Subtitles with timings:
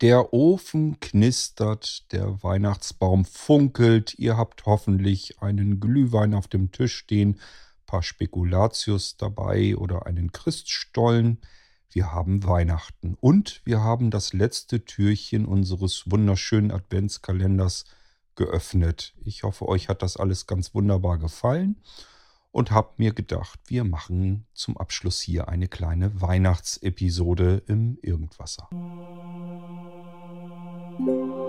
[0.00, 7.38] Der Ofen knistert, der Weihnachtsbaum funkelt, ihr habt hoffentlich einen Glühwein auf dem Tisch stehen,
[7.86, 11.40] paar Spekulatius dabei oder einen Christstollen.
[11.90, 17.84] Wir haben Weihnachten und wir haben das letzte Türchen unseres wunderschönen Adventskalenders
[18.34, 19.14] geöffnet.
[19.24, 21.76] Ich hoffe, euch hat das alles ganz wunderbar gefallen
[22.50, 28.68] und habe mir gedacht, wir machen zum Abschluss hier eine kleine Weihnachtsepisode im Irgendwasser.
[30.98, 31.43] Música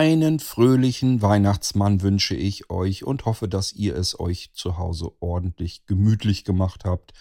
[0.00, 5.84] Einen fröhlichen Weihnachtsmann wünsche ich euch und hoffe, dass ihr es euch zu Hause ordentlich
[5.84, 7.12] gemütlich gemacht habt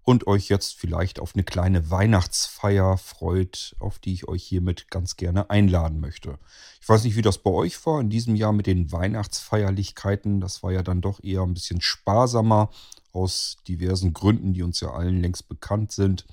[0.00, 5.16] und euch jetzt vielleicht auf eine kleine Weihnachtsfeier freut, auf die ich euch hiermit ganz
[5.16, 6.38] gerne einladen möchte.
[6.80, 10.40] Ich weiß nicht, wie das bei euch war in diesem Jahr mit den Weihnachtsfeierlichkeiten.
[10.40, 12.70] Das war ja dann doch eher ein bisschen sparsamer
[13.12, 16.24] aus diversen Gründen, die uns ja allen längst bekannt sind.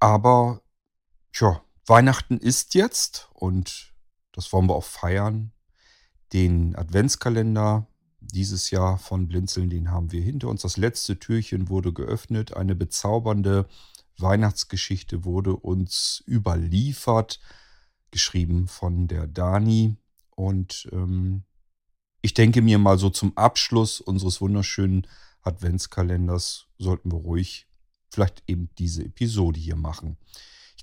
[0.00, 0.62] Aber,
[1.34, 3.94] tja, Weihnachten ist jetzt und
[4.36, 5.50] das wollen wir auch feiern.
[6.32, 7.88] Den Adventskalender
[8.20, 10.62] dieses Jahr von Blinzeln, den haben wir hinter uns.
[10.62, 12.54] Das letzte Türchen wurde geöffnet.
[12.54, 13.66] Eine bezaubernde
[14.18, 17.40] Weihnachtsgeschichte wurde uns überliefert,
[18.10, 19.96] geschrieben von der Dani.
[20.30, 21.44] Und ähm,
[22.20, 25.06] ich denke mir mal so zum Abschluss unseres wunderschönen
[25.42, 27.68] Adventskalenders sollten wir ruhig
[28.10, 30.18] vielleicht eben diese Episode hier machen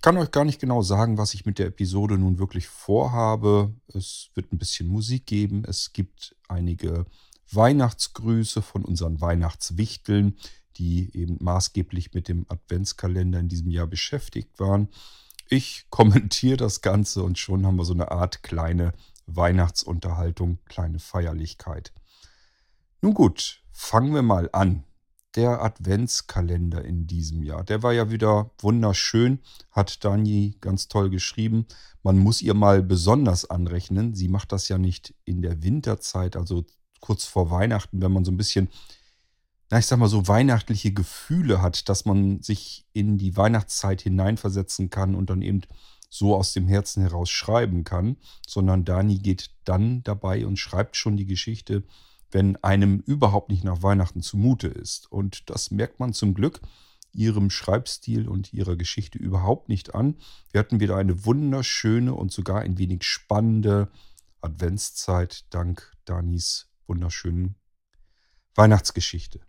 [0.03, 3.73] kann euch gar nicht genau sagen, was ich mit der Episode nun wirklich vorhabe.
[3.87, 5.63] Es wird ein bisschen Musik geben.
[5.65, 7.05] Es gibt einige
[7.49, 10.37] Weihnachtsgrüße von unseren Weihnachtswichteln,
[10.75, 14.89] die eben maßgeblich mit dem Adventskalender in diesem Jahr beschäftigt waren.
[15.47, 18.91] Ich kommentiere das Ganze und schon haben wir so eine Art kleine
[19.25, 21.93] Weihnachtsunterhaltung, kleine Feierlichkeit.
[23.01, 24.83] Nun gut, fangen wir mal an
[25.35, 27.63] der Adventskalender in diesem Jahr.
[27.63, 29.39] Der war ja wieder wunderschön,
[29.71, 31.65] hat Dani ganz toll geschrieben.
[32.03, 34.13] Man muss ihr mal besonders anrechnen.
[34.13, 36.65] Sie macht das ja nicht in der Winterzeit, also
[36.99, 38.69] kurz vor Weihnachten, wenn man so ein bisschen,
[39.69, 44.89] na ich sag mal so weihnachtliche Gefühle hat, dass man sich in die Weihnachtszeit hineinversetzen
[44.89, 45.61] kann und dann eben
[46.09, 48.17] so aus dem Herzen heraus schreiben kann,
[48.47, 51.83] sondern Dani geht dann dabei und schreibt schon die Geschichte
[52.33, 55.11] wenn einem überhaupt nicht nach Weihnachten zumute ist.
[55.11, 56.61] Und das merkt man zum Glück
[57.13, 60.17] ihrem Schreibstil und ihrer Geschichte überhaupt nicht an.
[60.51, 63.91] Wir hatten wieder eine wunderschöne und sogar ein wenig spannende
[64.41, 67.55] Adventszeit dank Danis wunderschönen
[68.55, 69.39] Weihnachtsgeschichte.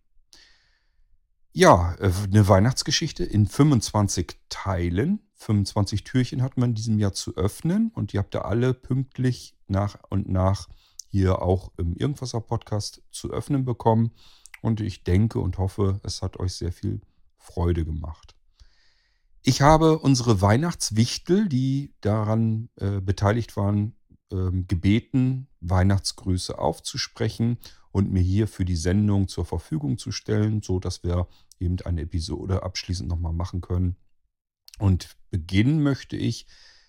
[1.53, 5.21] Ja, äh, eine Weihnachtsgeschichte in 25 Teilen.
[5.37, 9.56] 25 Türchen hat man in diesem Jahr zu öffnen und die habt ihr alle pünktlich
[9.69, 10.69] nach und nach
[11.14, 14.10] hier auch im Irgendwasser Podcast zu öffnen bekommen.
[14.62, 17.02] Und ich denke und hoffe, es hat euch sehr viel
[17.36, 18.34] Freude gemacht.
[19.41, 23.94] Ich habe unsere Weihnachtswichtel, die daran äh, beteiligt waren,
[24.32, 27.58] äh, gebeten, Weihnachtsgrüße aufzusprechen
[27.92, 31.28] und mir hier für die Sendung zur Verfügung zu stellen, so dass wir
[31.60, 33.94] eben eine Episode abschließend nochmal machen können.
[34.80, 36.48] Und beginnen möchte ich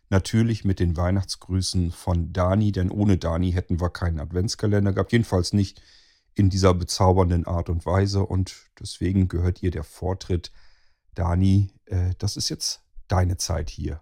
[0.10, 5.12] Natürlich mit den Weihnachtsgrüßen von Dani, denn ohne Dani hätten wir keinen Adventskalender gehabt.
[5.12, 5.82] Jedenfalls nicht
[6.36, 8.26] in dieser bezaubernden Art und Weise.
[8.26, 10.52] Und deswegen gehört ihr der Vortritt.
[11.16, 14.02] Dani, äh, das ist jetzt deine Zeit hier.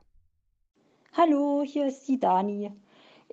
[1.13, 2.71] Hallo, hier ist die Dani.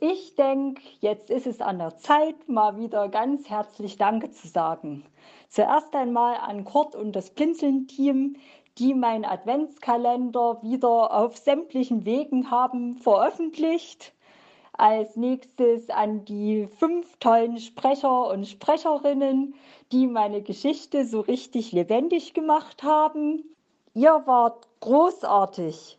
[0.03, 5.05] Ich denke, jetzt ist es an der Zeit, mal wieder ganz herzlich Danke zu sagen.
[5.49, 8.37] Zuerst einmal an Kurt und das Blinzeln-Team,
[8.81, 14.15] die meinen Adventskalender wieder auf sämtlichen Wegen haben veröffentlicht.
[14.73, 19.55] Als nächstes an die fünf tollen Sprecher und Sprecherinnen,
[19.93, 23.45] die meine Geschichte so richtig lebendig gemacht haben.
[23.93, 25.99] Ihr wart großartig.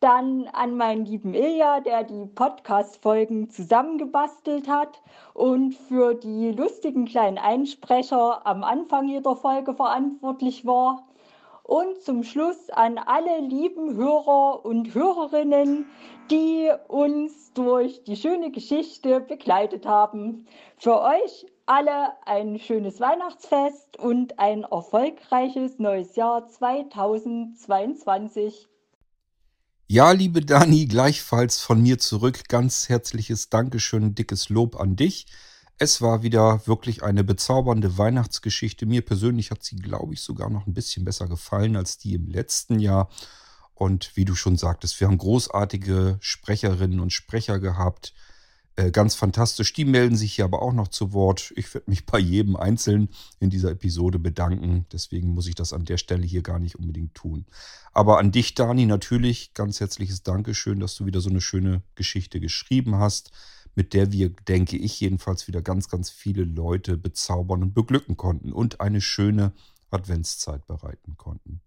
[0.00, 5.00] Dann an meinen lieben Ilja, der die Podcast-Folgen zusammengebastelt hat
[5.34, 11.05] und für die lustigen kleinen Einsprecher am Anfang jeder Folge verantwortlich war.
[11.66, 15.86] Und zum Schluss an alle lieben Hörer und Hörerinnen,
[16.30, 20.46] die uns durch die schöne Geschichte begleitet haben.
[20.78, 28.68] Für euch alle ein schönes Weihnachtsfest und ein erfolgreiches neues Jahr 2022.
[29.88, 35.26] Ja, liebe Dani, gleichfalls von mir zurück ganz herzliches Dankeschön, dickes Lob an dich.
[35.78, 38.86] Es war wieder wirklich eine bezaubernde Weihnachtsgeschichte.
[38.86, 42.28] Mir persönlich hat sie, glaube ich, sogar noch ein bisschen besser gefallen als die im
[42.28, 43.10] letzten Jahr.
[43.74, 48.14] Und wie du schon sagtest, wir haben großartige Sprecherinnen und Sprecher gehabt.
[48.76, 49.74] Äh, ganz fantastisch.
[49.74, 51.52] Die melden sich hier aber auch noch zu Wort.
[51.56, 54.86] Ich werde mich bei jedem einzeln in dieser Episode bedanken.
[54.92, 57.44] Deswegen muss ich das an der Stelle hier gar nicht unbedingt tun.
[57.92, 62.40] Aber an dich, Dani, natürlich ganz herzliches Dankeschön, dass du wieder so eine schöne Geschichte
[62.40, 63.30] geschrieben hast
[63.76, 68.52] mit der wir, denke ich, jedenfalls wieder ganz, ganz viele Leute bezaubern und beglücken konnten
[68.52, 69.52] und eine schöne
[69.90, 71.60] Adventszeit bereiten konnten.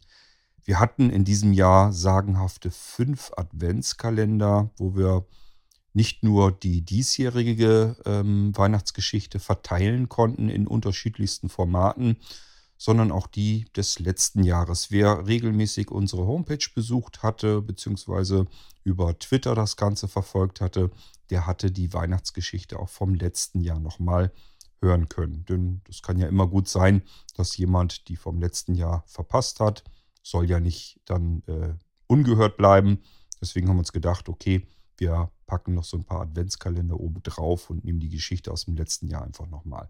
[0.65, 5.25] Wir hatten in diesem Jahr sagenhafte fünf Adventskalender, wo wir
[5.93, 12.17] nicht nur die diesjährige ähm, Weihnachtsgeschichte verteilen konnten in unterschiedlichsten Formaten,
[12.77, 14.89] sondern auch die des letzten Jahres.
[14.89, 18.47] Wer regelmäßig unsere Homepage besucht hatte, beziehungsweise
[18.83, 20.89] über Twitter das Ganze verfolgt hatte,
[21.29, 24.31] der hatte die Weihnachtsgeschichte auch vom letzten Jahr nochmal
[24.81, 25.45] hören können.
[25.45, 27.03] Denn das kann ja immer gut sein,
[27.35, 29.83] dass jemand die vom letzten Jahr verpasst hat.
[30.23, 31.73] Soll ja nicht dann äh,
[32.07, 32.99] ungehört bleiben.
[33.41, 34.67] Deswegen haben wir uns gedacht, okay,
[34.97, 38.75] wir packen noch so ein paar Adventskalender oben drauf und nehmen die Geschichte aus dem
[38.75, 39.89] letzten Jahr einfach nochmal.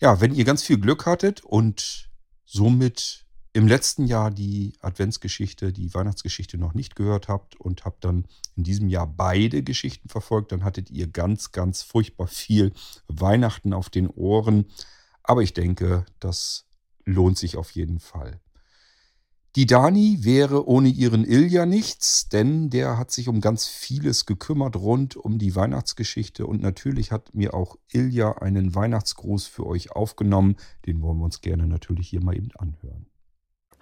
[0.00, 2.10] Ja, wenn ihr ganz viel Glück hattet und
[2.44, 3.26] somit
[3.58, 8.24] im letzten Jahr die Adventsgeschichte, die Weihnachtsgeschichte noch nicht gehört habt und habt dann
[8.54, 12.72] in diesem Jahr beide Geschichten verfolgt, dann hattet ihr ganz, ganz furchtbar viel
[13.08, 14.66] Weihnachten auf den Ohren.
[15.24, 16.66] Aber ich denke, das
[17.04, 18.40] lohnt sich auf jeden Fall.
[19.56, 24.76] Die Dani wäre ohne ihren Ilja nichts, denn der hat sich um ganz vieles gekümmert
[24.76, 30.54] rund um die Weihnachtsgeschichte und natürlich hat mir auch Ilja einen Weihnachtsgruß für euch aufgenommen.
[30.86, 33.06] Den wollen wir uns gerne natürlich hier mal eben anhören.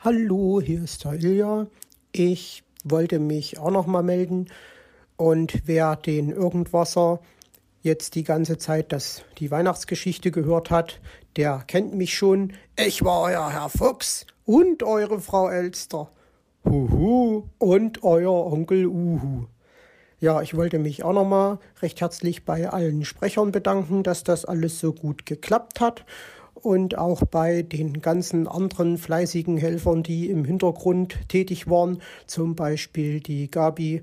[0.07, 1.67] Hallo, hier ist der Ilja.
[2.13, 4.47] Ich wollte mich auch noch mal melden
[5.17, 7.19] und wer den Irgendwasser
[7.83, 11.01] jetzt die ganze Zeit das, die Weihnachtsgeschichte gehört hat,
[11.35, 12.53] der kennt mich schon.
[12.77, 16.09] Ich war euer Herr Fuchs und eure Frau Elster.
[16.65, 19.47] Huhu und euer Onkel Uhu.
[20.21, 24.79] Ja, ich wollte mich auch nochmal recht herzlich bei allen Sprechern bedanken, dass das alles
[24.79, 26.05] so gut geklappt hat
[26.67, 33.21] und auch bei den ganzen anderen fleißigen Helfern, die im Hintergrund tätig waren, zum Beispiel
[33.21, 34.03] die Gabi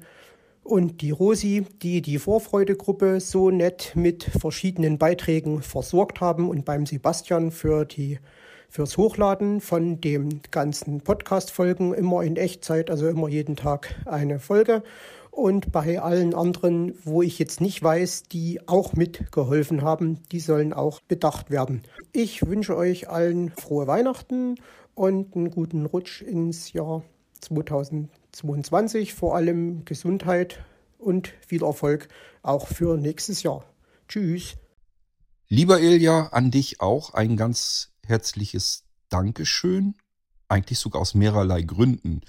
[0.64, 6.86] und die Rosi, die die Vorfreudegruppe so nett mit verschiedenen Beiträgen versorgt haben und beim
[6.86, 8.20] Sebastian für die
[8.70, 14.84] fürs Hochladen von dem ganzen Podcast-Folgen immer in Echtzeit, also immer jeden Tag eine Folge
[15.34, 20.74] und bei allen anderen, wo ich jetzt nicht weiß, die auch mitgeholfen haben, die sollen
[20.74, 21.82] auch bedacht werden.
[22.12, 24.56] Ich wünsche euch allen frohe Weihnachten
[24.94, 27.04] und einen guten Rutsch ins Jahr
[27.42, 30.64] 2022, vor allem Gesundheit
[31.00, 32.08] und viel Erfolg
[32.44, 33.66] auch für nächstes Jahr.
[34.08, 34.56] Tschüss.
[35.50, 39.96] Lieber Ilja, an dich auch ein ganz herzliches Dankeschön,
[40.48, 42.22] eigentlich sogar aus mehrerlei Gründen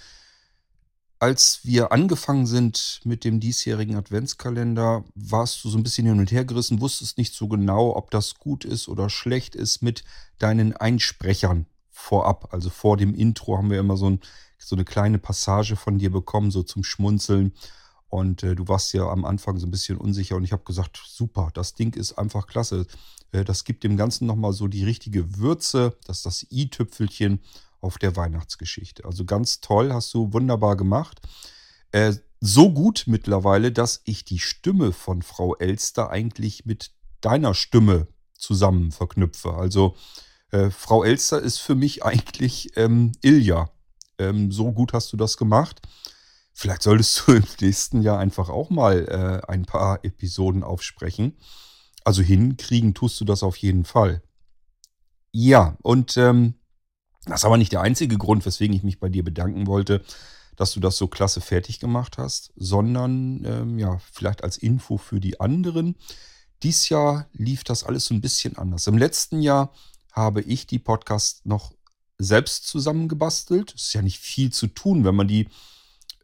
[1.24, 6.30] als wir angefangen sind mit dem diesjährigen Adventskalender, warst du so ein bisschen hin und
[6.30, 10.04] her gerissen, wusstest nicht so genau, ob das gut ist oder schlecht ist mit
[10.38, 12.52] deinen Einsprechern vorab.
[12.52, 14.20] Also vor dem Intro haben wir immer so, ein,
[14.58, 17.54] so eine kleine Passage von dir bekommen, so zum Schmunzeln.
[18.10, 21.00] Und äh, du warst ja am Anfang so ein bisschen unsicher und ich habe gesagt,
[21.06, 22.86] super, das Ding ist einfach klasse.
[23.32, 27.40] Äh, das gibt dem Ganzen nochmal so die richtige Würze, das ist das i-Tüpfelchen
[27.84, 29.04] auf der Weihnachtsgeschichte.
[29.04, 31.20] Also ganz toll, hast du wunderbar gemacht.
[31.92, 38.08] Äh, so gut mittlerweile, dass ich die Stimme von Frau Elster eigentlich mit deiner Stimme
[38.36, 39.54] zusammen verknüpfe.
[39.54, 39.96] Also
[40.50, 43.70] äh, Frau Elster ist für mich eigentlich ähm, Ilja.
[44.18, 45.80] Ähm, so gut hast du das gemacht.
[46.52, 51.36] Vielleicht solltest du im nächsten Jahr einfach auch mal äh, ein paar Episoden aufsprechen.
[52.04, 54.22] Also hinkriegen tust du das auf jeden Fall.
[55.32, 56.54] Ja, und ähm,
[57.26, 60.02] das ist aber nicht der einzige Grund, weswegen ich mich bei dir bedanken wollte,
[60.56, 65.20] dass du das so klasse fertig gemacht hast, sondern ähm, ja, vielleicht als Info für
[65.20, 65.96] die anderen.
[66.62, 68.86] Dies Jahr lief das alles so ein bisschen anders.
[68.86, 69.72] Im letzten Jahr
[70.12, 71.72] habe ich die Podcasts noch
[72.18, 73.74] selbst zusammengebastelt.
[73.74, 75.48] Es ist ja nicht viel zu tun, wenn man die,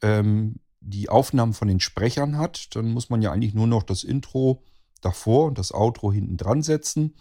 [0.03, 2.77] ähm, die Aufnahmen von den Sprechern hat.
[2.77, 4.63] Dann muss man ja eigentlich nur noch das Intro
[5.01, 7.15] davor und das Outro hinten dran setzen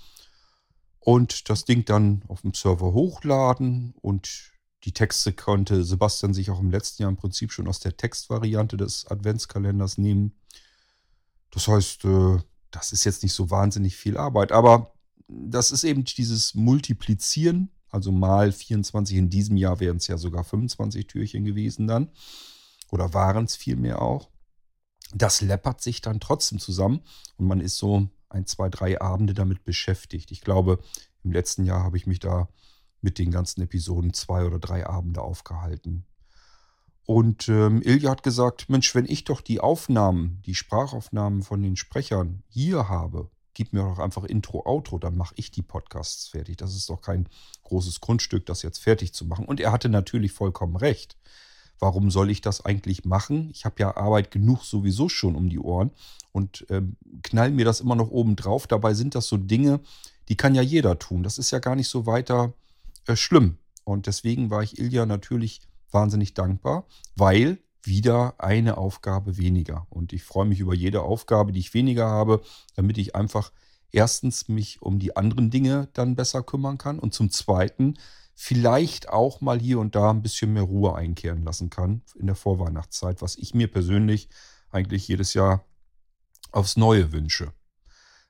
[1.00, 4.51] und das Ding dann auf dem Server hochladen und
[4.86, 8.77] Die Texte konnte Sebastian sich auch im letzten Jahr im Prinzip schon aus der Textvariante
[8.77, 10.32] des Adventskalenders nehmen.
[11.51, 12.38] Das heißt, äh,
[12.72, 14.94] das ist jetzt nicht so wahnsinnig viel Arbeit, aber
[15.27, 20.44] das ist eben dieses Multiplizieren, also mal 24 in diesem Jahr wären es ja sogar
[20.44, 22.10] 25 Türchen gewesen dann.
[22.91, 24.29] Oder waren es vielmehr auch.
[25.13, 27.01] Das läppert sich dann trotzdem zusammen
[27.38, 30.31] und man ist so ein, zwei, drei Abende damit beschäftigt.
[30.31, 30.79] Ich glaube,
[31.24, 32.50] im letzten Jahr habe ich mich da
[33.01, 36.05] mit den ganzen Episoden zwei oder drei Abende aufgehalten.
[37.05, 41.75] Und ähm, Ilja hat gesagt, Mensch, wenn ich doch die Aufnahmen, die Sprachaufnahmen von den
[41.75, 46.57] Sprechern hier habe, gib mir doch einfach Intro, Outro, dann mache ich die Podcasts fertig.
[46.57, 47.27] Das ist doch kein
[47.63, 49.45] großes Grundstück, das jetzt fertig zu machen.
[49.45, 51.17] Und er hatte natürlich vollkommen recht.
[51.79, 53.50] Warum soll ich das eigentlich machen?
[53.53, 55.91] Ich habe ja Arbeit genug sowieso schon um die Ohren
[56.31, 58.67] und ähm, knall mir das immer noch oben drauf.
[58.67, 59.79] Dabei sind das so Dinge,
[60.27, 61.24] die kann ja jeder tun.
[61.24, 62.53] Das ist ja gar nicht so weiter
[63.07, 63.57] äh, schlimm.
[63.83, 69.88] Und deswegen war ich Ilja natürlich wahnsinnig dankbar, weil wieder eine Aufgabe weniger.
[69.89, 72.41] Und ich freue mich über jede Aufgabe, die ich weniger habe,
[72.75, 73.51] damit ich einfach
[73.91, 77.95] erstens mich um die anderen Dinge dann besser kümmern kann und zum Zweiten
[78.41, 82.38] vielleicht auch mal hier und da ein bisschen mehr Ruhe einkehren lassen kann in der
[82.38, 84.29] Vorweihnachtszeit, was ich mir persönlich
[84.72, 85.65] eigentlich jedes Jahr
[86.53, 87.51] aufs Neue wünsche.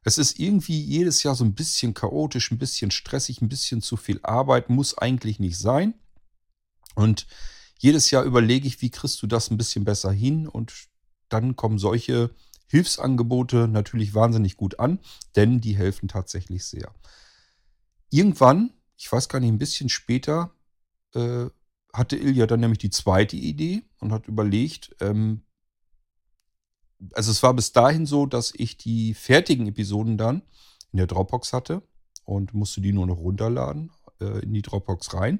[0.03, 3.97] Es ist irgendwie jedes Jahr so ein bisschen chaotisch, ein bisschen stressig, ein bisschen zu
[3.97, 5.93] viel Arbeit, muss eigentlich nicht sein.
[6.95, 7.27] Und
[7.77, 10.73] jedes Jahr überlege ich, wie kriegst du das ein bisschen besser hin und
[11.29, 12.31] dann kommen solche
[12.65, 14.97] Hilfsangebote natürlich wahnsinnig gut an,
[15.35, 16.91] denn die helfen tatsächlich sehr.
[18.09, 20.51] Irgendwann, ich weiß gar nicht, ein bisschen später,
[21.15, 21.45] äh,
[21.93, 25.41] hatte Ilja dann nämlich die zweite Idee und hat überlegt, ähm,
[27.13, 30.43] also es war bis dahin so, dass ich die fertigen Episoden dann
[30.91, 31.81] in der Dropbox hatte
[32.25, 35.39] und musste die nur noch runterladen äh, in die Dropbox rein.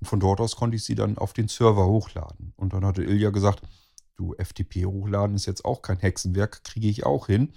[0.00, 2.52] Und von dort aus konnte ich sie dann auf den Server hochladen.
[2.56, 3.62] Und dann hatte Ilja gesagt,
[4.16, 7.52] du, FTP hochladen ist jetzt auch kein Hexenwerk, kriege ich auch hin.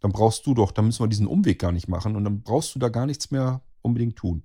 [0.00, 2.74] Dann brauchst du doch, dann müssen wir diesen Umweg gar nicht machen und dann brauchst
[2.74, 4.42] du da gar nichts mehr unbedingt tun.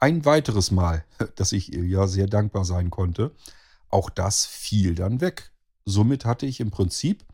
[0.00, 1.04] Ein weiteres Mal,
[1.36, 3.32] dass ich Ilja sehr dankbar sein konnte,
[3.88, 5.50] auch das fiel dann weg.
[5.84, 7.24] Somit hatte ich im Prinzip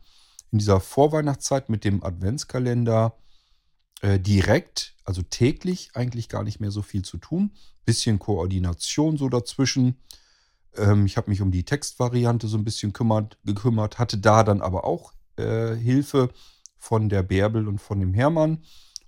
[0.51, 3.17] in dieser Vorweihnachtszeit mit dem Adventskalender
[4.01, 7.51] äh, direkt, also täglich, eigentlich gar nicht mehr so viel zu tun.
[7.85, 9.97] Bisschen Koordination so dazwischen.
[10.75, 14.61] Ähm, ich habe mich um die Textvariante so ein bisschen kümmert, gekümmert, hatte da dann
[14.61, 16.29] aber auch äh, Hilfe
[16.77, 18.63] von der Bärbel und von dem Hermann.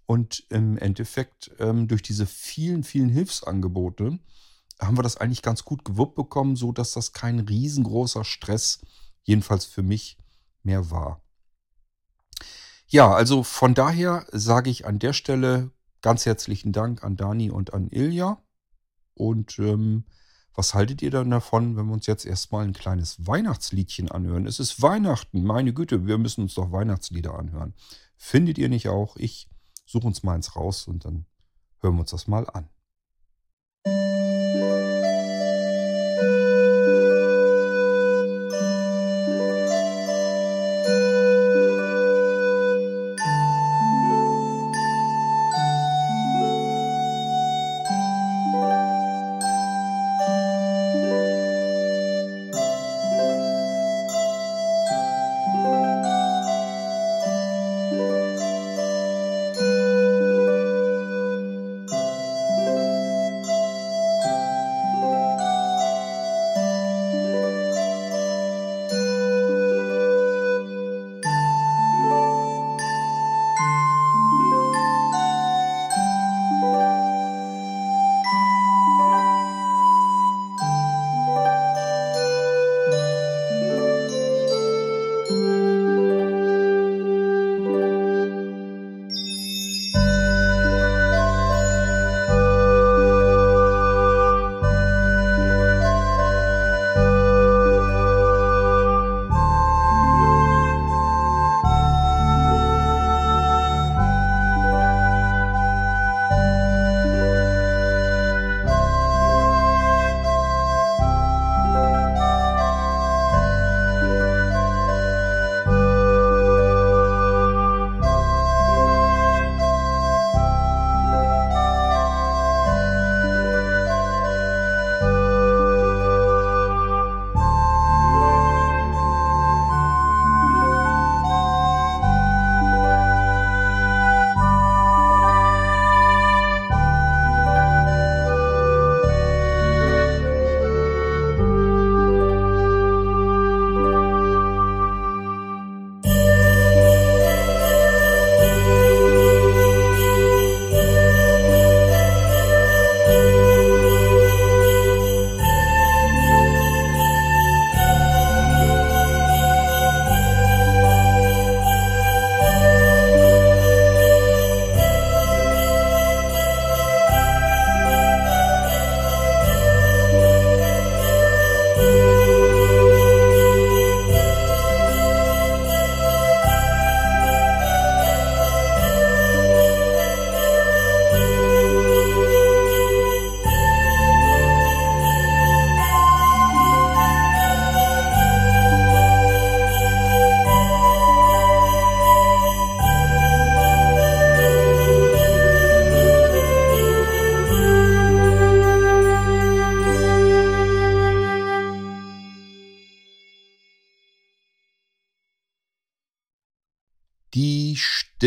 [0.07, 4.17] Und im Endeffekt, ähm, durch diese vielen, vielen Hilfsangebote,
[4.79, 8.79] haben wir das eigentlich ganz gut gewuppt bekommen, so dass das kein riesengroßer Stress,
[9.23, 10.17] jedenfalls für mich,
[10.63, 11.21] mehr war.
[12.87, 15.71] Ja, also von daher sage ich an der Stelle
[16.01, 18.41] ganz herzlichen Dank an Dani und an Ilja.
[19.13, 20.05] Und ähm,
[20.53, 24.47] was haltet ihr dann davon, wenn wir uns jetzt erstmal ein kleines Weihnachtsliedchen anhören?
[24.47, 27.73] Es ist Weihnachten, meine Güte, wir müssen uns doch Weihnachtslieder anhören.
[28.15, 29.17] Findet ihr nicht auch?
[29.17, 29.49] Ich
[29.87, 31.25] suche uns mal eins raus und dann
[31.79, 32.69] hören wir uns das mal an.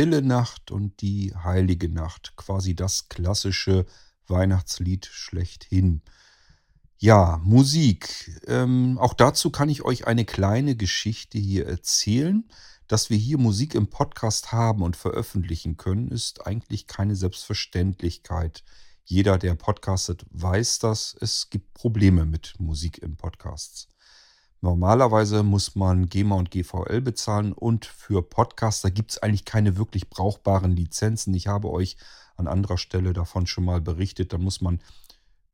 [0.01, 2.35] Stille Nacht und die Heilige Nacht.
[2.37, 3.85] Quasi das klassische
[4.29, 6.01] Weihnachtslied schlechthin.
[6.97, 8.41] Ja, Musik.
[8.47, 12.49] Ähm, auch dazu kann ich euch eine kleine Geschichte hier erzählen.
[12.89, 18.65] Dass wir hier Musik im Podcast haben und veröffentlichen können, ist eigentlich keine Selbstverständlichkeit.
[19.05, 21.15] Jeder, der podcastet, weiß das.
[21.21, 23.90] Es gibt Probleme mit Musik in Podcasts.
[24.63, 30.11] Normalerweise muss man GEMA und GVL bezahlen und für Podcaster gibt es eigentlich keine wirklich
[30.11, 31.33] brauchbaren Lizenzen.
[31.33, 31.97] Ich habe euch
[32.37, 34.35] an anderer Stelle davon schon mal berichtet.
[34.35, 34.81] Da muss man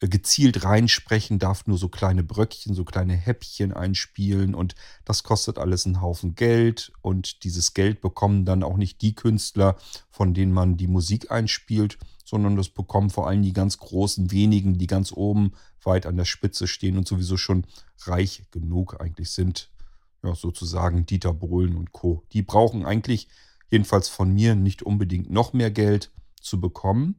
[0.00, 5.58] äh, gezielt reinsprechen, darf nur so kleine Bröckchen, so kleine Häppchen einspielen und das kostet
[5.58, 9.76] alles einen Haufen Geld und dieses Geld bekommen dann auch nicht die Künstler,
[10.10, 14.78] von denen man die Musik einspielt, sondern das bekommen vor allem die ganz großen wenigen,
[14.78, 15.52] die ganz oben
[15.86, 17.66] weit an der Spitze stehen und sowieso schon
[18.02, 19.70] reich genug eigentlich sind,
[20.22, 22.24] ja, sozusagen Dieter Bohlen und Co.
[22.32, 23.28] Die brauchen eigentlich,
[23.70, 27.16] jedenfalls von mir, nicht unbedingt noch mehr Geld zu bekommen.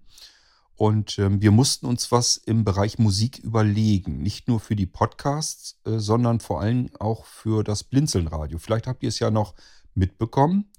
[0.75, 4.19] Und ähm, wir mussten uns was im Bereich Musik überlegen.
[4.19, 8.59] Nicht nur für die Podcasts, äh, sondern vor allem auch für das Blinzelnradio.
[8.59, 9.55] Vielleicht habt ihr es ja noch
[9.95, 10.71] mitbekommen.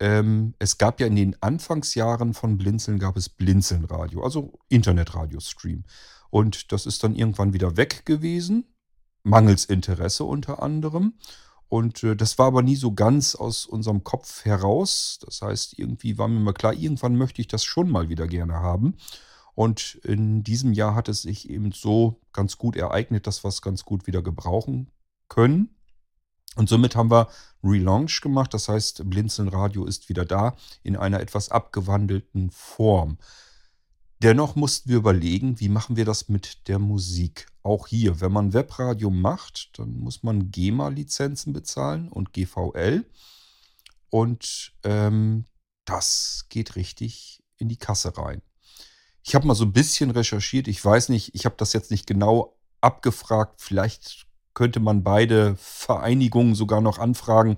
[0.00, 5.84] Ähm, es gab ja in den Anfangsjahren von Blinzeln gab es Blinzelnradio, also Internetradio-Stream.
[6.32, 8.64] Und das ist dann irgendwann wieder weg gewesen,
[9.22, 11.12] mangels Interesse unter anderem.
[11.68, 15.18] Und äh, das war aber nie so ganz aus unserem Kopf heraus.
[15.22, 18.54] Das heißt, irgendwie war mir mal klar, irgendwann möchte ich das schon mal wieder gerne
[18.54, 18.96] haben.
[19.54, 23.60] Und in diesem Jahr hat es sich eben so ganz gut ereignet, dass wir es
[23.60, 24.90] ganz gut wieder gebrauchen
[25.28, 25.76] können.
[26.56, 27.28] Und somit haben wir
[27.62, 28.54] Relaunch gemacht.
[28.54, 33.18] Das heißt, Blinzeln Radio ist wieder da in einer etwas abgewandelten Form.
[34.22, 37.48] Dennoch mussten wir überlegen, wie machen wir das mit der Musik.
[37.64, 43.04] Auch hier, wenn man Webradio macht, dann muss man GEMA-Lizenzen bezahlen und GVL.
[44.10, 45.44] Und ähm,
[45.84, 48.42] das geht richtig in die Kasse rein.
[49.24, 50.68] Ich habe mal so ein bisschen recherchiert.
[50.68, 53.60] Ich weiß nicht, ich habe das jetzt nicht genau abgefragt.
[53.60, 57.56] Vielleicht könnte man beide Vereinigungen sogar noch anfragen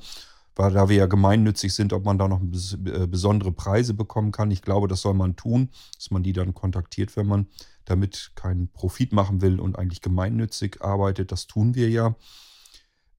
[0.56, 4.50] weil da wir ja gemeinnützig sind, ob man da noch äh, besondere Preise bekommen kann.
[4.50, 7.46] Ich glaube, das soll man tun, dass man die dann kontaktiert, wenn man
[7.84, 11.32] damit keinen Profit machen will und eigentlich gemeinnützig arbeitet.
[11.32, 12.14] Das tun wir ja.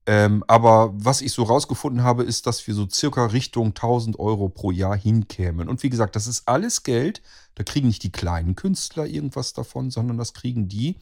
[0.08, 4.48] Ähm, aber was ich so rausgefunden habe, ist, dass wir so circa Richtung 1000 Euro
[4.48, 5.68] pro Jahr hinkämen.
[5.68, 7.22] Und wie gesagt, das ist alles Geld.
[7.56, 10.96] Da kriegen nicht die kleinen Künstler irgendwas davon, sondern das kriegen die,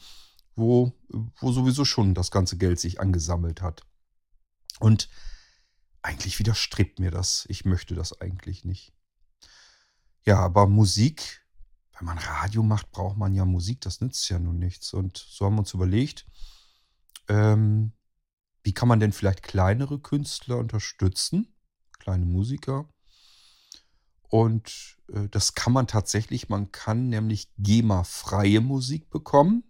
[0.56, 0.92] wo,
[1.38, 3.82] wo sowieso schon das ganze Geld sich angesammelt hat.
[4.80, 5.10] Und
[6.04, 7.46] eigentlich widerstrebt mir das.
[7.48, 8.92] Ich möchte das eigentlich nicht.
[10.24, 11.44] Ja, aber Musik,
[11.98, 13.80] wenn man Radio macht, braucht man ja Musik.
[13.80, 14.92] Das nützt ja nun nichts.
[14.92, 16.26] Und so haben wir uns überlegt,
[17.28, 17.92] ähm,
[18.62, 21.54] wie kann man denn vielleicht kleinere Künstler unterstützen?
[21.98, 22.88] Kleine Musiker.
[24.28, 29.64] Und äh, das kann man tatsächlich, man kann nämlich GEMA-freie Musik bekommen.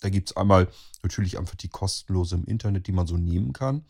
[0.00, 0.70] Da gibt es einmal
[1.02, 3.84] natürlich einfach die kostenlose im Internet, die man so nehmen kann.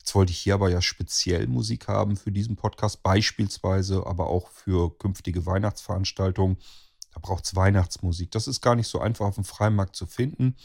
[0.00, 4.48] Jetzt wollte ich hier aber ja speziell Musik haben für diesen Podcast, beispielsweise aber auch
[4.48, 6.56] für künftige Weihnachtsveranstaltungen.
[7.12, 8.30] Da braucht es Weihnachtsmusik.
[8.30, 10.56] Das ist gar nicht so einfach auf dem Freimarkt zu finden.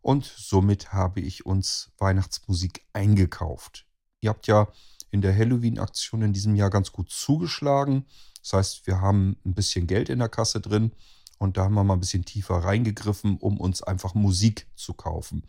[0.00, 3.86] Und somit habe ich uns Weihnachtsmusik eingekauft.
[4.20, 4.68] Ihr habt ja
[5.10, 8.04] in der Halloween-Aktion in diesem Jahr ganz gut zugeschlagen.
[8.42, 10.92] Das heißt, wir haben ein bisschen Geld in der Kasse drin
[11.38, 15.44] und da haben wir mal ein bisschen tiefer reingegriffen, um uns einfach Musik zu kaufen,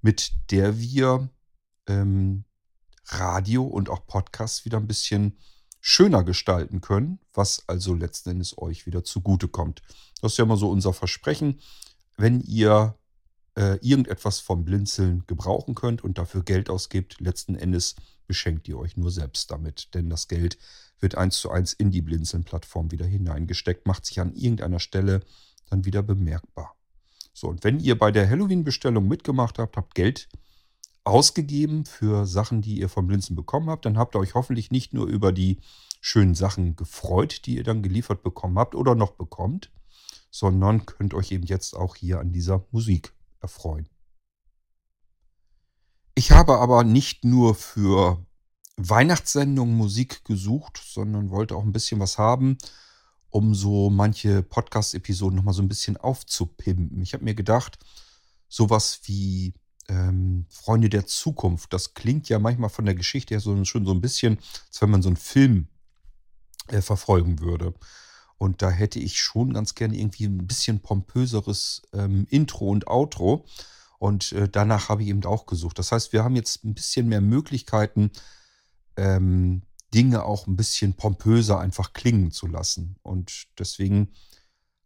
[0.00, 1.28] mit der wir
[1.86, 2.44] ähm,
[3.06, 5.38] Radio und auch Podcasts wieder ein bisschen
[5.80, 9.82] schöner gestalten können, was also letzten Endes euch wieder zugutekommt.
[10.20, 11.60] Das ist ja immer so unser Versprechen.
[12.16, 12.98] Wenn ihr
[13.56, 17.94] äh, irgendetwas vom Blinzeln gebrauchen könnt und dafür Geld ausgibt, letzten Endes
[18.26, 19.94] beschenkt ihr euch nur selbst damit.
[19.94, 20.58] Denn das Geld
[20.98, 25.20] wird eins zu eins in die Blinzeln-Plattform wieder hineingesteckt, macht sich an irgendeiner Stelle
[25.70, 26.74] dann wieder bemerkbar.
[27.32, 30.28] So, und wenn ihr bei der Halloween-Bestellung mitgemacht habt, habt Geld
[31.06, 33.84] ausgegeben für Sachen, die ihr vom Blinzen bekommen habt.
[33.84, 35.60] Dann habt ihr euch hoffentlich nicht nur über die
[36.00, 39.70] schönen Sachen gefreut, die ihr dann geliefert bekommen habt oder noch bekommt,
[40.30, 43.88] sondern könnt euch eben jetzt auch hier an dieser Musik erfreuen.
[46.16, 48.24] Ich habe aber nicht nur für
[48.76, 52.58] Weihnachtssendungen Musik gesucht, sondern wollte auch ein bisschen was haben,
[53.30, 57.00] um so manche Podcast-Episoden nochmal so ein bisschen aufzupimpen.
[57.00, 57.78] Ich habe mir gedacht,
[58.48, 59.54] sowas wie
[59.88, 61.72] ähm, Freunde der Zukunft.
[61.72, 64.90] Das klingt ja manchmal von der Geschichte her so, schon so ein bisschen, als wenn
[64.90, 65.68] man so einen Film
[66.68, 67.74] äh, verfolgen würde.
[68.38, 73.46] Und da hätte ich schon ganz gerne irgendwie ein bisschen pompöseres ähm, Intro und Outro.
[73.98, 75.78] Und äh, danach habe ich eben auch gesucht.
[75.78, 78.10] Das heißt, wir haben jetzt ein bisschen mehr Möglichkeiten,
[78.96, 79.62] ähm,
[79.94, 82.96] Dinge auch ein bisschen pompöser einfach klingen zu lassen.
[83.02, 84.12] Und deswegen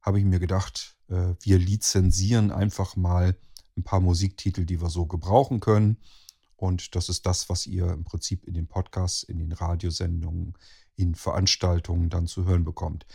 [0.01, 3.37] habe ich mir gedacht, äh, wir lizenzieren einfach mal
[3.81, 5.97] ein paar Musiktitel, die wir so gebrauchen können.
[6.57, 10.55] Und das ist das, was ihr im Prinzip in den Podcasts, in den Radiosendungen,
[10.97, 13.07] in Veranstaltungen dann zu hören bekommt.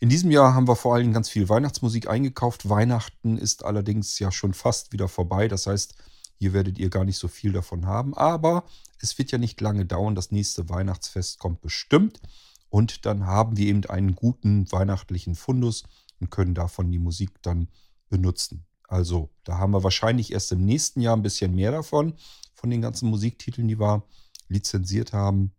[0.00, 2.68] In diesem Jahr haben wir vor allem ganz viel Weihnachtsmusik eingekauft.
[2.68, 5.48] Weihnachten ist allerdings ja schon fast wieder vorbei.
[5.48, 5.94] Das heißt,
[6.38, 8.14] hier werdet ihr gar nicht so viel davon haben.
[8.14, 8.64] Aber
[9.00, 10.14] es wird ja nicht lange dauern.
[10.14, 12.20] Das nächste Weihnachtsfest kommt bestimmt.
[12.70, 15.84] Und dann haben wir eben einen guten weihnachtlichen Fundus
[16.20, 17.68] und können davon die Musik dann
[18.08, 18.66] benutzen.
[18.88, 22.14] Also da haben wir wahrscheinlich erst im nächsten Jahr ein bisschen mehr davon,
[22.54, 24.04] von den ganzen Musiktiteln, die wir
[24.48, 25.52] lizenziert haben.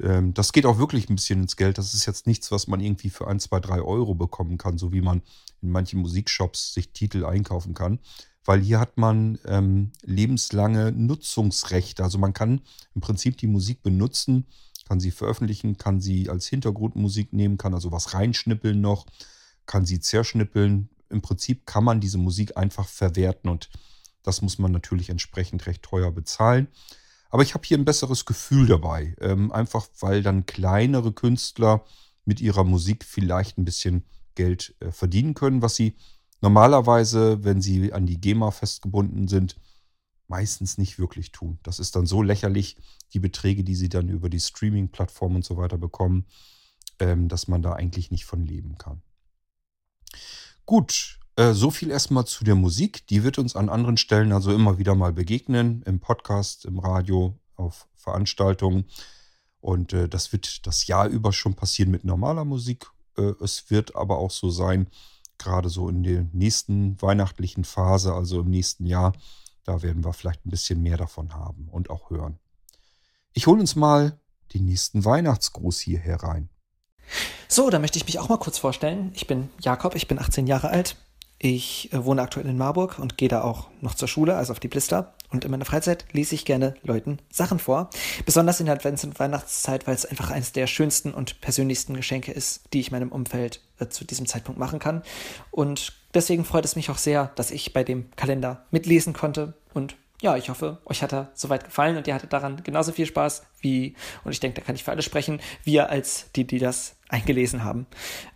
[0.00, 1.78] Ähm, das geht auch wirklich ein bisschen ins Geld.
[1.78, 4.92] Das ist jetzt nichts, was man irgendwie für ein, zwei, drei Euro bekommen kann, so
[4.92, 5.22] wie man
[5.60, 8.00] in manchen Musikshops sich Titel einkaufen kann.
[8.44, 12.02] Weil hier hat man ähm, lebenslange Nutzungsrechte.
[12.02, 12.62] Also man kann
[12.94, 14.46] im Prinzip die Musik benutzen,
[14.88, 19.06] kann sie veröffentlichen, kann sie als Hintergrundmusik nehmen, kann also was reinschnippeln noch,
[19.64, 20.88] kann sie zerschnippeln.
[21.12, 23.70] Im Prinzip kann man diese Musik einfach verwerten und
[24.22, 26.68] das muss man natürlich entsprechend recht teuer bezahlen.
[27.30, 29.16] Aber ich habe hier ein besseres Gefühl dabei.
[29.20, 31.84] Ähm, einfach weil dann kleinere Künstler
[32.24, 35.96] mit ihrer Musik vielleicht ein bisschen Geld äh, verdienen können, was sie
[36.40, 39.56] normalerweise, wenn sie an die GEMA festgebunden sind,
[40.28, 41.58] meistens nicht wirklich tun.
[41.62, 42.76] Das ist dann so lächerlich,
[43.12, 46.26] die Beträge, die sie dann über die Streaming-Plattformen und so weiter bekommen,
[46.98, 49.02] ähm, dass man da eigentlich nicht von leben kann.
[50.66, 53.06] Gut, äh, so viel erstmal zu der Musik.
[53.08, 57.38] Die wird uns an anderen Stellen also immer wieder mal begegnen, im Podcast, im Radio,
[57.56, 58.84] auf Veranstaltungen.
[59.60, 62.86] Und äh, das wird das Jahr über schon passieren mit normaler Musik.
[63.16, 64.88] Äh, es wird aber auch so sein,
[65.38, 69.12] gerade so in der nächsten weihnachtlichen Phase, also im nächsten Jahr,
[69.64, 72.38] da werden wir vielleicht ein bisschen mehr davon haben und auch hören.
[73.32, 74.20] Ich hole uns mal
[74.54, 76.48] den nächsten Weihnachtsgruß hier herein.
[77.48, 79.12] So, da möchte ich mich auch mal kurz vorstellen.
[79.14, 80.96] Ich bin Jakob, ich bin 18 Jahre alt,
[81.44, 84.60] ich äh, wohne aktuell in Marburg und gehe da auch noch zur Schule, also auf
[84.60, 85.14] die Blister.
[85.28, 87.90] Und in meiner Freizeit lese ich gerne Leuten Sachen vor.
[88.24, 92.30] Besonders in der Advents- und Weihnachtszeit, weil es einfach eines der schönsten und persönlichsten Geschenke
[92.30, 95.02] ist, die ich meinem Umfeld äh, zu diesem Zeitpunkt machen kann.
[95.50, 99.54] Und deswegen freut es mich auch sehr, dass ich bei dem Kalender mitlesen konnte.
[99.74, 103.06] Und ja, ich hoffe, euch hat er soweit gefallen und ihr hattet daran genauso viel
[103.06, 106.58] Spaß wie, und ich denke, da kann ich für alle sprechen, wir als die, die
[106.58, 107.86] das eingelesen haben.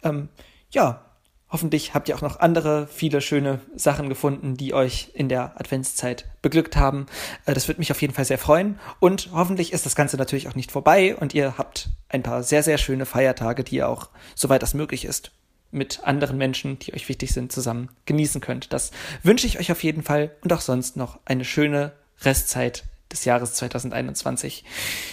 [0.03, 0.29] Ähm,
[0.71, 1.03] ja,
[1.49, 6.27] Hoffentlich habt ihr auch noch andere viele schöne Sachen gefunden, die euch in der Adventszeit
[6.43, 7.07] beglückt haben.
[7.45, 8.81] Äh, das würde mich auf jeden Fall sehr freuen.
[8.99, 12.65] Und hoffentlich ist das Ganze natürlich auch nicht vorbei und ihr habt ein paar sehr,
[12.65, 15.31] sehr schöne Feiertage, die ihr auch, soweit das möglich ist,
[15.71, 18.73] mit anderen Menschen, die euch wichtig sind, zusammen genießen könnt.
[18.73, 18.91] Das
[19.23, 23.55] wünsche ich euch auf jeden Fall und auch sonst noch eine schöne Restzeit des Jahres
[23.55, 24.65] 2021.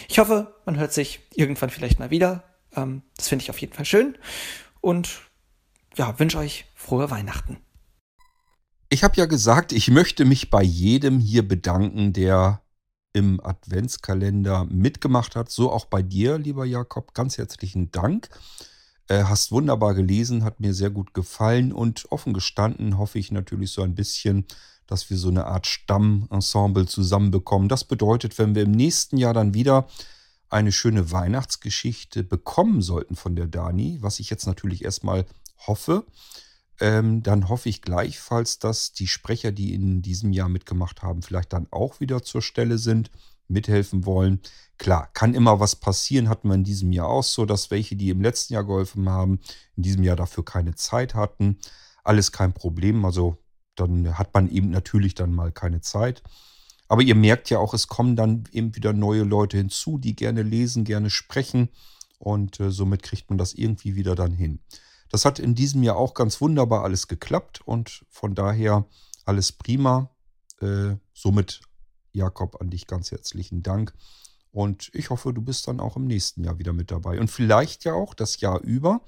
[0.08, 2.44] Ich hoffe, man hört sich irgendwann vielleicht mal wieder.
[2.76, 4.18] Ähm, das finde ich auf jeden Fall schön.
[4.82, 5.22] Und
[5.96, 7.58] ja, wünsche euch frohe Weihnachten.
[8.90, 12.62] Ich habe ja gesagt, ich möchte mich bei jedem hier bedanken, der
[13.14, 15.50] im Adventskalender mitgemacht hat.
[15.52, 17.14] So auch bei dir, lieber Jakob.
[17.14, 18.30] Ganz herzlichen Dank.
[19.14, 23.70] Äh, hast wunderbar gelesen, hat mir sehr gut gefallen und offen gestanden hoffe ich natürlich
[23.70, 24.46] so ein bisschen,
[24.88, 27.70] dass wir so eine Art Stammensemble zusammenbekommen.
[27.70, 29.88] Das bedeutet, wenn wir im nächsten Jahr dann wieder
[30.50, 35.26] eine schöne Weihnachtsgeschichte bekommen sollten von der Dani, was ich jetzt natürlich erstmal
[35.68, 36.06] hoffe,
[36.80, 41.54] ähm, dann hoffe ich gleichfalls, dass die Sprecher, die in diesem Jahr mitgemacht haben, vielleicht
[41.54, 43.12] dann auch wieder zur Stelle sind,
[43.48, 44.40] mithelfen wollen.
[44.78, 48.10] Klar, kann immer was passieren, hatten wir in diesem Jahr auch so, dass welche, die
[48.10, 49.40] im letzten Jahr geholfen haben,
[49.76, 51.60] in diesem Jahr dafür keine Zeit hatten.
[52.04, 53.38] Alles kein Problem, also
[53.76, 56.24] dann hat man eben natürlich dann mal keine Zeit.
[56.88, 60.44] Aber ihr merkt ja auch, es kommen dann eben wieder neue Leute hinzu, die gerne
[60.44, 61.70] lesen, gerne sprechen
[62.20, 64.60] und äh, somit kriegt man das irgendwie wieder dann hin.
[65.10, 68.86] Das hat in diesem Jahr auch ganz wunderbar alles geklappt und von daher
[69.26, 70.10] alles prima.
[70.62, 71.62] Äh, somit,
[72.12, 73.94] Jakob, an dich ganz herzlichen Dank.
[74.54, 77.20] Und ich hoffe, du bist dann auch im nächsten Jahr wieder mit dabei.
[77.20, 79.02] Und vielleicht ja auch das Jahr über.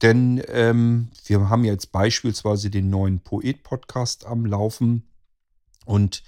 [0.00, 5.08] Denn ähm, wir haben jetzt beispielsweise den neuen Poet-Podcast am Laufen.
[5.84, 6.22] Und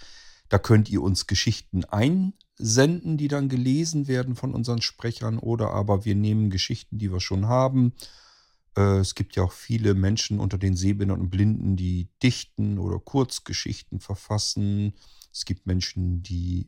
[0.48, 5.38] da könnt ihr uns Geschichten einsenden, die dann gelesen werden von unseren Sprechern.
[5.38, 7.94] Oder aber wir nehmen Geschichten, die wir schon haben
[8.76, 12.98] äh, es gibt ja auch viele Menschen unter den Sehbehindern und Blinden, die Dichten oder
[12.98, 14.94] Kurzgeschichten verfassen.
[15.32, 16.66] Es gibt Menschen, die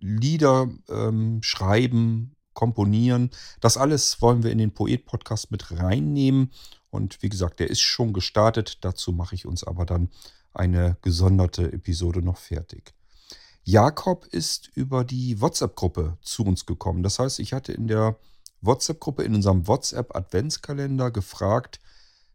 [0.00, 3.30] Lieder ähm, schreiben, komponieren.
[3.60, 6.50] Das alles wollen wir in den Poet-Podcast mit reinnehmen.
[6.90, 8.78] Und wie gesagt, der ist schon gestartet.
[8.84, 10.10] Dazu mache ich uns aber dann
[10.52, 12.94] eine gesonderte Episode noch fertig.
[13.62, 17.02] Jakob ist über die WhatsApp-Gruppe zu uns gekommen.
[17.02, 18.18] Das heißt, ich hatte in der
[18.62, 21.80] WhatsApp-Gruppe, in unserem WhatsApp-Adventskalender gefragt,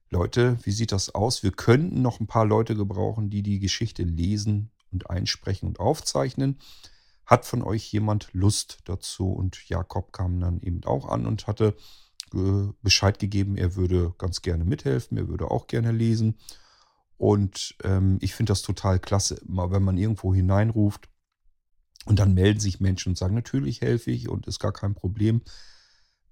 [0.09, 1.43] Leute, wie sieht das aus?
[1.43, 6.59] Wir könnten noch ein paar Leute gebrauchen, die die Geschichte lesen und einsprechen und aufzeichnen.
[7.25, 9.31] Hat von euch jemand Lust dazu?
[9.31, 11.75] Und Jakob kam dann eben auch an und hatte
[12.33, 16.37] äh, Bescheid gegeben, er würde ganz gerne mithelfen, er würde auch gerne lesen.
[17.17, 21.09] Und ähm, ich finde das total klasse, mal wenn man irgendwo hineinruft
[22.05, 25.41] und dann melden sich Menschen und sagen, natürlich helfe ich und ist gar kein Problem.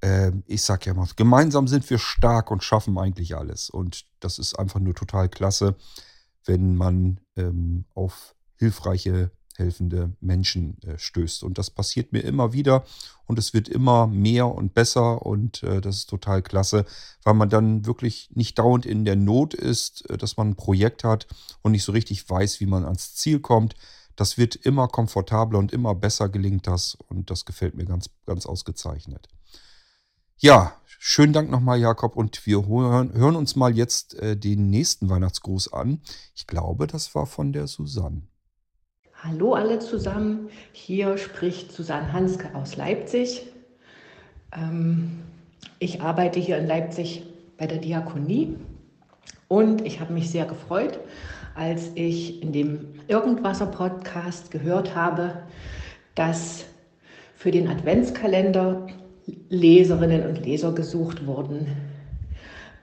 [0.02, 3.70] Ähm, ich sage ja mal, gemeinsam sind wir stark und schaffen eigentlich alles.
[3.70, 5.76] Und das ist einfach nur total klasse,
[6.46, 11.44] wenn man ähm, auf hilfreiche helfende Menschen äh, stößt.
[11.44, 12.84] Und das passiert mir immer wieder
[13.26, 16.86] und es wird immer mehr und besser und äh, das ist total klasse,
[17.24, 21.04] weil man dann wirklich nicht dauernd in der Not ist, äh, dass man ein Projekt
[21.04, 21.28] hat
[21.62, 23.76] und nicht so richtig weiß, wie man ans Ziel kommt.
[24.16, 28.46] Das wird immer komfortabler und immer besser gelingt das und das gefällt mir ganz, ganz
[28.46, 29.28] ausgezeichnet.
[30.38, 35.10] Ja, schönen Dank nochmal, Jakob, und wir hören, hören uns mal jetzt äh, den nächsten
[35.10, 36.02] Weihnachtsgruß an.
[36.36, 38.24] Ich glaube, das war von der Susanne.
[39.26, 43.44] Hallo alle zusammen, hier spricht Susanne Hanske aus Leipzig.
[44.54, 45.22] Ähm,
[45.80, 47.24] ich arbeite hier in Leipzig
[47.58, 48.58] bei der Diakonie
[49.48, 51.00] und ich habe mich sehr gefreut,
[51.56, 55.44] als ich in dem Irgendwasser-Podcast gehört habe,
[56.16, 56.66] dass
[57.38, 58.88] für den Adventskalender
[59.48, 61.68] Leserinnen und Leser gesucht wurden.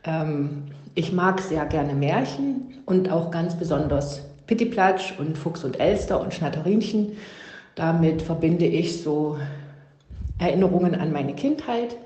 [0.05, 0.62] Ähm,
[0.94, 6.34] ich mag sehr gerne Märchen und auch ganz besonders Pittiplatsch und Fuchs und Elster und
[6.34, 7.12] Schnatterinchen.
[7.76, 9.38] Damit verbinde ich so
[10.40, 11.96] Erinnerungen an meine Kindheit.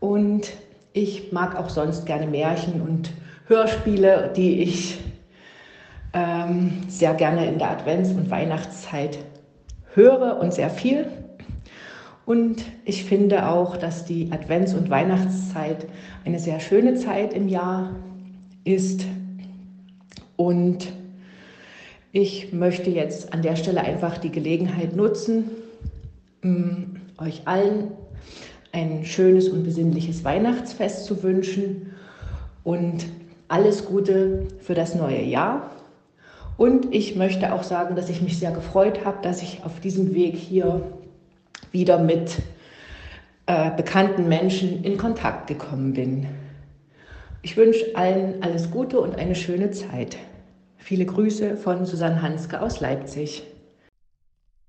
[0.00, 0.50] Und
[0.94, 3.12] ich mag auch sonst gerne Märchen und
[3.46, 4.98] Hörspiele, die ich
[6.12, 9.20] ähm, sehr gerne in der Advents- und Weihnachtszeit
[9.94, 11.06] höre und sehr viel.
[12.26, 15.86] Und ich finde auch, dass die Advents- und Weihnachtszeit
[16.24, 17.94] eine sehr schöne Zeit im Jahr
[18.64, 19.04] ist.
[20.34, 20.98] Und
[22.12, 25.50] ich möchte jetzt an der Stelle einfach die Gelegenheit nutzen,
[26.42, 27.92] um euch allen
[28.72, 31.92] ein schönes und besinnliches Weihnachtsfest zu wünschen
[32.64, 33.06] und
[33.48, 35.70] alles Gute für das neue Jahr.
[36.56, 40.14] Und ich möchte auch sagen, dass ich mich sehr gefreut habe, dass ich auf diesem
[40.14, 40.82] Weg hier
[41.72, 42.38] wieder mit
[43.46, 46.26] äh, bekannten Menschen in Kontakt gekommen bin.
[47.42, 50.16] Ich wünsche allen alles Gute und eine schöne Zeit.
[50.90, 53.44] Viele Grüße von Susanne Hanske aus Leipzig.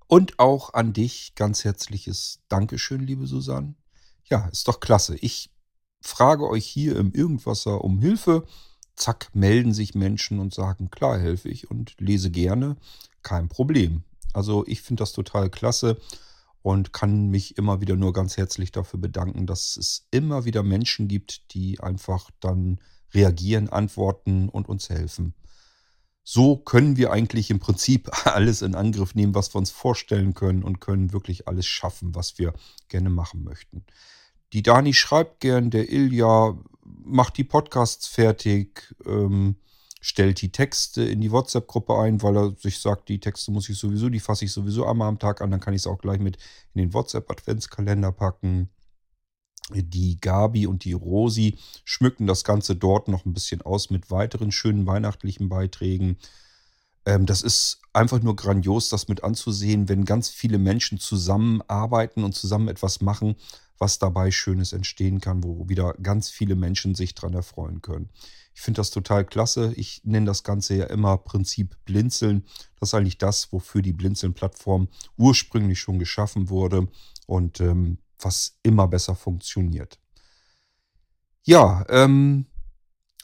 [0.06, 3.74] Und auch an dich ganz herzliches Dankeschön, liebe Susanne.
[4.26, 5.16] Ja, ist doch klasse.
[5.16, 5.50] Ich
[6.00, 8.46] frage euch hier im Irgendwasser um Hilfe.
[8.94, 12.76] Zack, melden sich Menschen und sagen, klar, helfe ich und lese gerne.
[13.24, 14.04] Kein Problem.
[14.32, 15.98] Also ich finde das total klasse
[16.62, 21.08] und kann mich immer wieder nur ganz herzlich dafür bedanken, dass es immer wieder Menschen
[21.08, 22.78] gibt, die einfach dann
[23.12, 25.34] reagieren, antworten und uns helfen
[26.24, 30.62] so können wir eigentlich im Prinzip alles in Angriff nehmen, was wir uns vorstellen können
[30.62, 32.52] und können wirklich alles schaffen, was wir
[32.88, 33.84] gerne machen möchten.
[34.52, 39.56] Die Dani schreibt gern, der Ilja macht die Podcasts fertig, ähm,
[40.00, 43.78] stellt die Texte in die WhatsApp-Gruppe ein, weil er sich sagt, die Texte muss ich
[43.78, 46.18] sowieso, die fasse ich sowieso einmal am Tag an, dann kann ich es auch gleich
[46.18, 46.36] mit
[46.74, 48.68] in den WhatsApp-Adventskalender packen.
[49.70, 54.52] Die Gabi und die Rosi schmücken das Ganze dort noch ein bisschen aus mit weiteren
[54.52, 56.16] schönen weihnachtlichen Beiträgen.
[57.06, 62.34] Ähm, das ist einfach nur grandios, das mit anzusehen, wenn ganz viele Menschen zusammenarbeiten und
[62.34, 63.36] zusammen etwas machen,
[63.78, 68.10] was dabei Schönes entstehen kann, wo wieder ganz viele Menschen sich dran erfreuen können.
[68.54, 69.72] Ich finde das total klasse.
[69.76, 72.44] Ich nenne das Ganze ja immer Prinzip Blinzeln.
[72.78, 76.86] Das ist eigentlich das, wofür die Blinzeln-Plattform ursprünglich schon geschaffen wurde.
[77.26, 79.98] Und ähm, was immer besser funktioniert.
[81.44, 82.46] Ja, ähm,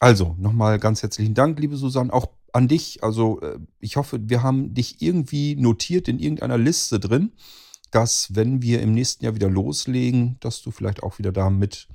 [0.01, 3.03] also nochmal ganz herzlichen Dank, liebe Susanne, auch an dich.
[3.03, 7.33] Also äh, ich hoffe, wir haben dich irgendwie notiert in irgendeiner Liste drin,
[7.91, 11.89] dass wenn wir im nächsten Jahr wieder loslegen, dass du vielleicht auch wieder damit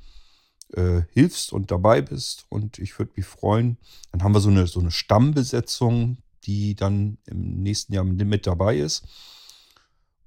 [0.73, 2.45] äh, hilfst und dabei bist.
[2.49, 3.77] Und ich würde mich freuen.
[4.11, 8.77] Dann haben wir so eine, so eine Stammbesetzung, die dann im nächsten Jahr mit dabei
[8.77, 9.05] ist.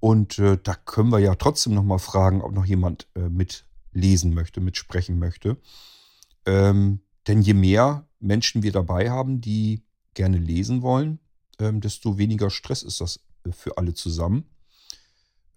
[0.01, 4.61] Und äh, da können wir ja trotzdem nochmal fragen, ob noch jemand äh, mitlesen möchte,
[4.61, 5.57] mitsprechen möchte.
[6.45, 9.83] Ähm, denn je mehr Menschen wir dabei haben, die
[10.15, 11.19] gerne lesen wollen,
[11.59, 14.45] ähm, desto weniger Stress ist das äh, für alle zusammen.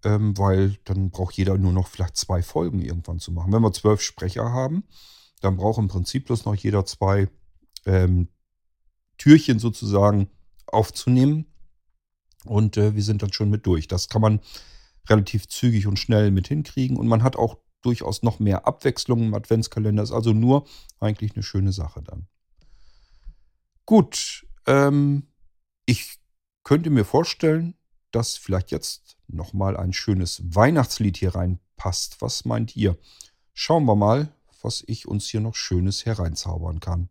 [0.04, 3.52] Ähm, weil dann braucht jeder nur noch vielleicht zwei Folgen irgendwann zu machen.
[3.52, 4.86] Wenn wir zwölf Sprecher haben,
[5.42, 7.28] dann braucht im Prinzip bloß noch jeder zwei
[7.86, 8.30] ähm,
[9.18, 10.30] Türchen sozusagen
[10.68, 11.49] aufzunehmen
[12.46, 13.88] Und äh, wir sind dann schon mit durch.
[13.88, 14.40] Das kann man
[15.08, 16.98] relativ zügig und schnell mit hinkriegen.
[16.98, 20.04] Und man hat auch durchaus noch mehr Abwechslung im Adventskalender.
[20.04, 20.68] Ist also nur
[21.00, 22.28] eigentlich eine schöne Sache dann.
[23.86, 25.28] Gut, ähm,
[25.86, 26.20] ich
[26.64, 27.76] könnte mir vorstellen,
[28.12, 32.22] dass vielleicht jetzt nochmal ein schönes Weihnachtslied hier reinpasst.
[32.22, 32.98] Was meint ihr?
[33.54, 37.10] Schauen wir mal, was ich uns hier noch Schönes hereinzaubern kann.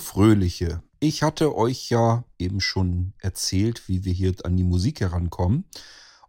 [0.00, 0.82] Fröhliche.
[1.00, 5.64] Ich hatte euch ja eben schon erzählt, wie wir hier an die Musik herankommen.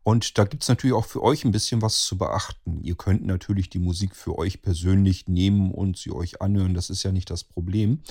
[0.03, 2.79] Und da gibt es natürlich auch für euch ein bisschen was zu beachten.
[2.83, 6.73] Ihr könnt natürlich die Musik für euch persönlich nehmen und sie euch anhören.
[6.73, 8.01] Das ist ja nicht das Problem.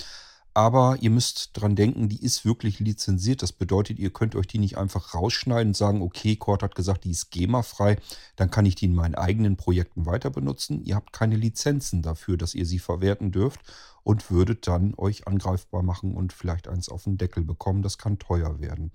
[0.53, 3.43] Aber ihr müsst dran denken, die ist wirklich lizenziert.
[3.43, 7.05] Das bedeutet, ihr könnt euch die nicht einfach rausschneiden und sagen, okay, Cord hat gesagt,
[7.05, 7.97] die ist GEMA-frei,
[8.35, 10.83] dann kann ich die in meinen eigenen Projekten weiter benutzen.
[10.83, 13.59] Ihr habt keine Lizenzen dafür, dass ihr sie verwerten dürft
[14.03, 17.81] und würdet dann euch angreifbar machen und vielleicht eins auf den Deckel bekommen.
[17.81, 18.91] Das kann teuer werden.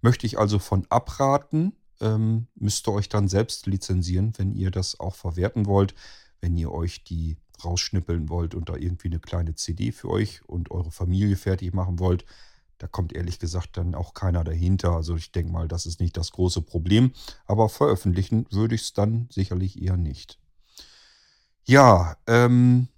[0.00, 4.98] Möchte ich also von abraten, ähm, müsst ihr euch dann selbst lizenzieren, wenn ihr das
[4.98, 5.94] auch verwerten wollt.
[6.40, 10.70] Wenn ihr euch die rausschnippeln wollt und da irgendwie eine kleine CD für euch und
[10.72, 12.24] eure Familie fertig machen wollt,
[12.78, 14.90] da kommt ehrlich gesagt dann auch keiner dahinter.
[14.90, 17.12] Also ich denke mal, das ist nicht das große Problem.
[17.46, 20.40] Aber veröffentlichen würde ich es dann sicherlich eher nicht.
[21.64, 22.88] Ja, ähm,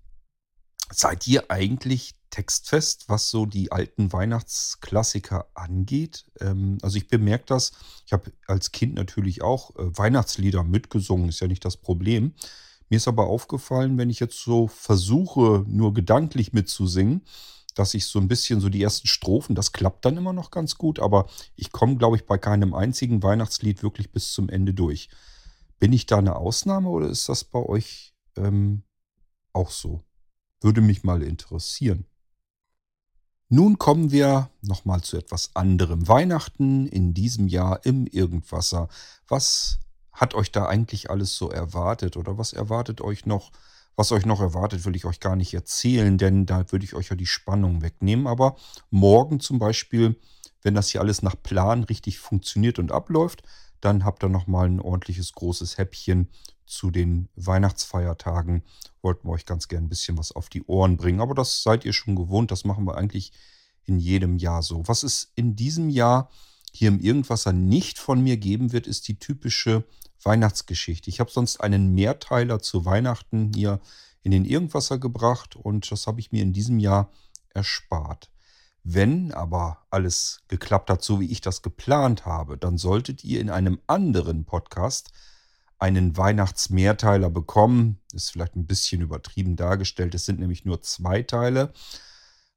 [0.98, 6.26] seid ihr eigentlich textfest, was so die alten Weihnachtsklassiker angeht?
[6.40, 7.72] Ähm, also ich bemerke das,
[8.06, 12.34] ich habe als Kind natürlich auch äh, Weihnachtslieder mitgesungen, ist ja nicht das Problem.
[12.88, 17.22] Mir ist aber aufgefallen, wenn ich jetzt so versuche, nur gedanklich mitzusingen,
[17.74, 20.76] dass ich so ein bisschen so die ersten Strophen, das klappt dann immer noch ganz
[20.76, 21.26] gut, aber
[21.56, 25.08] ich komme, glaube ich, bei keinem einzigen Weihnachtslied wirklich bis zum Ende durch.
[25.78, 28.84] Bin ich da eine Ausnahme oder ist das bei euch ähm,
[29.52, 30.02] auch so?
[30.64, 32.06] Würde mich mal interessieren.
[33.50, 36.08] Nun kommen wir nochmal zu etwas anderem.
[36.08, 38.88] Weihnachten in diesem Jahr im Irgendwasser.
[39.28, 42.16] Was hat euch da eigentlich alles so erwartet?
[42.16, 43.52] Oder was erwartet euch noch?
[43.94, 47.10] Was euch noch erwartet, will ich euch gar nicht erzählen, denn da würde ich euch
[47.10, 48.26] ja die Spannung wegnehmen.
[48.26, 48.56] Aber
[48.88, 50.18] morgen zum Beispiel,
[50.62, 53.42] wenn das hier alles nach Plan richtig funktioniert und abläuft,
[53.82, 56.30] dann habt ihr nochmal ein ordentliches großes Häppchen
[56.66, 58.62] zu den Weihnachtsfeiertagen.
[59.02, 61.20] Wollten wir euch ganz gern ein bisschen was auf die Ohren bringen.
[61.20, 62.50] Aber das seid ihr schon gewohnt.
[62.50, 63.32] Das machen wir eigentlich
[63.84, 64.86] in jedem Jahr so.
[64.86, 66.30] Was ist in diesem Jahr
[66.72, 69.84] hier im Irgendwasser nicht von mir geben wird, ist die typische
[70.22, 71.10] Weihnachtsgeschichte.
[71.10, 73.80] Ich habe sonst einen Mehrteiler zu Weihnachten hier
[74.22, 77.10] in den Irgendwasser gebracht und das habe ich mir in diesem Jahr
[77.50, 78.30] erspart.
[78.82, 83.50] Wenn aber alles geklappt hat, so wie ich das geplant habe, dann solltet ihr in
[83.50, 85.10] einem anderen Podcast
[85.84, 88.00] einen Weihnachtsmehrteiler bekommen.
[88.14, 90.14] Ist vielleicht ein bisschen übertrieben dargestellt.
[90.14, 91.74] Es sind nämlich nur zwei Teile.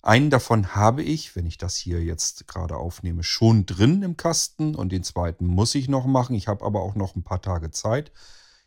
[0.02, 4.76] Einen davon habe ich, wenn ich das hier jetzt gerade aufnehme, schon drin im Kasten
[4.76, 6.36] und den zweiten muss ich noch machen.
[6.36, 8.14] Ich habe aber auch noch ein paar Tage Zeit.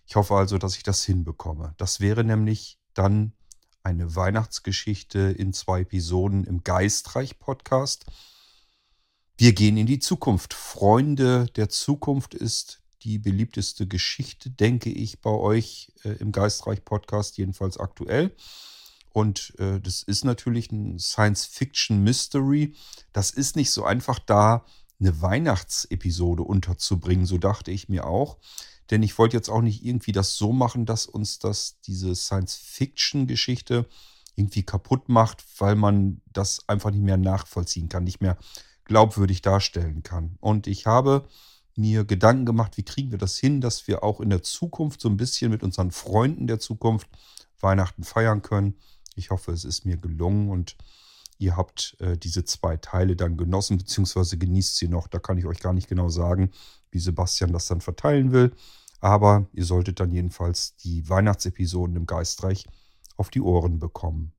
[0.04, 1.72] Ich hoffe also, dass ich das hinbekomme.
[1.78, 3.32] Das wäre nämlich dann
[3.82, 8.04] eine Weihnachtsgeschichte in zwei Episoden im Geistreich-Podcast.
[9.38, 10.52] Wir gehen in die Zukunft.
[10.52, 17.78] Freunde der Zukunft ist die beliebteste Geschichte, denke ich, bei euch äh, im Geistreich-Podcast, jedenfalls
[17.78, 18.34] aktuell.
[19.12, 22.74] Und äh, das ist natürlich ein Science-Fiction-Mystery.
[23.12, 24.64] Das ist nicht so einfach da,
[25.00, 28.36] eine Weihnachtsepisode unterzubringen, so dachte ich mir auch.
[28.90, 33.88] Denn ich wollte jetzt auch nicht irgendwie das so machen, dass uns das diese Science-Fiction-Geschichte
[34.36, 38.36] irgendwie kaputt macht, weil man das einfach nicht mehr nachvollziehen kann, nicht mehr
[38.84, 40.36] glaubwürdig darstellen kann.
[40.40, 41.28] Und ich habe
[41.80, 45.08] mir Gedanken gemacht, wie kriegen wir das hin, dass wir auch in der Zukunft so
[45.08, 47.08] ein bisschen mit unseren Freunden der Zukunft
[47.60, 48.76] Weihnachten feiern können.
[49.16, 50.76] Ich hoffe, es ist mir gelungen und
[51.38, 55.08] ihr habt äh, diese zwei Teile dann genossen, beziehungsweise genießt sie noch.
[55.08, 56.50] Da kann ich euch gar nicht genau sagen,
[56.90, 58.52] wie Sebastian das dann verteilen will.
[59.00, 62.66] Aber ihr solltet dann jedenfalls die Weihnachtsepisoden im Geistreich
[63.16, 64.32] auf die Ohren bekommen.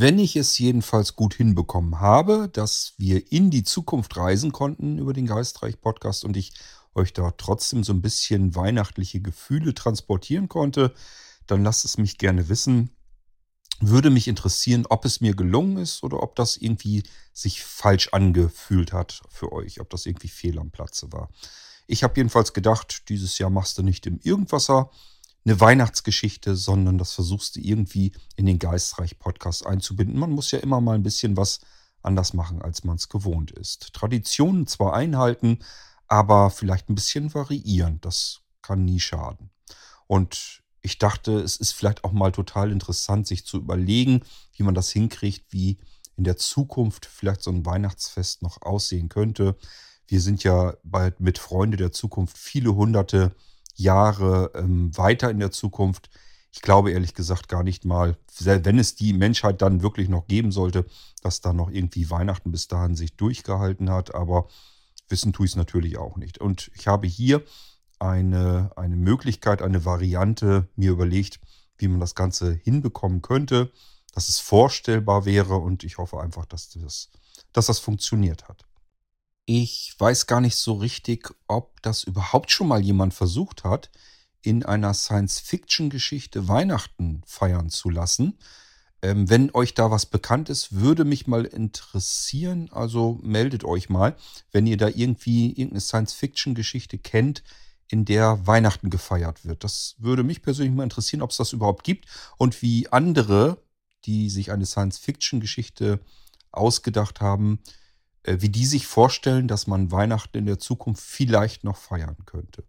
[0.00, 5.12] Wenn ich es jedenfalls gut hinbekommen habe, dass wir in die Zukunft reisen konnten über
[5.12, 6.52] den Geistreich-Podcast und ich
[6.94, 10.94] euch da trotzdem so ein bisschen weihnachtliche Gefühle transportieren konnte,
[11.48, 12.90] dann lasst es mich gerne wissen.
[13.80, 18.92] Würde mich interessieren, ob es mir gelungen ist oder ob das irgendwie sich falsch angefühlt
[18.92, 21.28] hat für euch, ob das irgendwie fehl am Platze war.
[21.88, 24.92] Ich habe jedenfalls gedacht, dieses Jahr machst du nicht im Irgendwasser,
[25.44, 30.18] eine Weihnachtsgeschichte, sondern das versuchst du irgendwie in den Geistreich-Podcast einzubinden.
[30.18, 31.60] Man muss ja immer mal ein bisschen was
[32.02, 33.92] anders machen, als man es gewohnt ist.
[33.94, 35.60] Traditionen zwar einhalten,
[36.06, 38.00] aber vielleicht ein bisschen variieren.
[38.00, 39.50] Das kann nie schaden.
[40.06, 44.22] Und ich dachte, es ist vielleicht auch mal total interessant, sich zu überlegen,
[44.54, 45.78] wie man das hinkriegt, wie
[46.16, 49.56] in der Zukunft vielleicht so ein Weihnachtsfest noch aussehen könnte.
[50.06, 53.34] Wir sind ja bald mit Freunde der Zukunft viele hunderte
[53.78, 56.10] Jahre ähm, weiter in der Zukunft.
[56.50, 60.50] Ich glaube ehrlich gesagt gar nicht mal, wenn es die Menschheit dann wirklich noch geben
[60.50, 60.86] sollte,
[61.22, 64.14] dass da noch irgendwie Weihnachten bis dahin sich durchgehalten hat.
[64.14, 64.48] Aber
[65.08, 66.38] wissen tue ich es natürlich auch nicht.
[66.38, 67.44] Und ich habe hier
[67.98, 71.40] eine, eine Möglichkeit, eine Variante mir überlegt,
[71.78, 73.70] wie man das Ganze hinbekommen könnte,
[74.12, 75.56] dass es vorstellbar wäre.
[75.56, 77.10] Und ich hoffe einfach, dass das,
[77.52, 78.67] dass das funktioniert hat.
[79.50, 83.90] Ich weiß gar nicht so richtig, ob das überhaupt schon mal jemand versucht hat,
[84.42, 88.38] in einer Science-Fiction-Geschichte Weihnachten feiern zu lassen.
[89.00, 92.68] Ähm, wenn euch da was bekannt ist, würde mich mal interessieren.
[92.72, 94.18] Also meldet euch mal,
[94.52, 97.42] wenn ihr da irgendwie irgendeine Science-Fiction-Geschichte kennt,
[97.88, 99.64] in der Weihnachten gefeiert wird.
[99.64, 102.04] Das würde mich persönlich mal interessieren, ob es das überhaupt gibt
[102.36, 103.62] und wie andere,
[104.04, 106.00] die sich eine Science-Fiction-Geschichte
[106.52, 107.60] ausgedacht haben,
[108.40, 112.64] wie die sich vorstellen, dass man Weihnachten in der Zukunft vielleicht noch feiern könnte.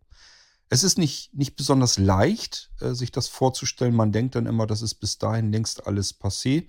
[0.69, 3.95] Es ist nicht, nicht besonders leicht, äh, sich das vorzustellen.
[3.95, 6.67] Man denkt dann immer, das ist bis dahin längst alles passé.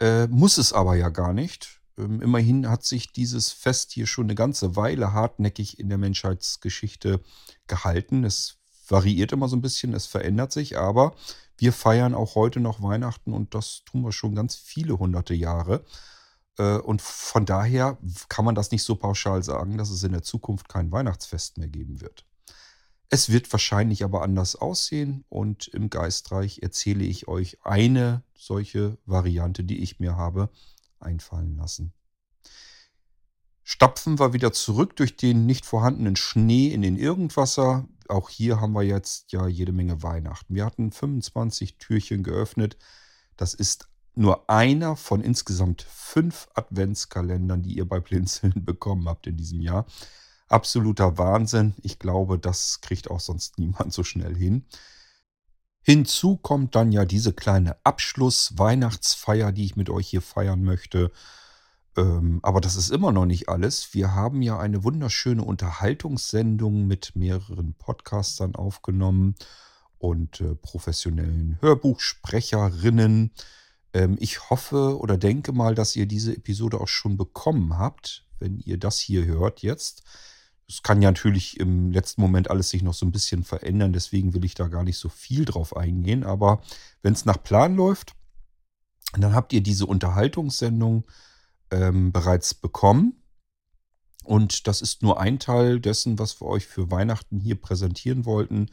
[0.00, 1.80] Äh, muss es aber ja gar nicht.
[1.98, 7.20] Ähm, immerhin hat sich dieses Fest hier schon eine ganze Weile hartnäckig in der Menschheitsgeschichte
[7.66, 8.24] gehalten.
[8.24, 11.14] Es variiert immer so ein bisschen, es verändert sich, aber
[11.56, 15.84] wir feiern auch heute noch Weihnachten und das tun wir schon ganz viele hunderte Jahre.
[16.60, 17.98] Äh, und von daher
[18.28, 21.68] kann man das nicht so pauschal sagen, dass es in der Zukunft kein Weihnachtsfest mehr
[21.68, 22.26] geben wird.
[23.08, 29.64] Es wird wahrscheinlich aber anders aussehen und im Geistreich erzähle ich euch eine solche Variante,
[29.64, 30.50] die ich mir habe
[31.00, 31.92] einfallen lassen.
[33.64, 37.88] Stapfen wir wieder zurück durch den nicht vorhandenen Schnee in den Irgendwasser.
[38.08, 40.54] Auch hier haben wir jetzt ja jede Menge Weihnachten.
[40.54, 42.76] Wir hatten 25 Türchen geöffnet.
[43.36, 49.36] Das ist nur einer von insgesamt fünf Adventskalendern, die ihr bei Blinzeln bekommen habt in
[49.36, 49.86] diesem Jahr.
[50.48, 51.74] Absoluter Wahnsinn.
[51.82, 54.64] Ich glaube, das kriegt auch sonst niemand so schnell hin.
[55.82, 61.10] Hinzu kommt dann ja diese kleine Abschluss-Weihnachtsfeier, die ich mit euch hier feiern möchte.
[61.96, 63.94] Ähm, aber das ist immer noch nicht alles.
[63.94, 69.36] Wir haben ja eine wunderschöne Unterhaltungssendung mit mehreren Podcastern aufgenommen
[69.98, 73.32] und äh, professionellen Hörbuchsprecherinnen.
[73.92, 78.58] Ähm, ich hoffe oder denke mal, dass ihr diese Episode auch schon bekommen habt, wenn
[78.60, 80.02] ihr das hier hört jetzt.
[80.68, 84.34] Es kann ja natürlich im letzten Moment alles sich noch so ein bisschen verändern, deswegen
[84.34, 86.22] will ich da gar nicht so viel drauf eingehen.
[86.22, 86.62] Aber
[87.02, 88.14] wenn es nach Plan läuft,
[89.14, 91.04] dann habt ihr diese Unterhaltungssendung
[91.72, 93.20] ähm, bereits bekommen.
[94.24, 98.70] Und das ist nur ein Teil dessen, was wir euch für Weihnachten hier präsentieren wollten.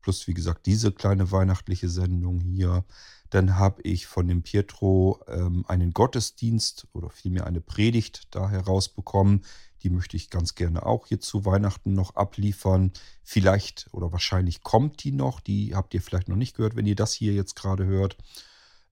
[0.00, 2.84] Plus, wie gesagt, diese kleine weihnachtliche Sendung hier.
[3.30, 9.44] Dann habe ich von dem Pietro ähm, einen Gottesdienst oder vielmehr eine Predigt da herausbekommen.
[9.82, 12.92] Die möchte ich ganz gerne auch hier zu Weihnachten noch abliefern.
[13.22, 15.40] Vielleicht oder wahrscheinlich kommt die noch.
[15.40, 18.16] Die habt ihr vielleicht noch nicht gehört, wenn ihr das hier jetzt gerade hört.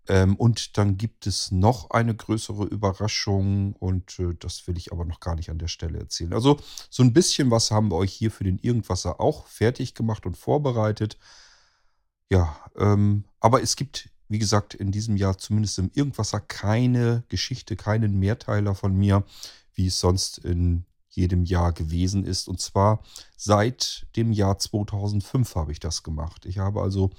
[0.07, 5.05] Ähm, und dann gibt es noch eine größere Überraschung und äh, das will ich aber
[5.07, 6.35] noch gar nicht an der Stelle erzählen.
[6.35, 6.61] Also
[6.91, 10.37] so ein bisschen was haben wir euch hier für den Irgendwasser auch fertig gemacht und
[10.37, 11.17] vorbereitet.
[12.31, 17.77] Ja, ähm, aber es gibt wie gesagt, in diesem Jahr zumindest im Irgendwasser keine Geschichte,
[17.77, 19.25] keinen Mehrteiler von mir,
[19.75, 22.49] wie es sonst in jedem Jahr gewesen ist.
[22.49, 23.03] Und zwar
[23.37, 26.47] seit dem Jahr 2005 habe ich das gemacht.
[26.47, 27.11] Ich habe also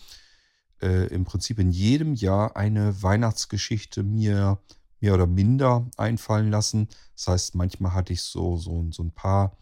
[0.82, 4.60] äh, im Prinzip in jedem Jahr eine Weihnachtsgeschichte mir
[5.00, 6.88] mehr oder minder einfallen lassen.
[7.16, 9.58] Das heißt, manchmal hatte ich so, so, so ein paar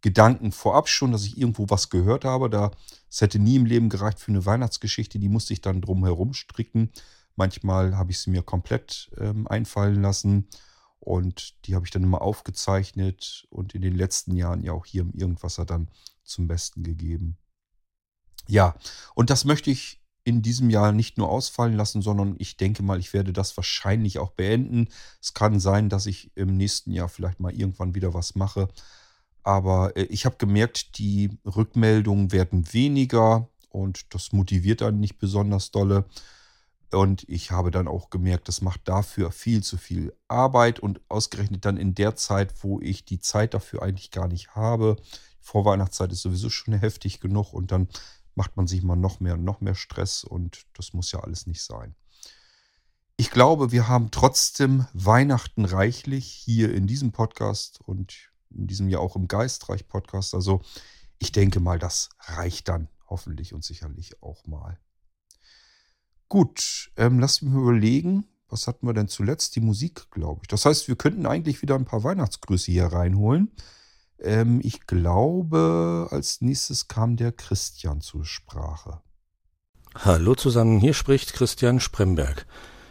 [0.00, 2.48] Gedanken vorab schon, dass ich irgendwo was gehört habe.
[2.48, 2.70] Da
[3.10, 6.34] es hätte nie im Leben gereicht für eine Weihnachtsgeschichte, die musste ich dann drum herum
[6.34, 6.90] stricken.
[7.36, 10.48] Manchmal habe ich sie mir komplett ähm, einfallen lassen
[11.00, 15.02] und die habe ich dann immer aufgezeichnet und in den letzten Jahren ja auch hier
[15.02, 15.88] im Irgendwasser dann
[16.24, 17.38] zum Besten gegeben.
[18.46, 18.74] Ja,
[19.14, 22.98] und das möchte ich in diesem Jahr nicht nur ausfallen lassen, sondern ich denke mal,
[22.98, 24.88] ich werde das wahrscheinlich auch beenden.
[25.22, 28.68] Es kann sein, dass ich im nächsten Jahr vielleicht mal irgendwann wieder was mache.
[29.42, 35.70] Aber äh, ich habe gemerkt, die Rückmeldungen werden weniger und das motiviert dann nicht besonders
[35.70, 36.04] dolle.
[36.90, 41.64] Und ich habe dann auch gemerkt, das macht dafür viel zu viel Arbeit und ausgerechnet
[41.66, 44.96] dann in der Zeit, wo ich die Zeit dafür eigentlich gar nicht habe.
[45.40, 47.88] Vorweihnachtszeit ist sowieso schon heftig genug und dann
[48.34, 51.46] macht man sich mal noch mehr und noch mehr Stress und das muss ja alles
[51.46, 51.94] nicht sein.
[53.16, 59.00] Ich glaube, wir haben trotzdem Weihnachten reichlich hier in diesem Podcast und in diesem Jahr
[59.00, 60.34] auch im Geistreich-Podcast.
[60.34, 60.62] Also
[61.18, 64.78] ich denke mal, das reicht dann hoffentlich und sicherlich auch mal.
[66.28, 69.56] Gut, ähm, lasst mich überlegen, was hatten wir denn zuletzt?
[69.56, 70.48] Die Musik, glaube ich.
[70.48, 73.52] Das heißt, wir könnten eigentlich wieder ein paar Weihnachtsgrüße hier reinholen.
[74.18, 79.00] Ähm, ich glaube, als nächstes kam der Christian zur Sprache.
[79.94, 82.46] Hallo zusammen, hier spricht Christian Spremberg.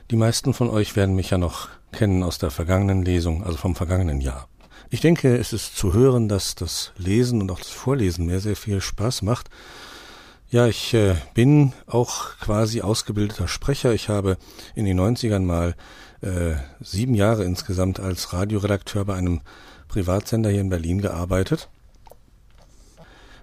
[0.10, 3.76] Die meisten von euch werden mich ja noch kennen aus der vergangenen Lesung, also vom
[3.76, 4.49] vergangenen Jahr.
[4.90, 8.56] Ich denke, es ist zu hören, dass das Lesen und auch das Vorlesen mir sehr
[8.56, 9.50] viel Spaß macht.
[10.50, 13.94] Ja, ich äh, bin auch quasi ausgebildeter Sprecher.
[13.94, 14.38] Ich habe
[14.76, 15.76] in den 90ern mal
[16.22, 19.42] äh, sieben Jahre insgesamt als Radioredakteur bei einem
[19.90, 21.70] Privatsender hier in Berlin gearbeitet.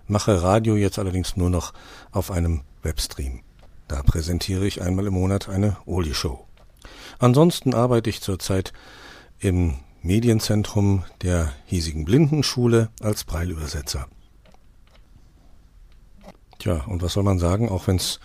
[0.07, 1.75] Mache Radio jetzt allerdings nur noch
[2.11, 3.43] auf einem Webstream.
[3.87, 6.47] Da präsentiere ich einmal im Monat eine Oldie-Show.
[7.19, 8.73] Ansonsten arbeite ich zurzeit
[9.39, 14.07] im Medienzentrum der hiesigen Blindenschule als Breilübersetzer.
[16.59, 18.21] Tja, und was soll man sagen, auch wenn es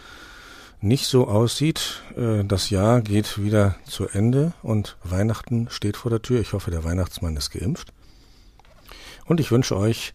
[0.82, 6.22] nicht so aussieht, äh, das Jahr geht wieder zu Ende und Weihnachten steht vor der
[6.22, 6.42] Tür.
[6.42, 7.94] Ich hoffe, der Weihnachtsmann ist geimpft.
[9.26, 10.12] Und ich wünsche euch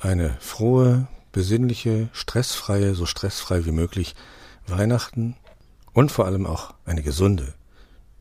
[0.00, 4.16] eine frohe, besinnliche, stressfreie, so stressfrei wie möglich
[4.66, 5.36] Weihnachten
[5.92, 7.54] und vor allem auch eine gesunde,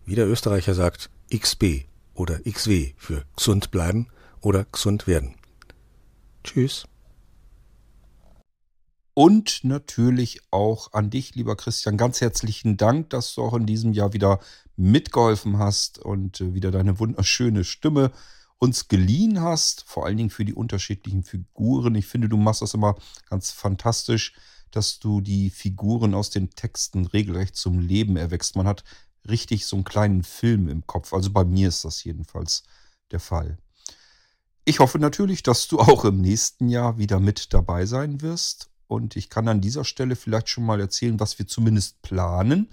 [0.06, 4.08] wie der Österreicher sagt, XB oder XW für gesund bleiben
[4.42, 5.36] oder gesund werden.
[6.44, 6.86] Tschüss.
[9.16, 13.94] Und natürlich auch an dich, lieber Christian, ganz herzlichen Dank, dass du auch in diesem
[13.94, 14.40] Jahr wieder
[14.76, 18.12] mitgeholfen hast und äh, wieder deine wunderschöne Stimme
[18.58, 21.96] uns geliehen hast, vor allen Dingen für die unterschiedlichen Figuren.
[21.96, 22.96] Ich finde, du machst das immer
[23.30, 24.34] ganz fantastisch,
[24.72, 28.56] dass du die Figuren aus den Texten regelrecht zum Leben erwächst.
[28.56, 28.84] Man hat
[29.30, 31.14] richtig so einen kleinen Film im Kopf.
[31.14, 32.64] Also bei mir ist das jedenfalls
[33.12, 33.58] der Fall.
[34.66, 38.70] Ich hoffe natürlich, dass du auch im nächsten Jahr wieder mit dabei sein wirst.
[38.88, 42.70] Und ich kann an dieser Stelle vielleicht schon mal erzählen, was wir zumindest planen.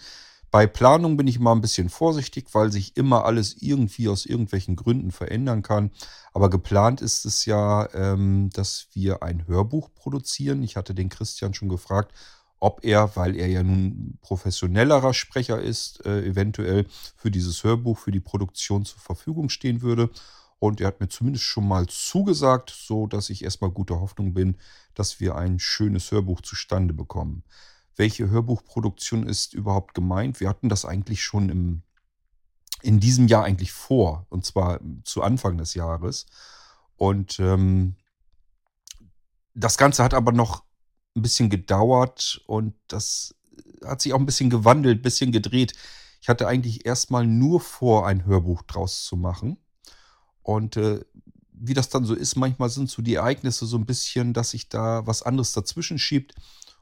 [0.51, 4.75] Bei Planung bin ich mal ein bisschen vorsichtig, weil sich immer alles irgendwie aus irgendwelchen
[4.75, 5.93] Gründen verändern kann.
[6.33, 10.63] Aber geplant ist es ja, ähm, dass wir ein Hörbuch produzieren.
[10.65, 12.13] Ich hatte den Christian schon gefragt,
[12.61, 16.87] ob er, weil er ja nun professionellerer Sprecher ist, äh, eventuell
[17.17, 20.11] für dieses Hörbuch, für die Produktion zur Verfügung stehen würde.
[20.59, 24.57] Und er hat mir zumindest schon mal zugesagt, so dass ich erstmal guter Hoffnung bin,
[24.95, 27.45] dass wir ein schönes Hörbuch zustande bekommen.
[27.97, 30.39] Welche Hörbuchproduktion ist überhaupt gemeint?
[30.39, 31.83] Wir hatten das eigentlich schon im,
[32.83, 36.27] in diesem Jahr eigentlich vor, und zwar zu Anfang des Jahres.
[36.97, 37.97] Und ähm,
[39.55, 40.65] das Ganze hat aber noch
[41.17, 43.35] ein bisschen gedauert und das
[43.85, 45.73] hat sich auch ein bisschen gewandelt, ein bisschen gedreht.
[46.21, 49.57] Ich hatte eigentlich erstmal nur vor, ein Hörbuch draus zu machen.
[50.43, 51.01] Und äh,
[51.53, 54.69] wie das dann so ist, manchmal sind so die Ereignisse so ein bisschen, dass sich
[54.69, 56.35] da was anderes dazwischen schiebt.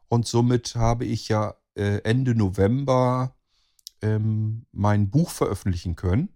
[0.09, 3.35] Und somit habe ich ja äh, Ende November
[4.03, 6.31] ähm, mein Buch veröffentlichen können.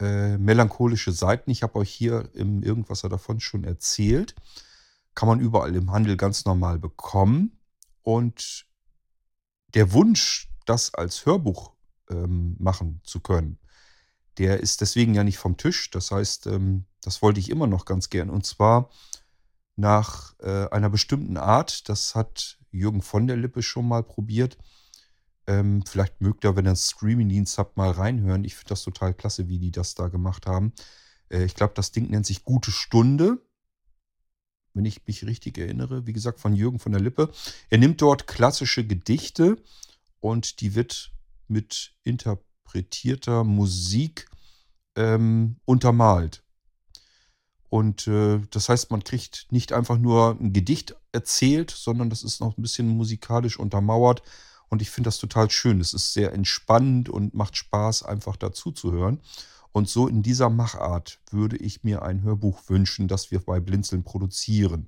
[0.00, 1.50] Äh, Melancholische Seiten.
[1.50, 4.34] Ich habe euch hier im Irgendwasser davon schon erzählt.
[5.14, 7.60] Kann man überall im Handel ganz normal bekommen.
[8.02, 8.66] Und
[9.74, 11.72] der Wunsch, das als Hörbuch
[12.10, 13.58] ähm, machen zu können,
[14.38, 15.90] der ist deswegen ja nicht vom Tisch.
[15.90, 18.30] Das heißt, ähm, das wollte ich immer noch ganz gern.
[18.30, 18.90] Und zwar
[19.76, 21.88] nach äh, einer bestimmten Art.
[21.88, 24.58] Das hat Jürgen von der Lippe schon mal probiert.
[25.46, 28.44] Ähm, vielleicht mögt ihr, wenn ihr einen Streaming-Dienst habt, mal reinhören.
[28.44, 30.72] Ich finde das total klasse, wie die das da gemacht haben.
[31.28, 33.38] Äh, ich glaube, das Ding nennt sich Gute Stunde.
[34.74, 37.30] Wenn ich mich richtig erinnere, wie gesagt, von Jürgen von der Lippe.
[37.70, 39.56] Er nimmt dort klassische Gedichte
[40.20, 41.12] und die wird
[41.48, 44.28] mit interpretierter Musik
[44.96, 46.42] ähm, untermalt.
[47.68, 52.40] Und äh, das heißt, man kriegt nicht einfach nur ein Gedicht erzählt, sondern das ist
[52.40, 54.22] noch ein bisschen musikalisch untermauert.
[54.68, 55.80] Und ich finde das total schön.
[55.80, 59.20] Es ist sehr entspannend und macht Spaß, einfach dazu zu hören.
[59.74, 64.04] Und so in dieser Machart würde ich mir ein Hörbuch wünschen, das wir bei Blinzeln
[64.04, 64.86] produzieren.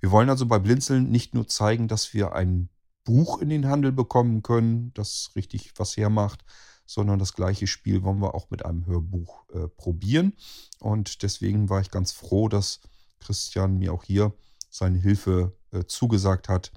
[0.00, 2.68] Wir wollen also bei Blinzeln nicht nur zeigen, dass wir ein
[3.04, 6.44] Buch in den Handel bekommen können, das richtig was hermacht,
[6.86, 10.32] sondern das gleiche Spiel wollen wir auch mit einem Hörbuch äh, probieren.
[10.80, 12.80] Und deswegen war ich ganz froh, dass
[13.20, 14.34] Christian mir auch hier
[14.68, 16.72] seine Hilfe äh, zugesagt hat.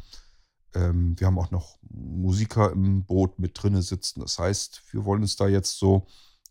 [0.76, 4.20] Ähm, wir haben auch noch Musiker im Boot mit drinne sitzen.
[4.20, 6.06] Das heißt, wir wollen uns da jetzt so,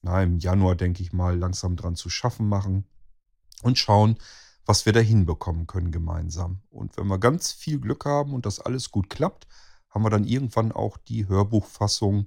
[0.08, 2.84] na, im Januar, denke ich mal, langsam dran zu schaffen machen
[3.62, 4.16] und schauen,
[4.64, 6.62] was wir da hinbekommen können gemeinsam.
[6.70, 9.46] Und wenn wir ganz viel Glück haben und das alles gut klappt,
[9.90, 12.26] haben wir dann irgendwann auch die Hörbuchfassung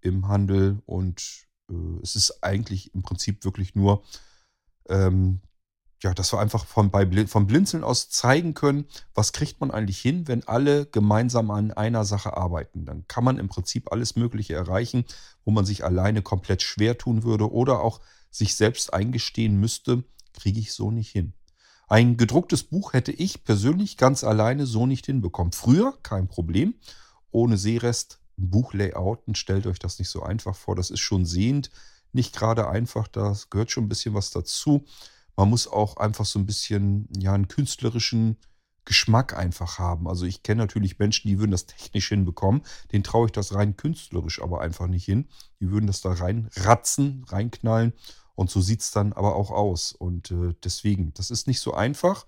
[0.00, 4.02] im Handel und äh, es ist eigentlich im Prinzip wirklich nur,
[4.88, 5.40] ähm,
[6.02, 9.98] ja, dass wir einfach von, bei, vom Blinzeln aus zeigen können, was kriegt man eigentlich
[9.98, 12.86] hin, wenn alle gemeinsam an einer Sache arbeiten.
[12.86, 15.04] Dann kann man im Prinzip alles Mögliche erreichen,
[15.44, 20.60] wo man sich alleine komplett schwer tun würde oder auch sich selbst eingestehen müsste, kriege
[20.60, 21.34] ich so nicht hin.
[21.88, 25.52] Ein gedrucktes Buch hätte ich persönlich ganz alleine so nicht hinbekommen.
[25.52, 26.74] Früher kein Problem,
[27.32, 30.76] ohne Seerest Buchlayouten, stellt euch das nicht so einfach vor.
[30.76, 31.70] Das ist schon sehend
[32.12, 33.08] nicht gerade einfach.
[33.08, 34.84] Da gehört schon ein bisschen was dazu.
[35.36, 38.36] Man muss auch einfach so ein bisschen, ja, einen künstlerischen
[38.84, 40.08] Geschmack einfach haben.
[40.08, 42.62] Also ich kenne natürlich Menschen, die würden das technisch hinbekommen.
[42.92, 45.28] Den traue ich das rein künstlerisch aber einfach nicht hin.
[45.60, 47.92] Die würden das da reinratzen, reinknallen.
[48.34, 49.92] Und so sieht es dann aber auch aus.
[49.92, 52.26] Und äh, deswegen, das ist nicht so einfach.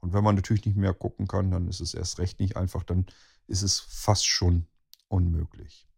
[0.00, 2.84] Und wenn man natürlich nicht mehr gucken kann, dann ist es erst recht nicht einfach.
[2.84, 3.06] Dann
[3.48, 4.66] ist es fast schon
[5.08, 5.88] unmöglich.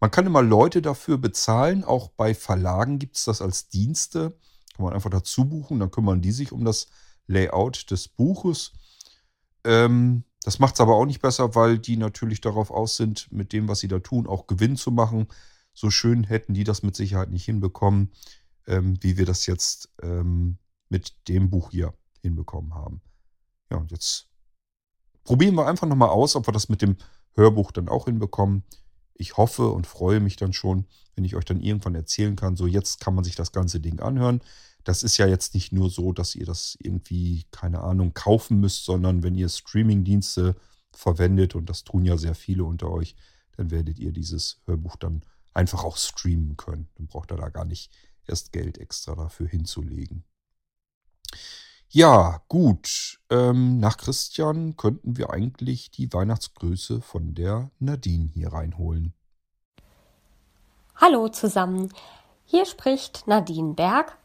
[0.00, 1.84] Man kann immer Leute dafür bezahlen.
[1.84, 4.38] Auch bei Verlagen gibt es das als Dienste.
[4.80, 5.78] Kann man einfach dazu buchen.
[5.78, 6.86] Dann kümmern die sich um das
[7.26, 8.72] Layout des Buches.
[9.62, 13.52] Ähm, das macht es aber auch nicht besser, weil die natürlich darauf aus sind, mit
[13.52, 15.28] dem, was sie da tun, auch Gewinn zu machen.
[15.74, 18.10] So schön hätten die das mit Sicherheit nicht hinbekommen,
[18.66, 20.56] ähm, wie wir das jetzt ähm,
[20.88, 23.02] mit dem Buch hier hinbekommen haben.
[23.70, 24.28] Ja, und jetzt
[25.24, 26.96] probieren wir einfach nochmal aus, ob wir das mit dem
[27.34, 28.64] Hörbuch dann auch hinbekommen.
[29.12, 32.66] Ich hoffe und freue mich dann schon, wenn ich euch dann irgendwann erzählen kann, so
[32.66, 34.40] jetzt kann man sich das ganze Ding anhören.
[34.84, 38.84] Das ist ja jetzt nicht nur so, dass ihr das irgendwie, keine Ahnung, kaufen müsst,
[38.84, 40.56] sondern wenn ihr Streamingdienste
[40.92, 43.14] verwendet, und das tun ja sehr viele unter euch,
[43.56, 45.22] dann werdet ihr dieses Hörbuch dann
[45.52, 46.88] einfach auch streamen können.
[46.96, 47.92] Dann braucht ihr da gar nicht
[48.26, 50.24] erst Geld extra dafür hinzulegen.
[51.92, 53.20] Ja, gut.
[53.30, 59.12] Ähm, nach Christian könnten wir eigentlich die Weihnachtsgrüße von der Nadine hier reinholen.
[60.94, 61.92] Hallo zusammen.
[62.44, 64.19] Hier spricht Nadine Berg.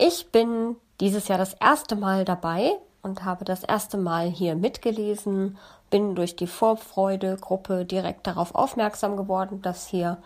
[0.00, 2.70] Ich bin dieses Jahr das erste Mal dabei
[3.02, 5.58] und habe das erste Mal hier mitgelesen,
[5.90, 10.18] bin durch die Vorfreude-Gruppe direkt darauf aufmerksam geworden, dass hier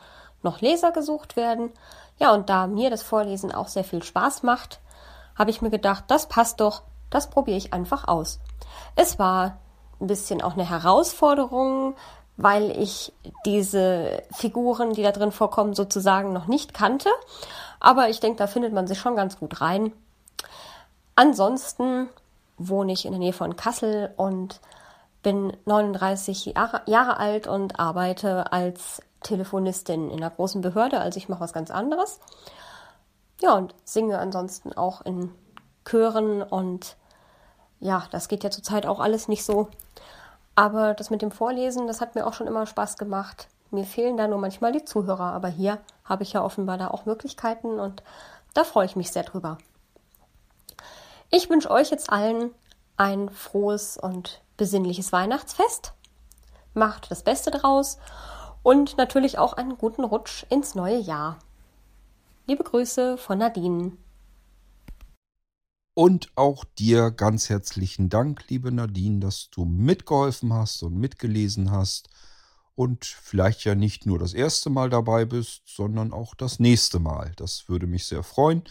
[0.42, 1.70] noch Leser gesucht werden.
[2.18, 4.78] Ja, und da mir das Vorlesen auch sehr viel Spaß macht,
[5.36, 8.40] habe ich mir gedacht, das passt doch, das probiere ich einfach aus.
[8.94, 9.56] Es war
[10.02, 11.94] ein bisschen auch eine Herausforderung,
[12.36, 13.14] weil ich
[13.46, 17.08] diese Figuren, die da drin vorkommen, sozusagen noch nicht kannte.
[17.82, 19.92] Aber ich denke, da findet man sich schon ganz gut rein.
[21.16, 22.08] Ansonsten
[22.56, 24.60] wohne ich in der Nähe von Kassel und
[25.24, 31.00] bin 39 Jahre, Jahre alt und arbeite als Telefonistin in einer großen Behörde.
[31.00, 32.20] Also ich mache was ganz anderes.
[33.40, 35.32] Ja, und singe ansonsten auch in
[35.84, 36.96] Chören und
[37.80, 39.68] ja, das geht ja zurzeit auch alles nicht so.
[40.54, 43.48] Aber das mit dem Vorlesen, das hat mir auch schon immer Spaß gemacht.
[43.72, 45.78] Mir fehlen da nur manchmal die Zuhörer, aber hier
[46.12, 48.02] habe ich ja offenbar da auch Möglichkeiten und
[48.52, 49.56] da freue ich mich sehr drüber.
[51.30, 52.50] Ich wünsche euch jetzt allen
[52.98, 55.94] ein frohes und besinnliches Weihnachtsfest.
[56.74, 57.96] Macht das Beste draus
[58.62, 61.38] und natürlich auch einen guten Rutsch ins neue Jahr.
[62.46, 63.92] Liebe Grüße von Nadine.
[65.94, 72.10] Und auch dir ganz herzlichen Dank, liebe Nadine, dass du mitgeholfen hast und mitgelesen hast
[72.74, 77.32] und vielleicht ja nicht nur das erste Mal dabei bist, sondern auch das nächste Mal.
[77.36, 78.62] Das würde mich sehr freuen.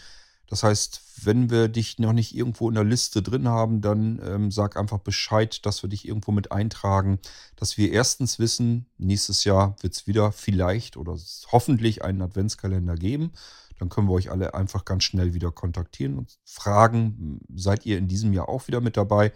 [0.52, 4.50] Das heißt, wenn wir dich noch nicht irgendwo in der Liste drin haben, dann ähm,
[4.50, 7.20] sag einfach Bescheid, dass wir dich irgendwo mit eintragen,
[7.56, 11.16] dass wir erstens wissen, nächstes Jahr wird es wieder vielleicht oder
[11.50, 13.32] hoffentlich einen Adventskalender geben.
[13.78, 18.06] Dann können wir euch alle einfach ganz schnell wieder kontaktieren und fragen, seid ihr in
[18.08, 19.32] diesem Jahr auch wieder mit dabei?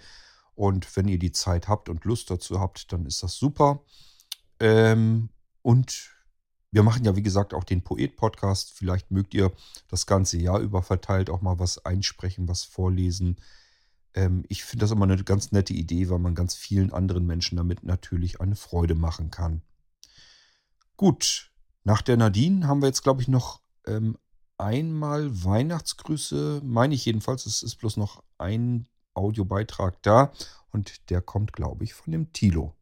[0.55, 3.81] Und wenn ihr die Zeit habt und Lust dazu habt, dann ist das super.
[4.61, 5.29] Ähm,
[5.63, 6.17] und
[6.71, 8.73] wir machen ja, wie gesagt, auch den Poet-Podcast.
[8.73, 9.53] Vielleicht mögt ihr
[9.89, 13.37] das ganze Jahr über verteilt auch mal was einsprechen, was vorlesen.
[14.15, 17.57] Ähm, ich finde das immer eine ganz nette Idee, weil man ganz vielen anderen Menschen
[17.57, 19.63] damit natürlich eine Freude machen kann.
[20.97, 21.51] Gut,
[21.85, 24.17] nach der Nadine haben wir jetzt, glaube ich, noch ähm,
[24.59, 27.47] einmal Weihnachtsgrüße, meine ich jedenfalls.
[27.47, 30.33] Es ist bloß noch ein Audiobeitrag da
[30.73, 32.75] und der kommt, glaube ich, von dem Tilo.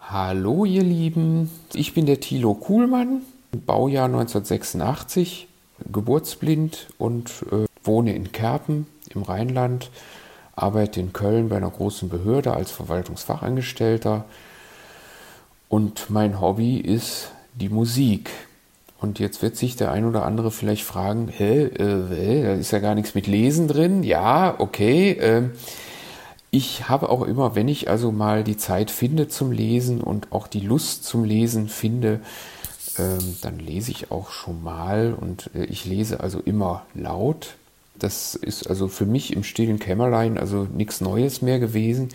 [0.00, 3.22] Hallo ihr Lieben, ich bin der Thilo Kuhlmann,
[3.66, 5.48] Baujahr 1986,
[5.92, 9.90] geburtsblind und äh, wohne in Kerpen im Rheinland,
[10.56, 14.24] arbeite in Köln bei einer großen Behörde als Verwaltungsfachangestellter
[15.68, 18.30] und mein Hobby ist die Musik.
[19.00, 22.78] Und jetzt wird sich der ein oder andere vielleicht fragen, hä, äh, da ist ja
[22.78, 24.02] gar nichts mit Lesen drin.
[24.02, 25.12] Ja, okay.
[25.12, 25.50] Äh,
[26.50, 30.46] ich habe auch immer, wenn ich also mal die Zeit finde zum Lesen und auch
[30.46, 32.20] die Lust zum Lesen finde,
[32.98, 37.54] ähm, dann lese ich auch schon mal und äh, ich lese also immer laut.
[37.98, 42.08] Das ist also für mich im stillen Kämmerlein also nichts Neues mehr gewesen.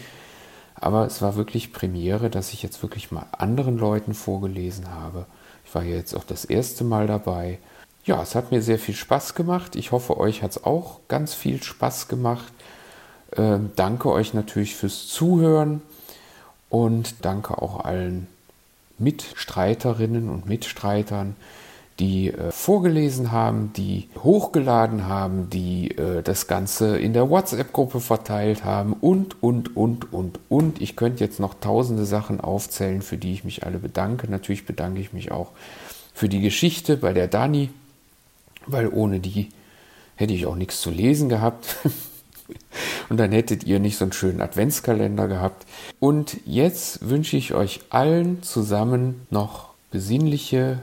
[0.76, 5.26] Aber es war wirklich Premiere, dass ich jetzt wirklich mal anderen Leuten vorgelesen habe.
[5.66, 7.60] Ich war jetzt auch das erste Mal dabei.
[8.06, 9.76] Ja, es hat mir sehr viel Spaß gemacht.
[9.76, 12.52] Ich hoffe, euch hat es auch ganz viel Spaß gemacht.
[13.36, 15.82] Äh, danke euch natürlich fürs Zuhören
[16.70, 18.28] und danke auch allen
[19.00, 21.36] Mitstreiterinnen und Mitstreitern,
[22.00, 28.66] die äh, vorgelesen haben, die hochgeladen haben, die äh, das Ganze in der WhatsApp-Gruppe verteilt
[28.66, 30.82] haben und, und, und, und, und.
[30.82, 34.30] Ich könnte jetzt noch tausende Sachen aufzählen, für die ich mich alle bedanke.
[34.30, 35.52] Natürlich bedanke ich mich auch
[36.14, 37.70] für die Geschichte bei der Dani,
[38.66, 39.50] weil ohne die
[40.16, 41.78] hätte ich auch nichts zu lesen gehabt.
[43.10, 45.66] Und dann hättet ihr nicht so einen schönen Adventskalender gehabt.
[46.00, 50.80] Und jetzt wünsche ich euch allen zusammen noch besinnliche,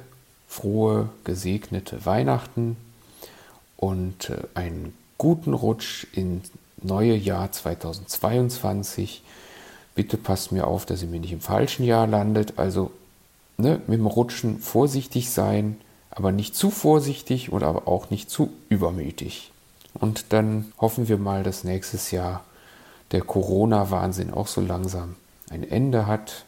[0.49, 2.77] frohe, gesegnete Weihnachten
[3.77, 6.51] und äh, einen guten Rutsch ins
[6.83, 9.23] neue Jahr 2022.
[9.95, 12.55] Bitte passt mir auf, dass ihr mir nicht im falschen Jahr landet.
[12.59, 12.91] Also
[13.59, 15.77] ne, mit dem Rutschen vorsichtig sein,
[16.11, 19.53] aber nicht zu vorsichtig oder aber auch nicht zu übermütig.
[20.01, 22.43] Und dann hoffen wir mal, dass nächstes Jahr
[23.13, 25.15] der Corona-Wahnsinn auch so langsam
[25.51, 26.47] ein Ende hat.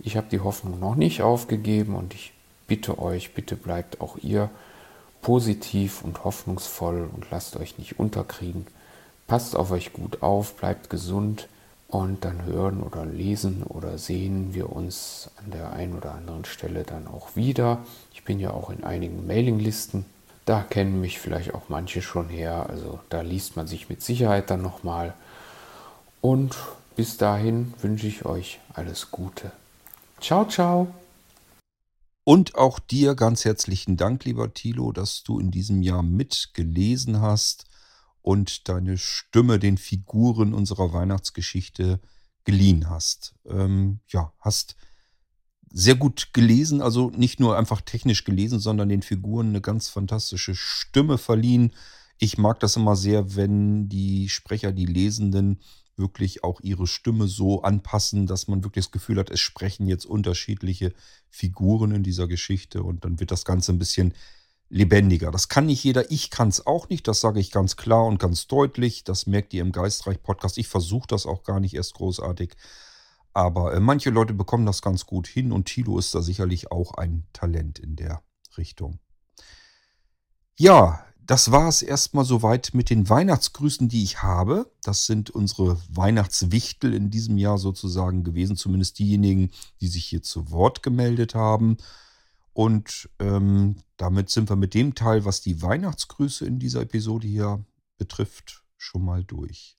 [0.00, 2.32] Ich habe die Hoffnung noch nicht aufgegeben und ich
[2.66, 4.50] bitte euch, bitte bleibt auch ihr
[5.20, 8.66] positiv und hoffnungsvoll und lasst euch nicht unterkriegen.
[9.26, 11.48] Passt auf euch gut auf, bleibt gesund
[11.88, 16.84] und dann hören oder lesen oder sehen wir uns an der einen oder anderen Stelle
[16.84, 17.78] dann auch wieder.
[18.12, 20.04] Ich bin ja auch in einigen Mailinglisten
[20.44, 22.66] da kennen mich vielleicht auch manche schon her.
[22.68, 25.14] Also da liest man sich mit Sicherheit dann nochmal.
[26.20, 26.56] Und
[26.96, 29.52] bis dahin wünsche ich euch alles Gute.
[30.20, 30.94] Ciao, ciao.
[32.24, 37.66] Und auch dir ganz herzlichen Dank, lieber Thilo, dass du in diesem Jahr mitgelesen hast
[38.22, 42.00] und deine Stimme den Figuren unserer Weihnachtsgeschichte
[42.44, 43.34] geliehen hast.
[43.46, 44.76] Ähm, ja, hast
[45.76, 50.54] sehr gut gelesen, also nicht nur einfach technisch gelesen, sondern den Figuren eine ganz fantastische
[50.54, 51.72] Stimme verliehen.
[52.18, 55.58] Ich mag das immer sehr, wenn die Sprecher, die Lesenden
[55.96, 60.06] wirklich auch ihre Stimme so anpassen, dass man wirklich das Gefühl hat, es sprechen jetzt
[60.06, 60.92] unterschiedliche
[61.28, 64.14] Figuren in dieser Geschichte und dann wird das Ganze ein bisschen
[64.68, 65.32] lebendiger.
[65.32, 68.20] Das kann nicht jeder, ich kann es auch nicht, das sage ich ganz klar und
[68.20, 69.02] ganz deutlich.
[69.02, 70.56] Das merkt ihr im Geistreich-Podcast.
[70.56, 72.54] Ich versuche das auch gar nicht erst großartig.
[73.34, 76.94] Aber äh, manche Leute bekommen das ganz gut hin und Tilo ist da sicherlich auch
[76.94, 78.22] ein Talent in der
[78.56, 79.00] Richtung.
[80.56, 84.70] Ja, das war es erstmal soweit mit den Weihnachtsgrüßen, die ich habe.
[84.82, 90.50] Das sind unsere Weihnachtswichtel in diesem Jahr sozusagen gewesen, zumindest diejenigen, die sich hier zu
[90.50, 91.78] Wort gemeldet haben.
[92.52, 97.64] Und ähm, damit sind wir mit dem Teil, was die Weihnachtsgrüße in dieser Episode hier
[97.96, 99.76] betrifft, schon mal durch.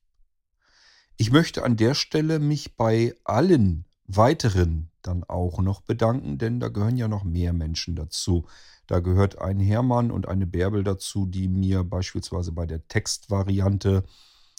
[1.18, 6.68] Ich möchte an der Stelle mich bei allen weiteren dann auch noch bedanken, denn da
[6.68, 8.46] gehören ja noch mehr Menschen dazu.
[8.88, 14.04] Da gehört ein Hermann und eine Bärbel dazu, die mir beispielsweise bei der Textvariante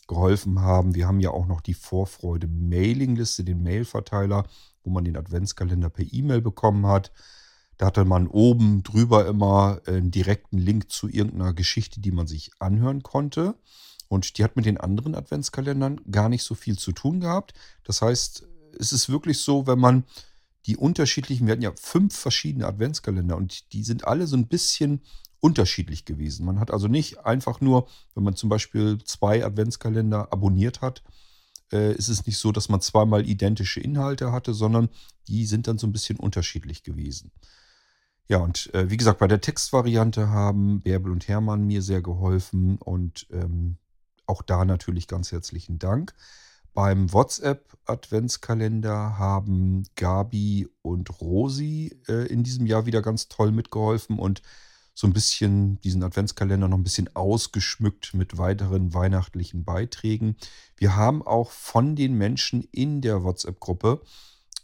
[0.08, 0.94] geholfen haben.
[0.94, 4.46] Wir haben ja auch noch die Vorfreude Mailingliste, den Mailverteiler,
[4.82, 7.12] wo man den Adventskalender per E-Mail bekommen hat.
[7.76, 12.50] Da hatte man oben drüber immer einen direkten Link zu irgendeiner Geschichte, die man sich
[12.58, 13.56] anhören konnte.
[14.08, 17.54] Und die hat mit den anderen Adventskalendern gar nicht so viel zu tun gehabt.
[17.84, 18.46] Das heißt,
[18.78, 20.04] es ist wirklich so, wenn man
[20.66, 25.00] die unterschiedlichen, wir hatten ja fünf verschiedene Adventskalender und die sind alle so ein bisschen
[25.40, 26.44] unterschiedlich gewesen.
[26.44, 31.02] Man hat also nicht einfach nur, wenn man zum Beispiel zwei Adventskalender abonniert hat,
[31.72, 34.88] äh, ist es nicht so, dass man zweimal identische Inhalte hatte, sondern
[35.28, 37.30] die sind dann so ein bisschen unterschiedlich gewesen.
[38.28, 42.76] Ja, und äh, wie gesagt, bei der Textvariante haben Bärbel und Hermann mir sehr geholfen
[42.78, 43.76] und ähm,
[44.26, 46.14] auch da natürlich ganz herzlichen Dank.
[46.74, 54.42] Beim WhatsApp-Adventskalender haben Gabi und Rosi äh, in diesem Jahr wieder ganz toll mitgeholfen und
[54.92, 60.36] so ein bisschen diesen Adventskalender noch ein bisschen ausgeschmückt mit weiteren weihnachtlichen Beiträgen.
[60.76, 64.02] Wir haben auch von den Menschen in der WhatsApp-Gruppe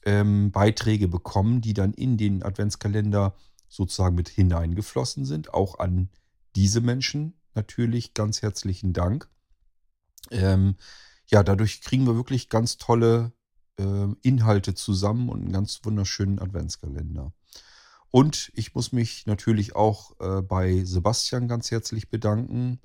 [0.05, 3.35] ähm, Beiträge bekommen, die dann in den Adventskalender
[3.69, 5.55] sozusagen mit hineingeflossen sind.
[5.55, 6.09] Auch an
[6.57, 9.29] diese Menschen natürlich ganz herzlichen Dank.
[10.31, 10.77] Ähm,
[11.27, 13.33] ja, dadurch kriegen wir wirklich ganz tolle
[13.79, 17.33] äh, Inhalte zusammen und einen ganz wunderschönen Adventskalender.
[18.11, 22.81] Und ich muss mich natürlich auch äh, bei Sebastian ganz herzlich bedanken.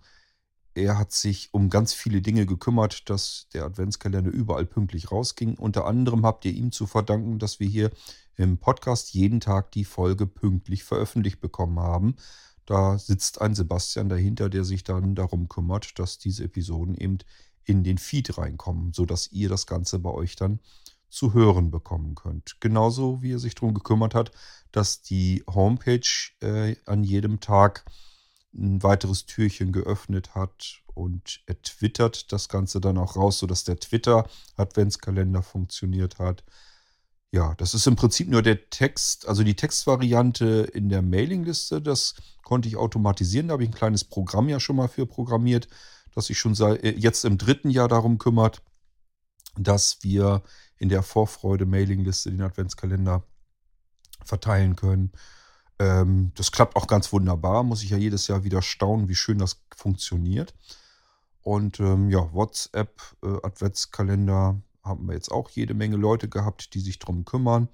[0.74, 5.56] Er hat sich um ganz viele Dinge gekümmert, dass der Adventskalender überall pünktlich rausging.
[5.56, 7.92] Unter anderem habt ihr ihm zu verdanken, dass wir hier
[8.36, 12.16] im Podcast jeden Tag die Folge pünktlich veröffentlicht bekommen haben.
[12.68, 17.18] Da sitzt ein Sebastian dahinter, der sich dann darum kümmert, dass diese Episoden eben
[17.64, 20.60] in den Feed reinkommen, sodass ihr das Ganze bei euch dann
[21.10, 22.58] zu hören bekommen könnt.
[22.60, 24.32] Genauso wie er sich darum gekümmert hat,
[24.74, 26.02] dass die Homepage
[26.42, 27.86] äh, an jedem Tag
[28.54, 33.80] ein weiteres Türchen geöffnet hat und er twittert das Ganze dann auch raus, sodass der
[33.80, 36.44] Twitter-Adventskalender funktioniert hat.
[37.32, 41.82] Ja, das ist im Prinzip nur der Text, also die Textvariante in der Mailingliste.
[41.82, 43.50] Das konnte ich automatisieren.
[43.50, 45.68] Da habe ich ein kleines Programm ja schon mal für programmiert
[46.18, 48.64] das sich schon äh, jetzt im dritten Jahr darum kümmert,
[49.56, 50.42] dass wir
[50.78, 53.24] in der Vorfreude-Mailingliste den Adventskalender
[54.26, 55.12] verteilen können.
[55.78, 59.38] Ähm, das klappt auch ganz wunderbar, muss ich ja jedes Jahr wieder staunen, wie schön
[59.38, 60.56] das funktioniert.
[61.42, 67.00] Und ähm, ja, WhatsApp-Adventskalender äh, haben wir jetzt auch jede Menge Leute gehabt, die sich
[67.00, 67.68] darum kümmern.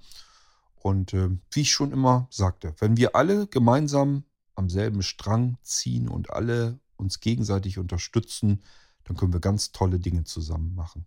[0.76, 6.08] Und äh, wie ich schon immer sagte, wenn wir alle gemeinsam am selben Strang ziehen
[6.08, 8.62] und alle uns gegenseitig unterstützen,
[9.04, 11.06] dann können wir ganz tolle Dinge zusammen machen.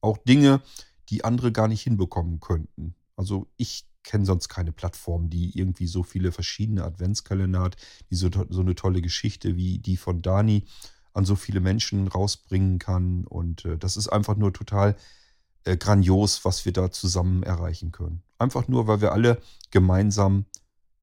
[0.00, 0.60] Auch Dinge,
[1.08, 2.94] die andere gar nicht hinbekommen könnten.
[3.16, 7.76] Also ich kenne sonst keine Plattform, die irgendwie so viele verschiedene Adventskalender hat,
[8.10, 10.64] die so, so eine tolle Geschichte wie die von Dani
[11.14, 13.24] an so viele Menschen rausbringen kann.
[13.24, 14.96] Und äh, das ist einfach nur total
[15.64, 18.22] äh, grandios, was wir da zusammen erreichen können.
[18.38, 19.40] Einfach nur, weil wir alle
[19.70, 20.46] gemeinsam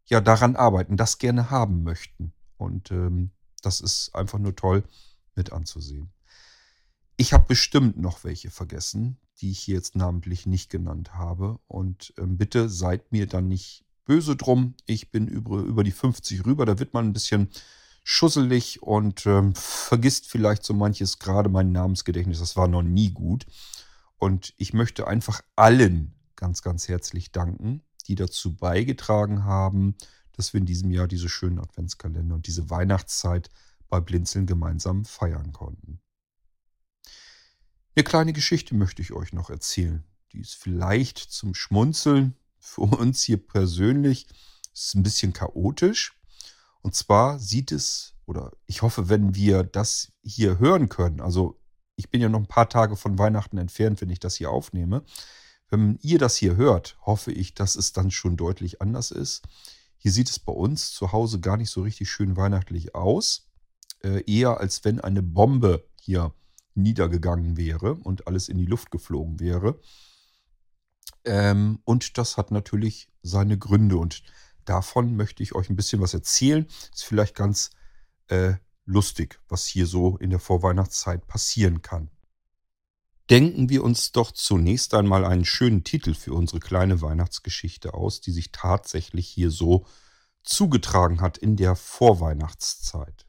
[0.05, 2.33] ja daran arbeiten, das gerne haben möchten.
[2.57, 3.31] Und ähm,
[3.61, 4.83] das ist einfach nur toll
[5.35, 6.11] mit anzusehen.
[7.17, 11.59] Ich habe bestimmt noch welche vergessen, die ich hier jetzt namentlich nicht genannt habe.
[11.67, 14.75] Und ähm, bitte seid mir dann nicht böse drum.
[14.85, 16.65] Ich bin über, über die 50 rüber.
[16.65, 17.49] Da wird man ein bisschen
[18.03, 22.39] schusselig und ähm, vergisst vielleicht so manches, gerade mein Namensgedächtnis.
[22.39, 23.45] Das war noch nie gut.
[24.21, 29.95] Und ich möchte einfach allen ganz, ganz herzlich danken, die dazu beigetragen haben,
[30.33, 33.49] dass wir in diesem Jahr diese schönen Adventskalender und diese Weihnachtszeit
[33.89, 36.01] bei Blinzeln gemeinsam feiern konnten.
[37.95, 40.03] Eine kleine Geschichte möchte ich euch noch erzählen.
[40.33, 44.27] Die ist vielleicht zum Schmunzeln für uns hier persönlich.
[44.71, 46.15] Es ist ein bisschen chaotisch.
[46.83, 51.60] Und zwar sieht es, oder ich hoffe, wenn wir das hier hören können, also
[51.95, 55.03] ich bin ja noch ein paar Tage von Weihnachten entfernt, wenn ich das hier aufnehme.
[55.69, 59.43] Wenn ihr das hier hört, hoffe ich, dass es dann schon deutlich anders ist.
[59.97, 63.47] Hier sieht es bei uns zu Hause gar nicht so richtig schön weihnachtlich aus.
[64.03, 66.33] Äh, eher als wenn eine Bombe hier
[66.73, 69.79] niedergegangen wäre und alles in die Luft geflogen wäre.
[71.23, 74.23] Ähm, und das hat natürlich seine Gründe und
[74.65, 76.65] davon möchte ich euch ein bisschen was erzählen.
[76.93, 77.69] Ist vielleicht ganz
[78.27, 78.55] äh,
[78.91, 82.09] lustig, was hier so in der Vorweihnachtszeit passieren kann.
[83.29, 88.31] Denken wir uns doch zunächst einmal einen schönen Titel für unsere kleine Weihnachtsgeschichte aus, die
[88.31, 89.85] sich tatsächlich hier so
[90.43, 93.25] zugetragen hat in der Vorweihnachtszeit.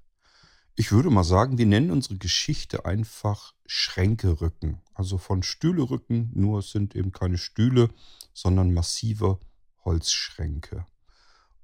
[0.75, 4.81] Ich würde mal sagen, wir nennen unsere Geschichte einfach Schränke-Rücken.
[4.95, 7.91] Also von Stühle-Rücken, nur es sind eben keine Stühle,
[8.33, 9.39] sondern massive
[9.85, 10.87] Holzschränke.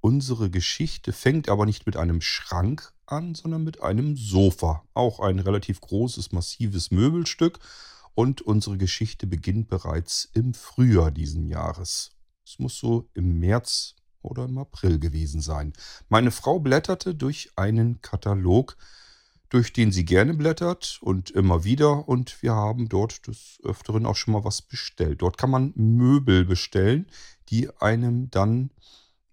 [0.01, 4.85] Unsere Geschichte fängt aber nicht mit einem Schrank an, sondern mit einem Sofa.
[4.95, 7.59] Auch ein relativ großes, massives Möbelstück.
[8.15, 12.11] Und unsere Geschichte beginnt bereits im Frühjahr diesen Jahres.
[12.45, 15.73] Es muss so im März oder im April gewesen sein.
[16.09, 18.77] Meine Frau blätterte durch einen Katalog,
[19.49, 22.09] durch den sie gerne blättert und immer wieder.
[22.09, 25.23] Und wir haben dort des Öfteren auch schon mal was bestellt.
[25.23, 27.07] Dort kann man Möbel bestellen,
[27.49, 28.71] die einem dann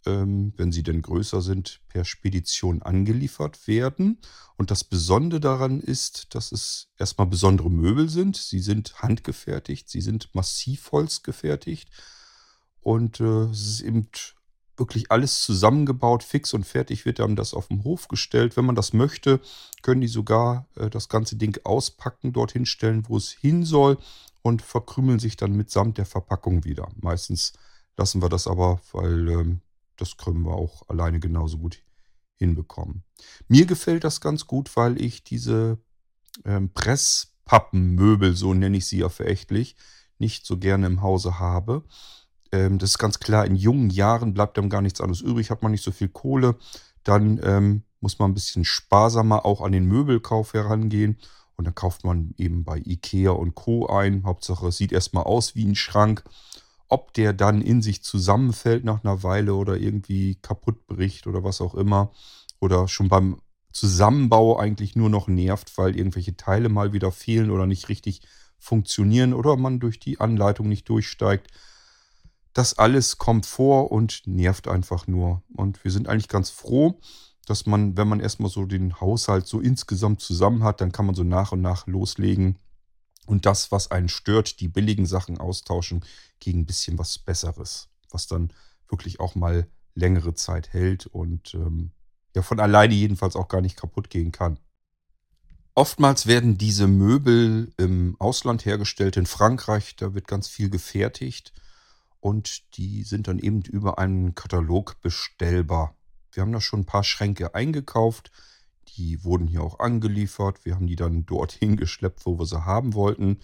[0.05, 4.19] wenn sie denn größer sind, per Spedition angeliefert werden.
[4.57, 8.37] Und das Besondere daran ist, dass es erstmal besondere Möbel sind.
[8.37, 11.89] Sie sind handgefertigt, sie sind Massivholz gefertigt.
[12.81, 14.09] Und äh, es ist eben
[14.77, 18.57] wirklich alles zusammengebaut, fix und fertig wird dann das auf dem Hof gestellt.
[18.57, 19.39] Wenn man das möchte,
[19.81, 23.97] können die sogar äh, das ganze Ding auspacken, dorthin stellen, wo es hin soll
[24.41, 26.89] und verkrümeln sich dann mitsamt der Verpackung wieder.
[27.01, 27.53] Meistens
[27.97, 29.61] lassen wir das aber, weil ähm,
[29.97, 31.81] das können wir auch alleine genauso gut
[32.35, 33.03] hinbekommen.
[33.47, 35.79] Mir gefällt das ganz gut, weil ich diese
[36.43, 39.75] ähm, Presspappenmöbel, so nenne ich sie ja verächtlich,
[40.17, 41.83] nicht so gerne im Hause habe.
[42.51, 45.63] Ähm, das ist ganz klar, in jungen Jahren bleibt dann gar nichts anderes übrig, hat
[45.63, 46.57] man nicht so viel Kohle,
[47.03, 51.17] dann ähm, muss man ein bisschen sparsamer auch an den Möbelkauf herangehen.
[51.57, 53.87] Und dann kauft man eben bei Ikea und Co.
[53.87, 54.25] ein.
[54.25, 56.23] Hauptsache, es sieht erstmal aus wie ein Schrank.
[56.87, 61.61] Ob der dann in sich zusammenfällt nach einer Weile oder irgendwie kaputt bricht oder was
[61.61, 62.11] auch immer.
[62.59, 67.65] Oder schon beim Zusammenbau eigentlich nur noch nervt, weil irgendwelche Teile mal wieder fehlen oder
[67.65, 68.21] nicht richtig
[68.57, 71.51] funktionieren oder man durch die Anleitung nicht durchsteigt.
[72.53, 75.43] Das alles kommt vor und nervt einfach nur.
[75.53, 76.99] Und wir sind eigentlich ganz froh,
[77.45, 81.15] dass man, wenn man erstmal so den Haushalt so insgesamt zusammen hat, dann kann man
[81.15, 82.57] so nach und nach loslegen
[83.25, 86.03] und das, was einen stört, die billigen Sachen austauschen
[86.39, 88.51] gegen ein bisschen was Besseres, was dann
[88.87, 91.91] wirklich auch mal längere Zeit hält und ähm,
[92.35, 94.59] ja von alleine jedenfalls auch gar nicht kaputt gehen kann.
[95.73, 101.51] Oftmals werden diese Möbel im Ausland hergestellt, in Frankreich, da wird ganz viel gefertigt
[102.21, 105.95] und die sind dann eben über einen Katalog bestellbar.
[106.31, 108.31] Wir haben da schon ein paar Schränke eingekauft,
[108.97, 110.65] die wurden hier auch angeliefert.
[110.65, 113.39] Wir haben die dann dorthin geschleppt, wo wir sie haben wollten.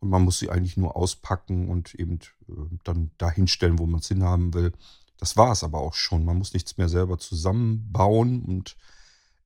[0.00, 2.18] Und man muss sie eigentlich nur auspacken und eben
[2.48, 2.52] äh,
[2.84, 4.72] dann dahin stellen, wo man es hinhaben will.
[5.18, 6.24] Das war es aber auch schon.
[6.24, 8.76] Man muss nichts mehr selber zusammenbauen und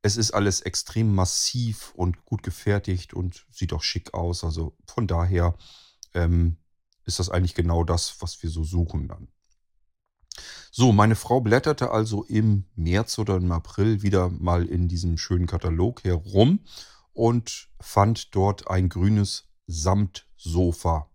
[0.03, 4.45] es ist alles extrem massiv und gut gefertigt und sieht auch schick aus.
[4.45, 5.57] Also von daher
[6.15, 6.57] ähm,
[7.05, 9.29] ist das eigentlich genau das, was wir so suchen dann.
[10.71, 15.47] So, meine Frau blätterte also im März oder im April wieder mal in diesem schönen
[15.47, 16.61] Katalog herum
[17.13, 21.11] und fand dort ein grünes Samtsofa.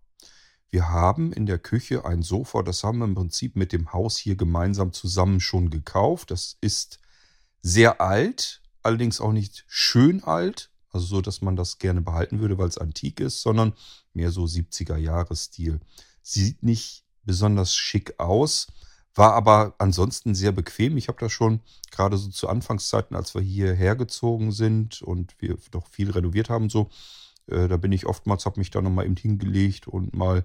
[0.70, 4.16] Wir haben in der Küche ein Sofa, das haben wir im Prinzip mit dem Haus
[4.16, 6.32] hier gemeinsam zusammen schon gekauft.
[6.32, 6.98] Das ist
[7.62, 12.58] sehr alt, allerdings auch nicht schön alt, also so, dass man das gerne behalten würde,
[12.58, 13.74] weil es antik ist, sondern
[14.14, 15.80] mehr so 70er Jahres-Stil.
[16.22, 18.66] Sieht nicht besonders schick aus,
[19.14, 20.96] war aber ansonsten sehr bequem.
[20.96, 21.60] Ich habe da schon
[21.90, 26.68] gerade so zu Anfangszeiten, als wir hierher gezogen sind und wir doch viel renoviert haben,
[26.68, 26.88] so,
[27.46, 30.44] äh, da bin ich oftmals, habe mich da nochmal eben hingelegt und mal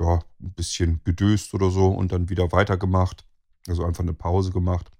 [0.00, 3.24] ja, ein bisschen gedöst oder so und dann wieder weitergemacht.
[3.68, 4.90] Also einfach eine Pause gemacht.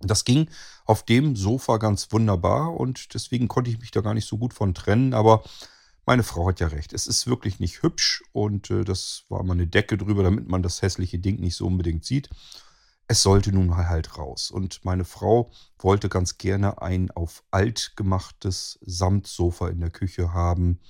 [0.00, 0.48] Das ging
[0.84, 4.54] auf dem Sofa ganz wunderbar und deswegen konnte ich mich da gar nicht so gut
[4.54, 5.42] von trennen, aber
[6.08, 6.94] meine Frau hat ja recht.
[6.94, 10.62] Es ist wirklich nicht hübsch und äh, das war mal eine Decke drüber, damit man
[10.62, 12.30] das hässliche Ding nicht so unbedingt sieht.
[13.08, 14.50] Es sollte nun mal halt raus.
[14.50, 20.80] Und meine Frau wollte ganz gerne ein auf alt gemachtes Samtsofa in der Küche haben.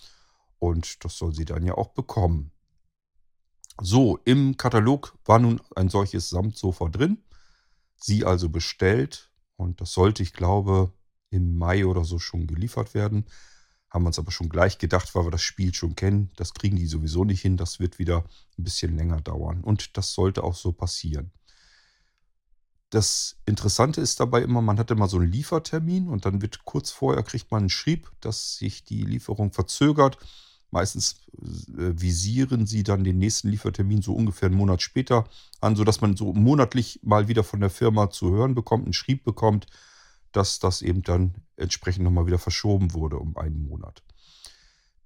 [0.61, 2.53] Und das soll sie dann ja auch bekommen.
[3.81, 7.25] So, im Katalog war nun ein solches Samtsofa drin.
[7.97, 9.33] Sie also bestellt.
[9.57, 10.93] Und das sollte, ich glaube,
[11.31, 13.27] im Mai oder so schon geliefert werden.
[13.91, 16.31] Haben wir uns aber schon gleich gedacht, weil wir das Spiel schon kennen.
[16.37, 17.57] Das kriegen die sowieso nicht hin.
[17.57, 18.25] Das wird wieder
[18.59, 19.63] ein bisschen länger dauern.
[19.65, 21.31] Und das sollte auch so passieren.
[22.91, 26.91] Das Interessante ist dabei immer, man hat immer so einen Liefertermin und dann wird kurz
[26.91, 30.19] vorher kriegt man einen Schrieb, dass sich die Lieferung verzögert.
[30.71, 35.29] Meistens äh, visieren sie dann den nächsten Liefertermin so ungefähr einen Monat später
[35.61, 39.25] an, sodass man so monatlich mal wieder von der Firma zu hören bekommt, einen Schrieb
[39.25, 39.67] bekommt,
[40.39, 44.05] dass das eben dann entsprechend nochmal wieder verschoben wurde um einen Monat.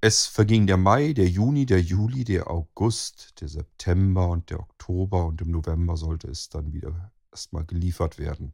[0.02, 5.24] Es verging der Mai, der Juni, der Juli, der August, der September und der Oktober
[5.24, 8.52] und im November sollte es dann wieder erstmal geliefert werden.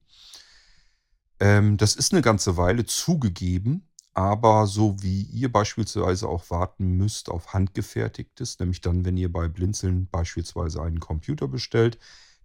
[1.41, 7.29] Ähm, das ist eine ganze Weile zugegeben, aber so wie ihr beispielsweise auch warten müsst
[7.29, 11.99] auf handgefertigtes, nämlich dann, wenn ihr bei Blinzeln beispielsweise einen Computer bestellt,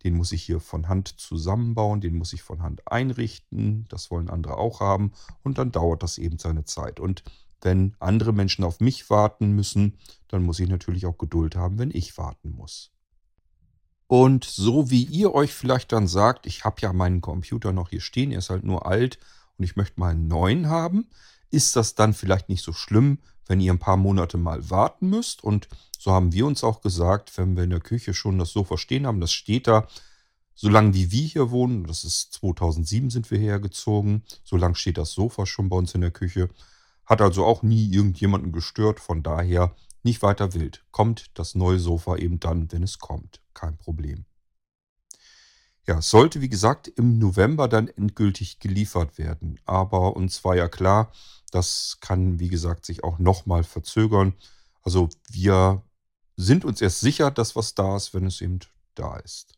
[0.03, 4.29] den muss ich hier von Hand zusammenbauen, den muss ich von Hand einrichten, das wollen
[4.29, 6.99] andere auch haben und dann dauert das eben seine Zeit.
[6.99, 7.23] Und
[7.61, 9.97] wenn andere Menschen auf mich warten müssen,
[10.27, 12.91] dann muss ich natürlich auch Geduld haben, wenn ich warten muss.
[14.07, 18.01] Und so wie ihr euch vielleicht dann sagt, ich habe ja meinen Computer noch hier
[18.01, 19.17] stehen, er ist halt nur alt
[19.57, 21.07] und ich möchte mal einen neuen haben,
[21.49, 25.43] ist das dann vielleicht nicht so schlimm, wenn ihr ein paar Monate mal warten müsst.
[25.43, 25.67] Und
[25.97, 29.07] so haben wir uns auch gesagt, wenn wir in der Küche schon das Sofa stehen
[29.07, 29.87] haben, das steht da,
[30.55, 35.45] solange wie wir hier wohnen, das ist 2007 sind wir hergezogen, solange steht das Sofa
[35.45, 36.49] schon bei uns in der Küche,
[37.05, 40.83] hat also auch nie irgendjemanden gestört, von daher nicht weiter wild.
[40.91, 43.41] Kommt das neue Sofa eben dann, wenn es kommt.
[43.53, 44.25] Kein Problem.
[45.85, 49.59] Ja, sollte, wie gesagt, im November dann endgültig geliefert werden.
[49.65, 51.11] Aber uns war ja klar,
[51.51, 54.33] das kann, wie gesagt, sich auch nochmal verzögern.
[54.81, 55.83] Also wir
[56.37, 58.59] sind uns erst sicher, dass was da ist, wenn es eben
[58.95, 59.55] da ist.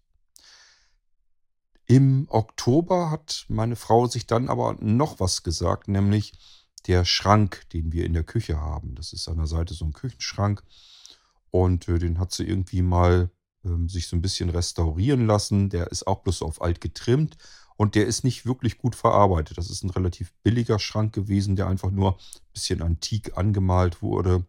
[1.87, 6.33] Im Oktober hat meine Frau sich dann aber noch was gesagt, nämlich
[6.87, 8.95] der Schrank, den wir in der Küche haben.
[8.95, 10.63] Das ist an der Seite so ein Küchenschrank.
[11.51, 13.29] Und äh, den hat sie irgendwie mal
[13.65, 15.69] ähm, sich so ein bisschen restaurieren lassen.
[15.69, 17.37] Der ist auch bloß auf alt getrimmt
[17.77, 19.57] und der ist nicht wirklich gut verarbeitet.
[19.57, 24.45] Das ist ein relativ billiger Schrank gewesen, der einfach nur ein bisschen antik angemalt wurde.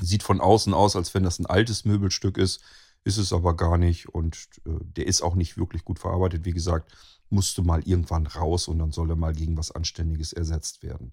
[0.00, 2.60] Sieht von außen aus, als wenn das ein altes Möbelstück ist,
[3.04, 6.44] ist es aber gar nicht und äh, der ist auch nicht wirklich gut verarbeitet.
[6.44, 6.92] Wie gesagt,
[7.30, 11.12] musste mal irgendwann raus und dann soll er mal gegen was Anständiges ersetzt werden.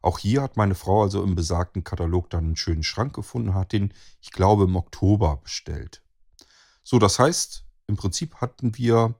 [0.00, 3.72] Auch hier hat meine Frau also im besagten Katalog dann einen schönen Schrank gefunden, hat
[3.72, 6.02] den, ich glaube, im Oktober bestellt.
[6.90, 9.14] So, das heißt, im Prinzip hatten wir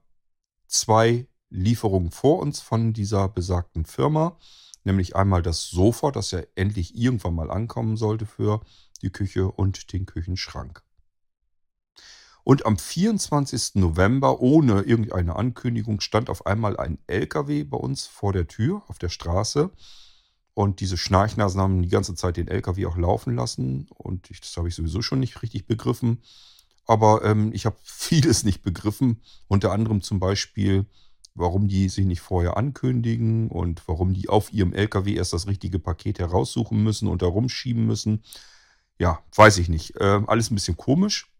[0.68, 4.38] zwei Lieferungen vor uns von dieser besagten Firma,
[4.84, 8.62] nämlich einmal das Sofa, das ja endlich irgendwann mal ankommen sollte für
[9.02, 10.82] die Küche und den Küchenschrank.
[12.42, 13.74] Und am 24.
[13.74, 18.98] November, ohne irgendeine Ankündigung, stand auf einmal ein LKW bei uns vor der Tür auf
[18.98, 19.70] der Straße
[20.54, 23.88] und diese Schnarchnasen haben die ganze Zeit den LKW auch laufen lassen.
[23.90, 26.22] Und ich, das habe ich sowieso schon nicht richtig begriffen.
[26.88, 29.22] Aber ähm, ich habe vieles nicht begriffen.
[29.46, 30.86] Unter anderem zum Beispiel,
[31.34, 35.78] warum die sich nicht vorher ankündigen und warum die auf ihrem LKW erst das richtige
[35.78, 38.24] Paket heraussuchen müssen und herumschieben müssen.
[38.98, 40.00] Ja, weiß ich nicht.
[40.00, 41.30] Äh, alles ein bisschen komisch.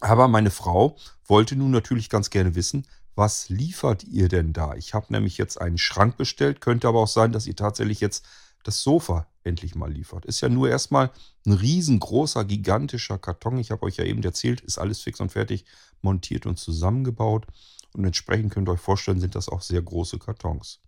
[0.00, 2.86] Aber meine Frau wollte nun natürlich ganz gerne wissen,
[3.16, 4.74] was liefert ihr denn da?
[4.76, 8.24] Ich habe nämlich jetzt einen Schrank bestellt, könnte aber auch sein, dass ihr tatsächlich jetzt
[8.62, 10.24] das Sofa endlich mal liefert.
[10.26, 11.10] Ist ja nur erstmal
[11.46, 13.58] ein riesengroßer, gigantischer Karton.
[13.58, 15.64] Ich habe euch ja eben erzählt, ist alles fix und fertig
[16.02, 17.46] montiert und zusammengebaut.
[17.92, 20.80] Und entsprechend könnt ihr euch vorstellen, sind das auch sehr große Kartons.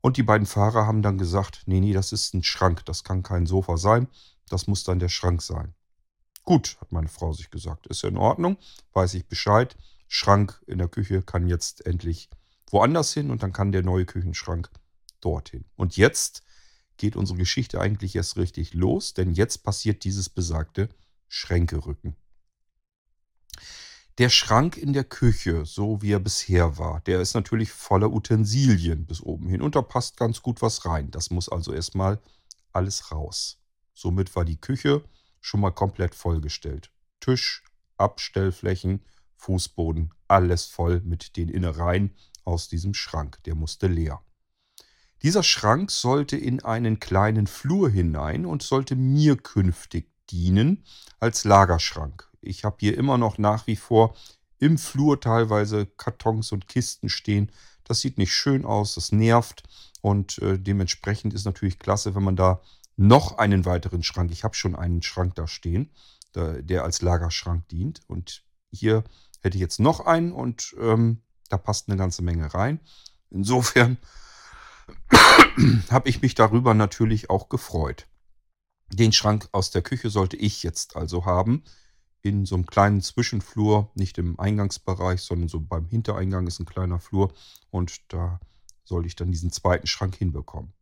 [0.00, 3.22] Und die beiden Fahrer haben dann gesagt, nee, nee, das ist ein Schrank, das kann
[3.22, 4.08] kein Sofa sein,
[4.48, 5.74] das muss dann der Schrank sein.
[6.44, 8.56] Gut, hat meine Frau sich gesagt, ist ja in Ordnung,
[8.94, 9.76] weiß ich Bescheid.
[10.08, 12.30] Schrank in der Küche kann jetzt endlich
[12.70, 14.70] woanders hin und dann kann der neue Küchenschrank
[15.20, 15.64] dorthin.
[15.76, 16.42] Und jetzt
[17.00, 20.90] geht unsere Geschichte eigentlich erst richtig los, denn jetzt passiert dieses besagte
[21.28, 22.14] Schränkerücken.
[24.18, 29.06] Der Schrank in der Küche, so wie er bisher war, der ist natürlich voller Utensilien
[29.06, 31.10] bis oben hin und da passt ganz gut was rein.
[31.10, 32.20] Das muss also erstmal
[32.72, 33.62] alles raus.
[33.94, 35.02] Somit war die Küche
[35.40, 36.92] schon mal komplett vollgestellt.
[37.20, 37.64] Tisch,
[37.96, 39.02] Abstellflächen,
[39.36, 42.14] Fußboden, alles voll mit den Innereien
[42.44, 43.42] aus diesem Schrank.
[43.44, 44.22] Der musste leer.
[45.22, 50.84] Dieser Schrank sollte in einen kleinen Flur hinein und sollte mir künftig dienen
[51.18, 52.28] als Lagerschrank.
[52.40, 54.14] Ich habe hier immer noch nach wie vor
[54.58, 57.50] im Flur teilweise Kartons und Kisten stehen.
[57.84, 59.62] Das sieht nicht schön aus, das nervt
[60.00, 62.62] und äh, dementsprechend ist natürlich klasse, wenn man da
[62.96, 65.90] noch einen weiteren Schrank, ich habe schon einen Schrank da stehen,
[66.34, 69.04] der, der als Lagerschrank dient und hier
[69.40, 72.80] hätte ich jetzt noch einen und ähm, da passt eine ganze Menge rein.
[73.30, 73.98] Insofern
[75.90, 78.06] habe ich mich darüber natürlich auch gefreut.
[78.92, 81.64] Den Schrank aus der Küche sollte ich jetzt also haben.
[82.22, 87.00] In so einem kleinen Zwischenflur, nicht im Eingangsbereich, sondern so beim Hintereingang ist ein kleiner
[87.00, 87.32] Flur
[87.70, 88.40] und da
[88.84, 90.74] sollte ich dann diesen zweiten Schrank hinbekommen.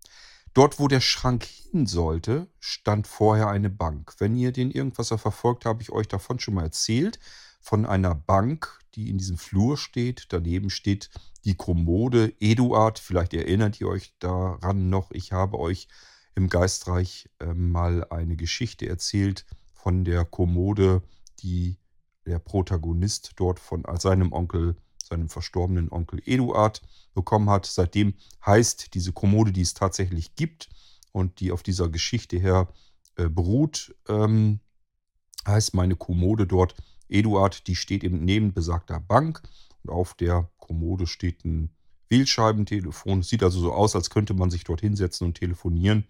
[0.54, 4.14] Dort, wo der Schrank hin sollte, stand vorher eine Bank.
[4.18, 7.20] Wenn ihr den Irgendwasser verfolgt, habe ich euch davon schon mal erzählt.
[7.60, 10.26] Von einer Bank, die in diesem Flur steht.
[10.30, 11.10] Daneben steht
[11.44, 12.34] die Kommode.
[12.40, 15.88] Eduard, vielleicht erinnert ihr euch daran noch, ich habe euch
[16.34, 19.44] im Geistreich äh, mal eine Geschichte erzählt
[19.74, 21.02] von der Kommode,
[21.40, 21.78] die
[22.26, 26.82] der Protagonist dort von seinem Onkel, seinem verstorbenen Onkel Eduard
[27.14, 27.66] bekommen hat.
[27.66, 28.14] Seitdem
[28.44, 30.68] heißt diese Kommode, die es tatsächlich gibt
[31.12, 32.68] und die auf dieser Geschichte her
[33.16, 34.60] äh, beruht, ähm,
[35.46, 36.74] heißt meine Kommode dort
[37.08, 39.42] Eduard, die steht eben neben besagter Bank
[39.82, 41.70] und auf der Kommode steht ein
[42.08, 43.22] Wählscheibentelefon.
[43.22, 46.04] Sieht also so aus, als könnte man sich dort hinsetzen und telefonieren.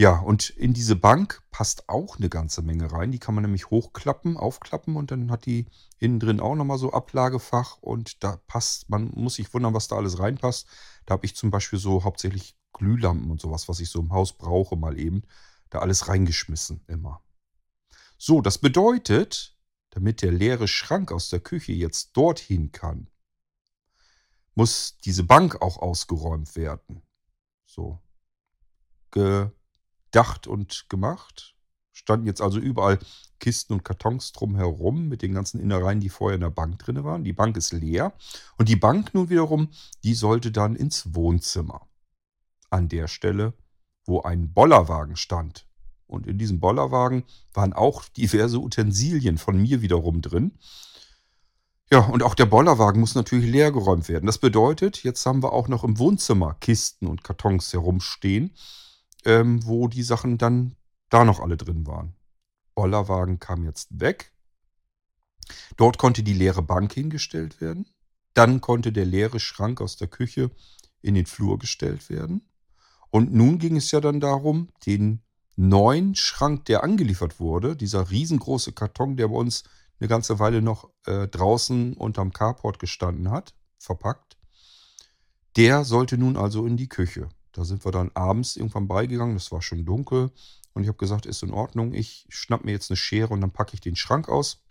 [0.00, 3.10] Ja, und in diese Bank passt auch eine ganze Menge rein.
[3.10, 5.66] Die kann man nämlich hochklappen, aufklappen und dann hat die
[5.98, 9.96] innen drin auch nochmal so Ablagefach und da passt, man muss sich wundern, was da
[9.96, 10.68] alles reinpasst.
[11.04, 14.34] Da habe ich zum Beispiel so hauptsächlich Glühlampen und sowas, was ich so im Haus
[14.34, 15.22] brauche, mal eben,
[15.68, 17.20] da alles reingeschmissen immer.
[18.18, 19.57] So, das bedeutet,
[19.98, 23.08] damit der leere Schrank aus der Küche jetzt dorthin kann,
[24.54, 27.02] muss diese Bank auch ausgeräumt werden.
[27.66, 28.00] So.
[29.10, 31.56] Gedacht und gemacht.
[31.90, 33.00] Standen jetzt also überall
[33.40, 37.24] Kisten und Kartons drumherum mit den ganzen Innereien, die vorher in der Bank drin waren.
[37.24, 38.12] Die Bank ist leer.
[38.56, 39.72] Und die Bank nun wiederum,
[40.04, 41.88] die sollte dann ins Wohnzimmer.
[42.70, 43.52] An der Stelle,
[44.04, 45.67] wo ein Bollerwagen stand.
[46.08, 50.58] Und in diesem Bollerwagen waren auch diverse Utensilien von mir wiederum drin.
[51.90, 54.26] Ja, und auch der Bollerwagen muss natürlich leergeräumt werden.
[54.26, 58.54] Das bedeutet, jetzt haben wir auch noch im Wohnzimmer Kisten und Kartons herumstehen,
[59.24, 60.74] ähm, wo die Sachen dann
[61.08, 62.14] da noch alle drin waren.
[62.74, 64.32] Bollerwagen kam jetzt weg.
[65.76, 67.86] Dort konnte die leere Bank hingestellt werden.
[68.34, 70.50] Dann konnte der leere Schrank aus der Küche
[71.00, 72.42] in den Flur gestellt werden.
[73.10, 75.22] Und nun ging es ja dann darum, den
[75.58, 79.64] neuen Schrank, der angeliefert wurde, dieser riesengroße Karton, der bei uns
[79.98, 84.38] eine ganze Weile noch äh, draußen unterm Carport gestanden hat, verpackt,
[85.56, 87.28] der sollte nun also in die Küche.
[87.50, 90.30] Da sind wir dann abends irgendwann beigegangen, das war schon dunkel.
[90.74, 93.50] Und ich habe gesagt, ist in Ordnung, ich schnapp mir jetzt eine Schere und dann
[93.50, 94.62] packe ich den Schrank aus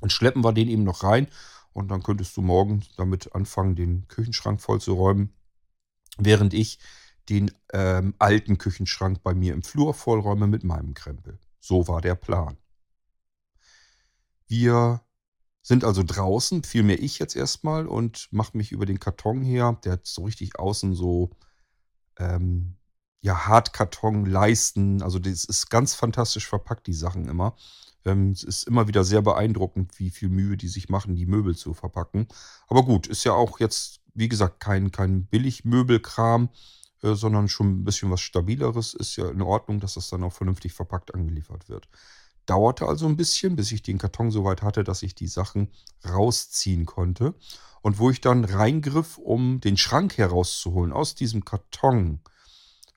[0.00, 1.26] und schleppen wir den eben noch rein.
[1.74, 5.34] Und dann könntest du morgen damit anfangen, den Küchenschrank voll zu räumen,
[6.16, 6.78] während ich
[7.30, 11.38] den ähm, alten Küchenschrank bei mir im Flur vollräume mit meinem Krempel.
[11.60, 12.56] So war der Plan.
[14.46, 15.00] Wir
[15.62, 19.78] sind also draußen, vielmehr ich jetzt erstmal und mache mich über den Karton her.
[19.84, 21.30] Der hat so richtig außen so
[22.18, 22.76] ähm,
[23.20, 25.02] ja, Hartkarton-Leisten.
[25.02, 27.54] Also das ist ganz fantastisch verpackt, die Sachen immer.
[28.04, 31.54] Ähm, es ist immer wieder sehr beeindruckend, wie viel Mühe die sich machen, die Möbel
[31.54, 32.26] zu verpacken.
[32.68, 36.48] Aber gut, ist ja auch jetzt, wie gesagt, kein, kein Billigmöbelkram.
[37.02, 38.94] Äh, sondern schon ein bisschen was Stabileres.
[38.94, 41.88] Ist ja in Ordnung, dass das dann auch vernünftig verpackt angeliefert wird.
[42.46, 45.70] Dauerte also ein bisschen, bis ich den Karton so weit hatte, dass ich die Sachen
[46.06, 47.34] rausziehen konnte.
[47.82, 52.20] Und wo ich dann reingriff, um den Schrank herauszuholen aus diesem Karton,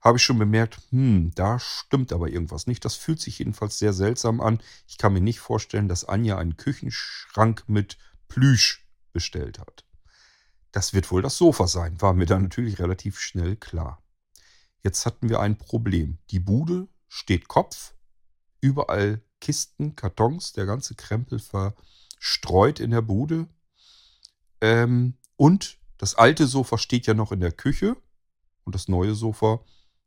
[0.01, 2.83] habe ich schon bemerkt, hm, da stimmt aber irgendwas nicht.
[2.83, 4.59] Das fühlt sich jedenfalls sehr seltsam an.
[4.85, 7.97] Ich kann mir nicht vorstellen, dass Anja einen Küchenschrank mit
[8.27, 9.82] Plüsch bestellt hat.
[10.73, 14.03] Das wird wohl das Sofa sein, war mir dann natürlich relativ schnell klar.
[14.81, 16.17] Jetzt hatten wir ein Problem.
[16.31, 17.93] Die Bude steht Kopf,
[18.59, 23.47] überall Kisten, Kartons, der ganze Krempel verstreut in der Bude.
[24.61, 27.95] Ähm, und das alte Sofa steht ja noch in der Küche
[28.63, 29.63] und das neue Sofa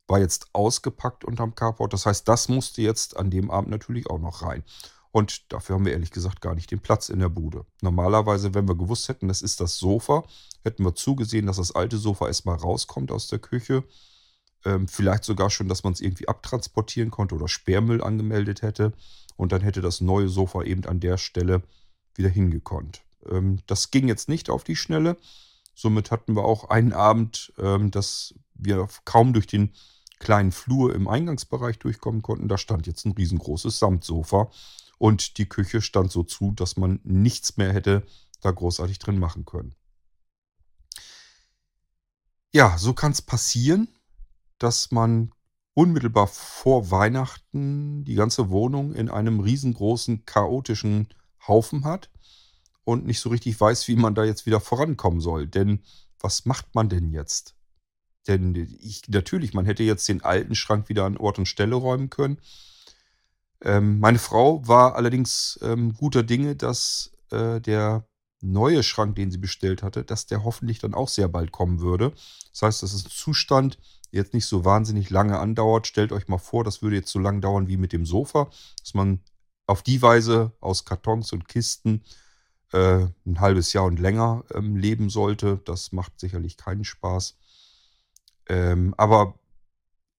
[0.07, 1.93] war jetzt ausgepackt unterm Carport.
[1.93, 4.63] Das heißt, das musste jetzt an dem Abend natürlich auch noch rein.
[5.17, 7.65] Und dafür haben wir ehrlich gesagt gar nicht den Platz in der Bude.
[7.81, 10.23] Normalerweise, wenn wir gewusst hätten, das ist das Sofa,
[10.63, 13.83] hätten wir zugesehen, dass das alte Sofa erstmal rauskommt aus der Küche.
[14.63, 18.93] Ähm, vielleicht sogar schon, dass man es irgendwie abtransportieren konnte oder Sperrmüll angemeldet hätte.
[19.37, 21.63] Und dann hätte das neue Sofa eben an der Stelle
[22.13, 23.01] wieder hingekonnt.
[23.27, 25.17] Ähm, das ging jetzt nicht auf die Schnelle.
[25.73, 29.71] Somit hatten wir auch einen Abend, ähm, dass wir kaum durch den
[30.19, 32.47] kleinen Flur im Eingangsbereich durchkommen konnten.
[32.47, 34.51] Da stand jetzt ein riesengroßes Samtsofa
[34.97, 38.05] und die Küche stand so zu, dass man nichts mehr hätte
[38.41, 39.75] da großartig drin machen können.
[42.53, 43.87] Ja, so kann es passieren,
[44.57, 45.31] dass man
[45.73, 51.09] unmittelbar vor Weihnachten die ganze Wohnung in einem riesengroßen, chaotischen
[51.47, 52.09] Haufen hat
[52.83, 55.45] und nicht so richtig weiß, wie man da jetzt wieder vorankommen soll.
[55.45, 55.83] Denn
[56.19, 57.55] was macht man denn jetzt?
[58.27, 62.09] Denn ich, natürlich, man hätte jetzt den alten Schrank wieder an Ort und Stelle räumen
[62.09, 62.39] können.
[63.61, 68.07] Ähm, meine Frau war allerdings ähm, guter Dinge, dass äh, der
[68.41, 72.13] neue Schrank, den sie bestellt hatte, dass der hoffentlich dann auch sehr bald kommen würde.
[72.51, 73.79] Das heißt, das ist ein Zustand,
[74.11, 75.87] der jetzt nicht so wahnsinnig lange andauert.
[75.87, 78.93] Stellt euch mal vor, das würde jetzt so lange dauern wie mit dem Sofa, dass
[78.93, 79.21] man
[79.65, 82.03] auf die Weise aus Kartons und Kisten
[82.71, 85.59] äh, ein halbes Jahr und länger ähm, leben sollte.
[85.65, 87.37] Das macht sicherlich keinen Spaß.
[88.49, 89.39] Ähm, aber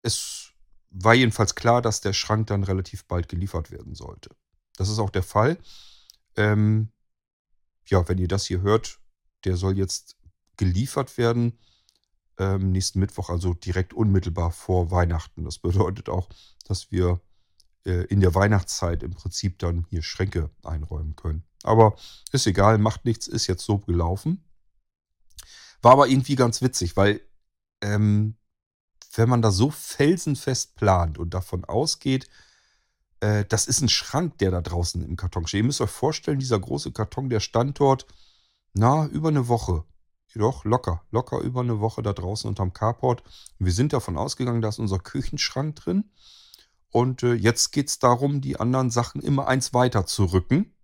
[0.03, 0.53] es
[0.91, 4.31] war jedenfalls klar, dass der Schrank dann relativ bald geliefert werden sollte.
[4.77, 5.59] Das ist auch der Fall.
[6.37, 6.91] Ähm,
[7.87, 8.99] ja, wenn ihr das hier hört,
[9.45, 10.17] der soll jetzt
[10.57, 11.59] geliefert werden.
[12.39, 15.45] Ähm, nächsten Mittwoch, also direkt unmittelbar vor Weihnachten.
[15.45, 16.29] Das bedeutet auch,
[16.65, 17.21] dass wir
[17.85, 21.45] äh, in der Weihnachtszeit im Prinzip dann hier Schränke einräumen können.
[21.65, 21.97] Aber
[22.31, 24.45] ist egal, macht nichts, ist jetzt so gelaufen.
[25.83, 27.21] War aber irgendwie ganz witzig, weil
[27.81, 28.37] ähm,
[29.15, 32.29] wenn man da so felsenfest plant und davon ausgeht,
[33.21, 35.59] äh, das ist ein Schrank, der da draußen im Karton steht.
[35.59, 38.07] Ihr müsst euch vorstellen, dieser große Karton, der stand dort,
[38.75, 39.85] na, über eine Woche.
[40.35, 43.23] Doch, locker, locker über eine Woche da draußen unterm Carport.
[43.59, 46.11] Wir sind davon ausgegangen, da ist unser Küchenschrank drin.
[46.91, 50.77] Und äh, jetzt geht es darum, die anderen Sachen immer eins weiter zu rücken,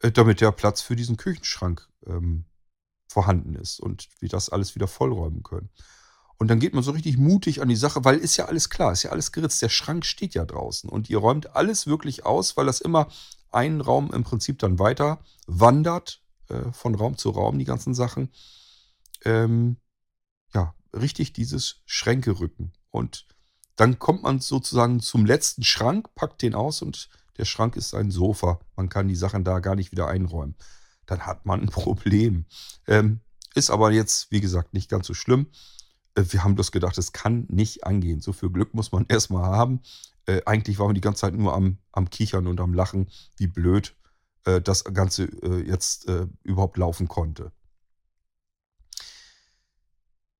[0.00, 2.44] äh, damit der Platz für diesen Küchenschrank ähm,
[3.08, 5.70] vorhanden ist und wir das alles wieder vollräumen können.
[6.38, 8.92] Und dann geht man so richtig mutig an die Sache, weil ist ja alles klar,
[8.92, 9.62] ist ja alles geritzt.
[9.62, 13.08] Der Schrank steht ja draußen und ihr räumt alles wirklich aus, weil das immer
[13.50, 18.30] einen Raum im Prinzip dann weiter wandert, äh, von Raum zu Raum, die ganzen Sachen.
[19.24, 19.78] Ähm,
[20.52, 22.72] ja, richtig dieses Schränke rücken.
[22.90, 23.26] Und
[23.76, 27.08] dann kommt man sozusagen zum letzten Schrank, packt den aus und
[27.38, 28.60] der Schrank ist ein Sofa.
[28.76, 30.54] Man kann die Sachen da gar nicht wieder einräumen.
[31.06, 32.46] Dann hat man ein Problem.
[32.86, 33.20] Ähm,
[33.54, 35.48] ist aber jetzt, wie gesagt, nicht ganz so schlimm.
[36.16, 38.20] Äh, wir haben bloß gedacht, es kann nicht angehen.
[38.20, 39.80] So viel Glück muss man erstmal haben.
[40.26, 43.46] Äh, eigentlich waren wir die ganze Zeit nur am, am Kichern und am Lachen, wie
[43.46, 43.94] blöd
[44.44, 47.52] äh, das Ganze äh, jetzt äh, überhaupt laufen konnte.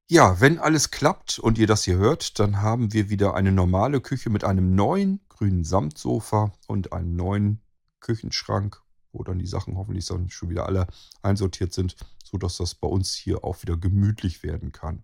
[0.09, 4.01] Ja, wenn alles klappt und ihr das hier hört, dann haben wir wieder eine normale
[4.01, 7.61] Küche mit einem neuen grünen Samtsofa und einem neuen
[7.99, 8.81] Küchenschrank,
[9.11, 10.87] wo dann die Sachen hoffentlich dann schon wieder alle
[11.23, 15.03] einsortiert sind, sodass das bei uns hier auch wieder gemütlich werden kann.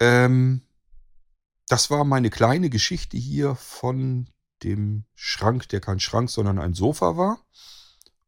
[0.00, 0.62] Ähm,
[1.68, 4.28] das war meine kleine Geschichte hier von
[4.62, 7.44] dem Schrank, der kein Schrank, sondern ein Sofa war.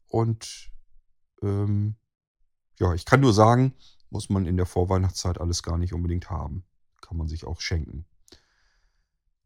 [0.06, 0.70] Und
[1.42, 1.96] ähm,
[2.78, 3.74] ja, ich kann nur sagen,
[4.10, 6.64] muss man in der Vorweihnachtszeit alles gar nicht unbedingt haben.
[7.00, 8.06] Kann man sich auch schenken.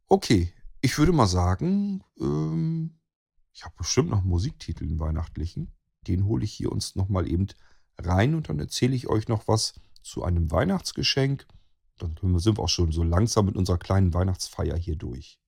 [0.06, 2.98] Okay, ich würde mal sagen, ähm,
[3.52, 5.72] ich habe bestimmt noch Musiktitel in weihnachtlichen.
[6.06, 7.46] Den hole ich hier uns nochmal eben
[7.98, 11.46] rein und dann erzähle ich euch noch was zu einem Weihnachtsgeschenk
[11.98, 15.38] dann sind wir auch schon so langsam mit unserer kleinen Weihnachtsfeier hier durch.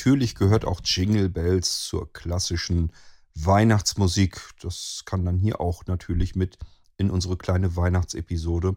[0.00, 2.90] Natürlich gehört auch Jingle Bells zur klassischen
[3.34, 4.40] Weihnachtsmusik.
[4.62, 6.58] Das kann dann hier auch natürlich mit
[6.96, 8.76] in unsere kleine Weihnachtsepisode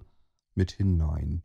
[0.53, 1.41] mit hinein.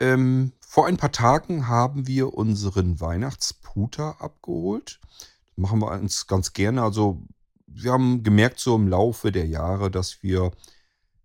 [0.00, 4.98] Ähm, vor ein paar Tagen haben wir unseren Weihnachtsputer abgeholt.
[5.44, 6.82] Das machen wir uns ganz gerne.
[6.82, 7.22] Also
[7.66, 10.52] wir haben gemerkt so im Laufe der Jahre, dass wir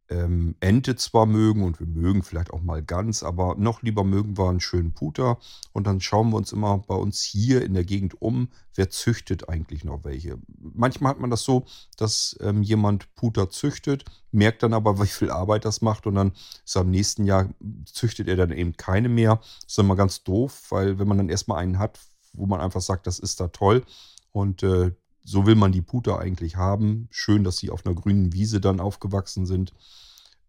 [0.09, 4.37] ähm, Ente zwar mögen und wir mögen vielleicht auch mal Gans, aber noch lieber mögen
[4.37, 5.39] wir einen schönen Puter.
[5.73, 9.49] Und dann schauen wir uns immer bei uns hier in der Gegend um, wer züchtet
[9.49, 10.37] eigentlich noch welche.
[10.57, 11.65] Manchmal hat man das so,
[11.97, 16.33] dass ähm, jemand Puter züchtet, merkt dann aber, wie viel Arbeit das macht und dann
[16.63, 17.49] ist am nächsten Jahr
[17.85, 19.37] züchtet er dann eben keine mehr.
[19.37, 21.99] Das ist immer ganz doof, weil wenn man dann erstmal einen hat,
[22.33, 23.83] wo man einfach sagt, das ist da toll
[24.31, 24.91] und äh,
[25.25, 27.07] so will man die Puter eigentlich haben.
[27.11, 29.73] Schön, dass sie auf einer grünen Wiese dann aufgewachsen sind.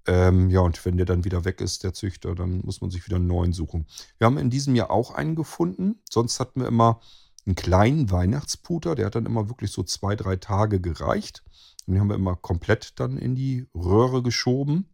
[0.06, 3.04] Ähm, ja, und wenn der dann wieder weg ist, der Züchter, dann muss man sich
[3.06, 3.86] wieder einen neuen suchen.
[4.18, 6.00] Wir haben in diesem Jahr auch einen gefunden.
[6.08, 7.00] Sonst hatten wir immer
[7.44, 8.94] einen kleinen Weihnachtsputer.
[8.94, 11.42] Der hat dann immer wirklich so zwei, drei Tage gereicht.
[11.86, 14.88] Und den haben wir immer komplett dann in die Röhre geschoben.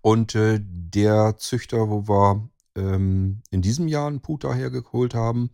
[0.00, 5.50] Und äh, der Züchter, wo wir ähm, in diesem Jahr einen Puter hergeholt haben,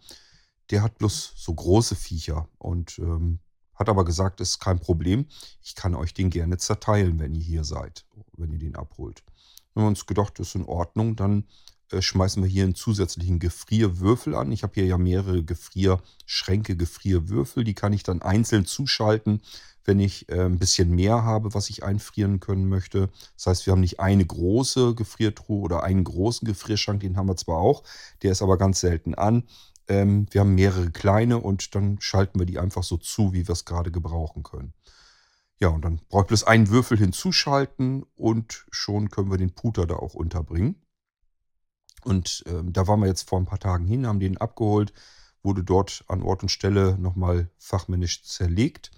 [0.71, 3.41] der hat bloß so große Viecher und ähm,
[3.75, 5.27] hat aber gesagt, ist kein Problem.
[5.63, 8.05] Ich kann euch den gerne zerteilen, wenn ihr hier seid,
[8.37, 9.23] wenn ihr den abholt.
[9.75, 11.45] Wenn wir uns gedacht, das ist in Ordnung, dann
[11.93, 14.53] äh, schmeißen wir hier einen zusätzlichen Gefrierwürfel an.
[14.53, 17.65] Ich habe hier ja mehrere Gefrierschränke, Gefrierwürfel.
[17.65, 19.41] Die kann ich dann einzeln zuschalten,
[19.85, 23.09] wenn ich äh, ein bisschen mehr habe, was ich einfrieren können möchte.
[23.37, 27.37] Das heißt, wir haben nicht eine große Gefriertruhe oder einen großen Gefrierschrank, den haben wir
[27.37, 27.85] zwar auch,
[28.23, 29.45] der ist aber ganz selten an.
[29.89, 33.53] Ähm, wir haben mehrere kleine und dann schalten wir die einfach so zu, wie wir
[33.53, 34.75] es gerade gebrauchen können.
[35.61, 39.97] Ja, und dann ich bloß einen Würfel hinzuschalten und schon können wir den Puter da
[39.97, 40.77] auch unterbringen.
[42.05, 44.93] Und ähm, da waren wir jetzt vor ein paar Tagen hin, haben den abgeholt,
[45.43, 48.93] wurde dort an Ort und Stelle nochmal fachmännisch zerlegt.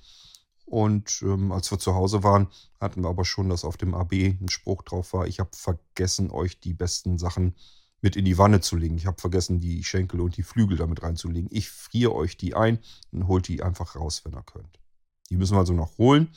[0.66, 2.48] Und ähm, als wir zu Hause waren,
[2.78, 6.30] hatten wir aber schon, dass auf dem AB ein Spruch drauf war, ich habe vergessen,
[6.30, 7.54] euch die besten Sachen
[8.02, 8.96] mit in die Wanne zu legen.
[8.96, 11.50] Ich habe vergessen, die Schenkel und die Flügel damit reinzulegen.
[11.52, 12.78] Ich friere euch die ein
[13.12, 14.80] und holt die einfach raus, wenn ihr könnt.
[15.28, 16.30] Die müssen wir also noch holen.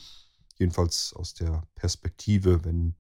[0.58, 2.96] Jedenfalls aus der Perspektive, wenn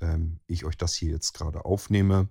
[0.00, 2.28] ähm, ich euch das hier jetzt gerade aufnehme.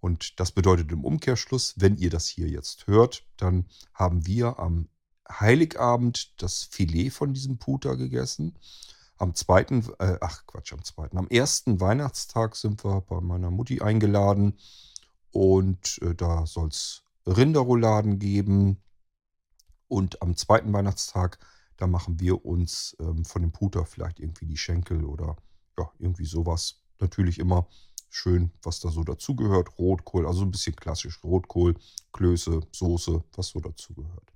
[0.00, 4.88] Und das bedeutet im Umkehrschluss, wenn ihr das hier jetzt hört, dann haben wir am
[5.28, 8.56] Heiligabend das Filet von diesem Puter gegessen.
[9.16, 13.80] Am zweiten, äh, ach Quatsch, am zweiten, am ersten Weihnachtstag sind wir bei meiner Mutti
[13.80, 14.54] eingeladen
[15.30, 18.82] und äh, da soll es Rinderrouladen geben.
[19.88, 21.38] Und am zweiten Weihnachtstag,
[21.76, 25.36] da machen wir uns ähm, von dem Puter vielleicht irgendwie die Schenkel oder
[25.78, 26.82] ja, irgendwie sowas.
[27.00, 27.68] Natürlich immer
[28.10, 29.78] schön, was da so dazugehört.
[29.78, 31.22] Rotkohl, also ein bisschen klassisch.
[31.22, 31.74] Rotkohl,
[32.12, 34.32] Klöße, Soße, was so dazugehört.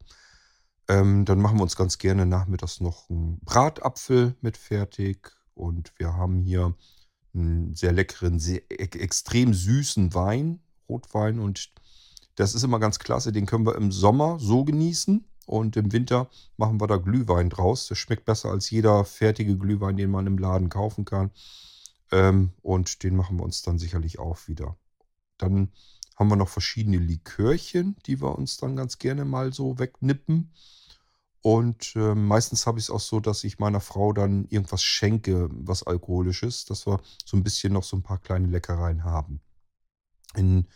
[0.88, 5.32] Ähm, dann machen wir uns ganz gerne nachmittags noch einen Bratapfel mit fertig.
[5.54, 6.74] Und wir haben hier
[7.34, 10.60] einen sehr leckeren, sehr e extrem süßen Wein.
[10.88, 11.72] Rotwein und
[12.36, 13.32] das ist immer ganz klasse.
[13.32, 17.88] Den können wir im Sommer so genießen und im Winter machen wir da Glühwein draus.
[17.88, 21.30] Das schmeckt besser als jeder fertige Glühwein, den man im Laden kaufen kann.
[22.10, 24.76] Ähm, und den machen wir uns dann sicherlich auch wieder.
[25.38, 25.72] Dann
[26.16, 30.52] haben wir noch verschiedene Likörchen, die wir uns dann ganz gerne mal so wegnippen.
[31.40, 35.48] Und äh, meistens habe ich es auch so, dass ich meiner Frau dann irgendwas schenke,
[35.50, 39.40] was alkoholisches, dass wir so ein bisschen noch so ein paar kleine Leckereien haben.
[40.36, 40.68] In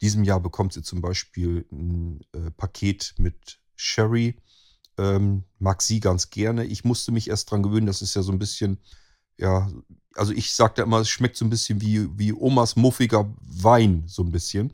[0.00, 4.36] diesem Jahr bekommt sie zum Beispiel ein äh, Paket mit Sherry.
[4.96, 6.64] Ähm, mag sie ganz gerne.
[6.64, 8.78] Ich musste mich erst dran gewöhnen, das ist ja so ein bisschen,
[9.36, 9.70] ja,
[10.14, 14.22] also ich sagte immer, es schmeckt so ein bisschen wie, wie Omas muffiger Wein, so
[14.22, 14.72] ein bisschen.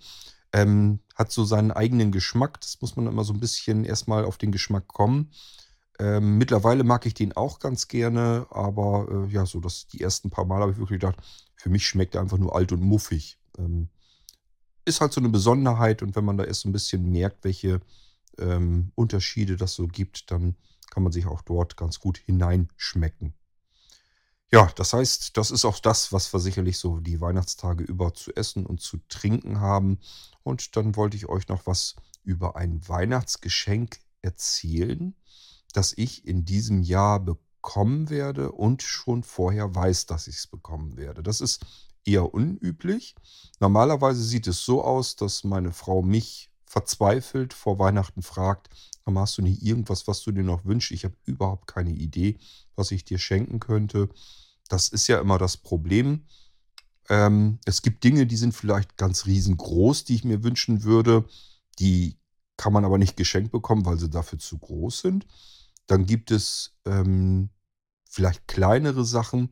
[0.53, 2.61] Ähm, hat so seinen eigenen Geschmack.
[2.61, 5.31] Das muss man immer so ein bisschen erstmal auf den Geschmack kommen.
[5.99, 10.31] Ähm, mittlerweile mag ich den auch ganz gerne, aber äh, ja, so dass die ersten
[10.31, 11.19] paar Mal habe ich wirklich gedacht,
[11.55, 13.39] für mich schmeckt er einfach nur alt und muffig.
[13.59, 13.89] Ähm,
[14.85, 17.81] ist halt so eine Besonderheit und wenn man da erst so ein bisschen merkt, welche
[18.39, 20.57] ähm, Unterschiede das so gibt, dann
[20.91, 23.35] kann man sich auch dort ganz gut hineinschmecken.
[24.53, 28.33] Ja, das heißt, das ist auch das, was wir sicherlich so die Weihnachtstage über zu
[28.37, 29.99] essen und zu trinken haben.
[30.45, 35.17] Und dann wollte ich euch noch was über ein Weihnachtsgeschenk erzählen,
[35.73, 40.97] das ich in diesem Jahr bekommen werde und schon vorher weiß, dass ich es bekommen
[40.97, 41.25] werde.
[41.25, 41.65] Das ist
[42.05, 43.15] eher unüblich.
[43.61, 48.69] Normalerweise sieht es so aus, dass meine Frau mich verzweifelt vor Weihnachten fragt,
[49.07, 50.91] hast du nicht irgendwas, was du dir noch wünschst?
[50.93, 52.39] Ich habe überhaupt keine Idee,
[52.75, 54.09] was ich dir schenken könnte.
[54.69, 56.25] Das ist ja immer das Problem.
[57.09, 61.25] Ähm, es gibt Dinge, die sind vielleicht ganz riesengroß, die ich mir wünschen würde.
[61.79, 62.17] Die
[62.57, 65.27] kann man aber nicht geschenkt bekommen, weil sie dafür zu groß sind.
[65.87, 67.51] Dann gibt es ähm,
[68.09, 69.51] vielleicht kleinere Sachen,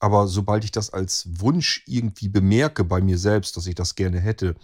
[0.00, 4.20] aber sobald ich das als Wunsch irgendwie bemerke bei mir selbst, dass ich das gerne
[4.20, 4.54] hätte,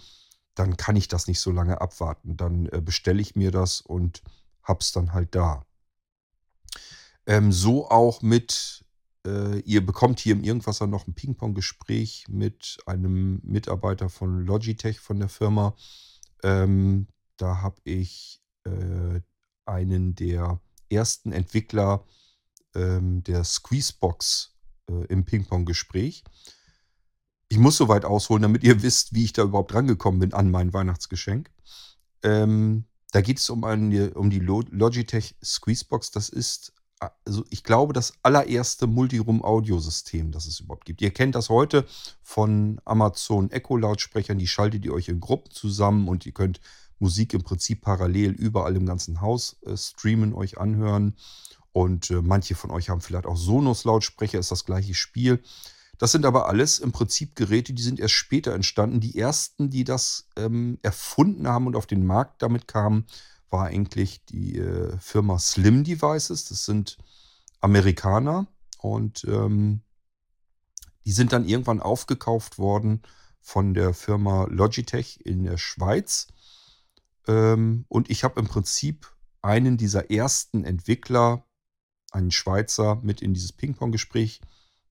[0.55, 2.37] dann kann ich das nicht so lange abwarten.
[2.37, 4.21] Dann äh, bestelle ich mir das und
[4.63, 5.65] hab's dann halt da.
[7.27, 8.85] Ähm, so auch mit
[9.25, 15.19] äh, ihr bekommt hier im Irgendwasser noch ein Ping-Pong-Gespräch mit einem Mitarbeiter von Logitech von
[15.19, 15.75] der Firma.
[16.43, 17.07] Ähm,
[17.37, 19.19] da habe ich äh,
[19.65, 22.05] einen der ersten Entwickler
[22.75, 24.54] ähm, der Squeezebox
[24.89, 26.23] äh, im Ping-Pong-Gespräch.
[27.47, 30.49] Ich muss so weit ausholen, damit ihr wisst, wie ich da überhaupt rangekommen bin an
[30.49, 31.51] mein Weihnachtsgeschenk.
[32.23, 36.11] Ähm, da geht es um, eine, um die Logitech Squeezebox.
[36.11, 36.73] Das ist,
[37.23, 41.01] also ich glaube, das allererste Multiroom-Audiosystem, das es überhaupt gibt.
[41.01, 41.85] Ihr kennt das heute
[42.23, 44.37] von Amazon Echo-Lautsprechern.
[44.37, 46.59] Die schaltet ihr euch in Gruppen zusammen und ihr könnt
[46.99, 51.15] Musik im Prinzip parallel überall im ganzen Haus äh, streamen, euch anhören.
[51.75, 55.43] Und äh, manche von euch haben vielleicht auch Sonos-Lautsprecher, ist das gleiche Spiel.
[55.97, 59.01] Das sind aber alles im Prinzip Geräte, die sind erst später entstanden.
[59.01, 63.05] Die ersten, die das ähm, erfunden haben und auf den Markt damit kamen,
[63.49, 66.45] war eigentlich die äh, Firma Slim Devices.
[66.45, 66.97] Das sind
[67.59, 68.47] Amerikaner
[68.79, 69.81] und ähm,
[71.03, 73.01] die sind dann irgendwann aufgekauft worden
[73.41, 76.27] von der Firma Logitech in der Schweiz.
[77.27, 81.43] Ähm, und ich habe im Prinzip einen dieser ersten Entwickler
[82.15, 84.41] einen Schweizer mit in dieses Ping-Pong-Gespräch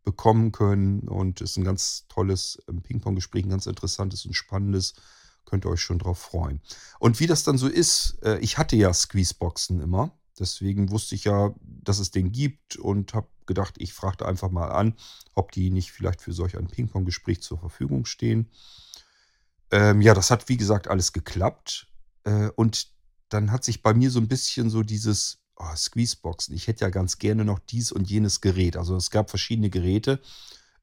[0.04, 1.08] bekommen können.
[1.08, 4.94] Und es ist ein ganz tolles ähm, Ping-Pong-Gespräch, ein ganz interessantes und spannendes.
[5.44, 6.60] Könnt ihr euch schon drauf freuen.
[6.98, 10.16] Und wie das dann so ist, äh, ich hatte ja Squeezeboxen immer.
[10.38, 14.68] Deswegen wusste ich ja, dass es den gibt und habe gedacht, ich fragte einfach mal
[14.68, 14.94] an,
[15.34, 18.50] ob die nicht vielleicht für solch ein Ping-Pong-Gespräch zur Verfügung stehen.
[19.70, 21.88] Ähm, ja, das hat wie gesagt alles geklappt.
[22.24, 22.88] Äh, und
[23.28, 26.54] dann hat sich bei mir so ein bisschen so dieses oh, Squeezeboxen.
[26.54, 28.76] Ich hätte ja ganz gerne noch dies und jenes Gerät.
[28.76, 30.20] Also es gab verschiedene Geräte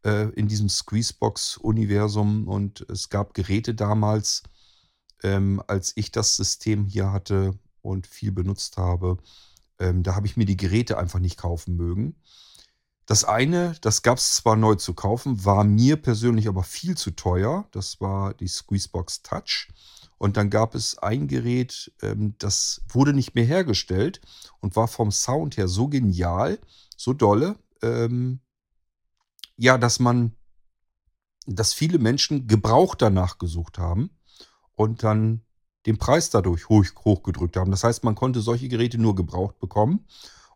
[0.03, 4.43] äh, in diesem Squeezebox-Universum und es gab Geräte damals,
[5.23, 9.17] ähm, als ich das System hier hatte und viel benutzt habe.
[9.79, 12.15] Ähm, da habe ich mir die Geräte einfach nicht kaufen mögen.
[13.05, 17.11] Das eine, das gab es zwar neu zu kaufen, war mir persönlich aber viel zu
[17.11, 17.67] teuer.
[17.71, 19.67] Das war die Squeezebox Touch.
[20.21, 24.21] Und dann gab es ein Gerät, ähm, das wurde nicht mehr hergestellt
[24.59, 26.59] und war vom Sound her so genial,
[26.95, 28.39] so dolle, ähm,
[29.57, 30.35] ja, dass man,
[31.47, 34.11] dass viele Menschen Gebrauch danach gesucht haben
[34.75, 35.41] und dann
[35.87, 37.71] den Preis dadurch hoch, hochgedrückt haben.
[37.71, 40.05] Das heißt, man konnte solche Geräte nur gebraucht bekommen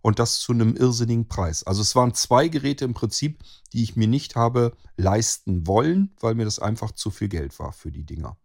[0.03, 1.63] und das zu einem irrsinnigen Preis.
[1.63, 3.43] Also es waren zwei Geräte im Prinzip,
[3.73, 7.73] die ich mir nicht habe leisten wollen, weil mir das einfach zu viel Geld war
[7.73, 8.37] für die Dinger.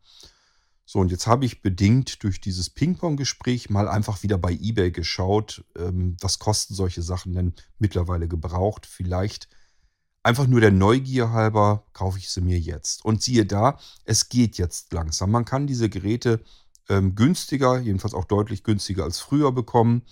[0.92, 5.64] So, und jetzt habe ich bedingt durch dieses Ping-Pong-Gespräch mal einfach wieder bei eBay geschaut,
[5.78, 8.86] ähm, was kosten solche Sachen denn mittlerweile gebraucht.
[8.86, 9.48] Vielleicht
[10.24, 13.04] einfach nur der Neugier halber kaufe ich sie mir jetzt.
[13.04, 15.30] Und siehe da, es geht jetzt langsam.
[15.30, 16.40] Man kann diese Geräte
[16.88, 20.02] ähm, günstiger, jedenfalls auch deutlich günstiger als früher bekommen.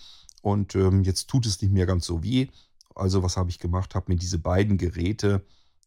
[0.41, 2.47] Und ähm, jetzt tut es nicht mehr ganz so weh.
[2.95, 3.95] Also was habe ich gemacht?
[3.95, 5.45] Habe mir diese beiden Geräte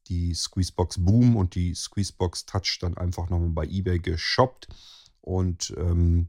[0.09, 4.69] die Squeezebox Boom und die Squeezebox Touch dann einfach nochmal bei eBay geshoppt.
[5.21, 6.29] Und ähm,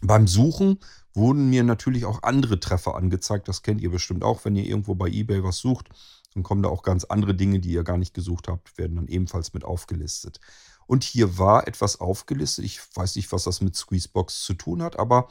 [0.00, 0.78] beim Suchen
[1.14, 3.48] wurden mir natürlich auch andere Treffer angezeigt.
[3.48, 5.88] Das kennt ihr bestimmt auch, wenn ihr irgendwo bei eBay was sucht.
[6.34, 9.08] Dann kommen da auch ganz andere Dinge, die ihr gar nicht gesucht habt, werden dann
[9.08, 10.40] ebenfalls mit aufgelistet.
[10.86, 12.64] Und hier war etwas aufgelistet.
[12.64, 15.28] Ich weiß nicht, was das mit Squeezebox zu tun hat, aber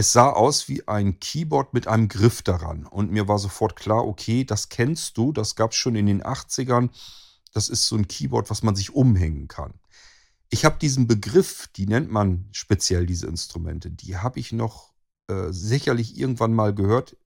[0.00, 2.86] es sah aus wie ein Keyboard mit einem Griff daran.
[2.86, 6.22] Und mir war sofort klar, okay, das kennst du, das gab es schon in den
[6.22, 6.88] 80ern.
[7.52, 9.74] Das ist so ein Keyboard, was man sich umhängen kann.
[10.48, 14.94] Ich habe diesen Begriff, die nennt man speziell diese Instrumente, die habe ich noch
[15.28, 17.18] äh, sicherlich irgendwann mal gehört.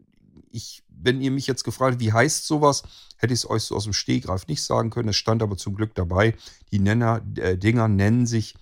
[0.50, 2.82] Ich, wenn ihr mich jetzt gefragt, wie heißt sowas,
[3.18, 5.10] hätte ich es euch so aus dem Stehgreif nicht sagen können.
[5.10, 6.34] Es stand aber zum Glück dabei.
[6.72, 8.56] Die Nenner, äh, Dinger nennen sich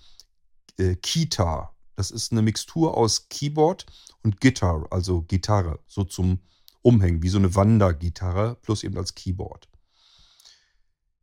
[0.77, 3.85] äh, Kita das ist eine Mixtur aus Keyboard
[4.23, 6.39] und Gitarre, also Gitarre, so zum
[6.81, 9.69] Umhängen, wie so eine Wandergitarre, plus eben als Keyboard.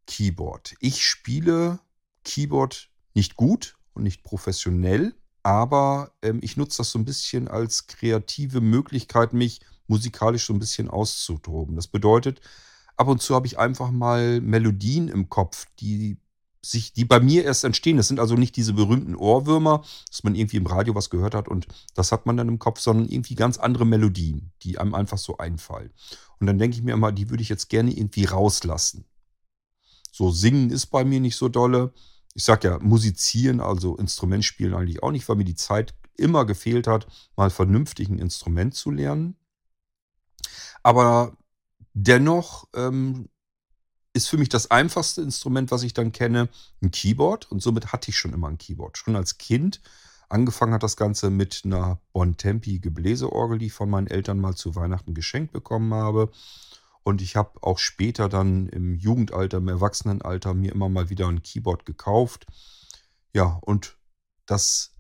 [0.07, 0.75] Keyboard.
[0.81, 1.81] Ich spiele
[2.25, 7.87] Keyboard nicht gut und nicht professionell, aber ähm, ich nutze das so ein bisschen als
[7.87, 11.77] kreative Möglichkeit, mich musikalisch so ein bisschen auszutoben.
[11.77, 12.41] Das bedeutet,
[12.97, 16.19] ab und zu habe ich einfach mal Melodien im Kopf, die
[16.63, 17.97] sich, die bei mir erst entstehen.
[17.97, 21.49] Das sind also nicht diese berühmten Ohrwürmer, dass man irgendwie im Radio was gehört hat
[21.49, 25.19] und das hat man dann im Kopf, sondern irgendwie ganz andere Melodien, die einem einfach
[25.19, 25.91] so einfallen.
[26.39, 29.05] Und dann denke ich mir immer, die würde ich jetzt gerne irgendwie rauslassen.
[30.13, 31.93] So singen ist bei mir nicht so dolle.
[32.35, 36.45] Ich sage ja, musizieren, also Instrument spielen eigentlich auch nicht, weil mir die Zeit immer
[36.45, 37.07] gefehlt hat,
[37.37, 39.37] mal vernünftig ein Instrument zu lernen.
[40.83, 41.37] Aber
[41.95, 43.29] dennoch ähm,
[44.13, 46.49] ist für mich das einfachste Instrument, was ich dann kenne,
[46.83, 47.51] ein Keyboard.
[47.51, 48.99] Und somit hatte ich schon immer ein Keyboard.
[48.99, 49.81] Schon als Kind.
[50.29, 54.75] Angefangen hat das Ganze mit einer Bontempi Gebläseorgel, die ich von meinen Eltern mal zu
[54.75, 56.31] Weihnachten geschenkt bekommen habe.
[57.03, 61.43] Und ich habe auch später dann im Jugendalter, im Erwachsenenalter mir immer mal wieder ein
[61.43, 62.47] Keyboard gekauft.
[63.33, 63.97] Ja, und
[64.47, 64.93] das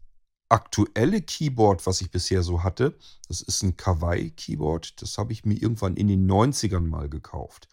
[0.48, 2.96] aktuelle Keyboard, was ich bisher so hatte,
[3.28, 5.00] das ist ein Kawaii-Keyboard.
[5.02, 7.68] Das habe ich mir irgendwann in den 90ern mal gekauft.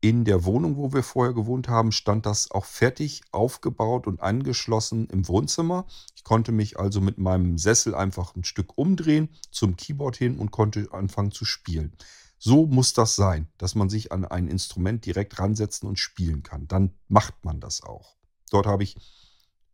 [0.00, 5.08] In der Wohnung, wo wir vorher gewohnt haben, stand das auch fertig aufgebaut und angeschlossen
[5.08, 5.86] im Wohnzimmer.
[6.14, 10.52] Ich konnte mich also mit meinem Sessel einfach ein Stück umdrehen zum Keyboard hin und
[10.52, 11.96] konnte anfangen zu spielen.
[12.38, 16.68] So muss das sein, dass man sich an ein Instrument direkt ransetzen und spielen kann.
[16.68, 18.16] Dann macht man das auch.
[18.50, 18.96] Dort habe ich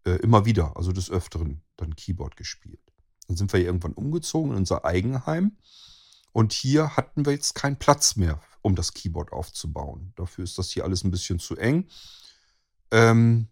[0.06, 2.80] äh, immer wieder, also des Öfteren, dann Keyboard gespielt.
[3.28, 5.58] Dann sind wir irgendwann umgezogen in unser Eigenheim.
[6.34, 10.12] Und hier hatten wir jetzt keinen Platz mehr, um das Keyboard aufzubauen.
[10.16, 11.86] Dafür ist das hier alles ein bisschen zu eng.
[12.90, 13.46] Ähm,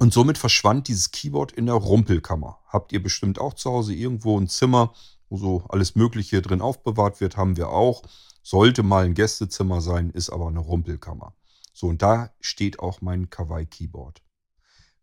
[0.00, 2.58] und somit verschwand dieses Keyboard in der Rumpelkammer.
[2.66, 4.92] Habt ihr bestimmt auch zu Hause irgendwo ein Zimmer,
[5.28, 8.02] wo so alles Mögliche drin aufbewahrt wird, haben wir auch.
[8.42, 11.36] Sollte mal ein Gästezimmer sein, ist aber eine Rumpelkammer.
[11.72, 14.22] So, und da steht auch mein Kawaii-Keyboard.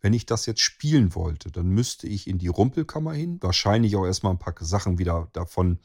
[0.01, 4.05] Wenn ich das jetzt spielen wollte, dann müsste ich in die Rumpelkammer hin, wahrscheinlich auch
[4.05, 5.79] erstmal ein paar Sachen wieder davon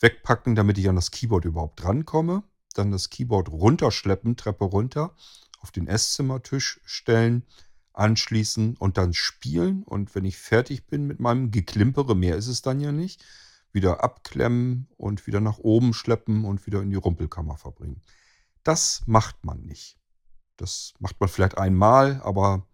[0.00, 2.42] wegpacken, damit ich an das Keyboard überhaupt drankomme.
[2.74, 5.14] Dann das Keyboard runterschleppen, Treppe runter,
[5.60, 7.44] auf den Esszimmertisch stellen,
[7.92, 9.82] anschließen und dann spielen.
[9.84, 13.24] Und wenn ich fertig bin mit meinem Geklimpere, mehr ist es dann ja nicht,
[13.72, 18.02] wieder abklemmen und wieder nach oben schleppen und wieder in die Rumpelkammer verbringen.
[18.62, 19.98] Das macht man nicht.
[20.56, 22.66] Das macht man vielleicht einmal, aber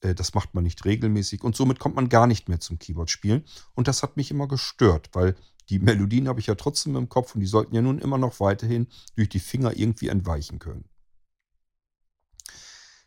[0.00, 3.10] äh, das macht man nicht regelmäßig und somit kommt man gar nicht mehr zum Keyboard
[3.10, 3.44] spielen.
[3.74, 5.36] Und das hat mich immer gestört, weil
[5.68, 8.40] die Melodien habe ich ja trotzdem im Kopf und die sollten ja nun immer noch
[8.40, 8.86] weiterhin
[9.16, 10.88] durch die Finger irgendwie entweichen können.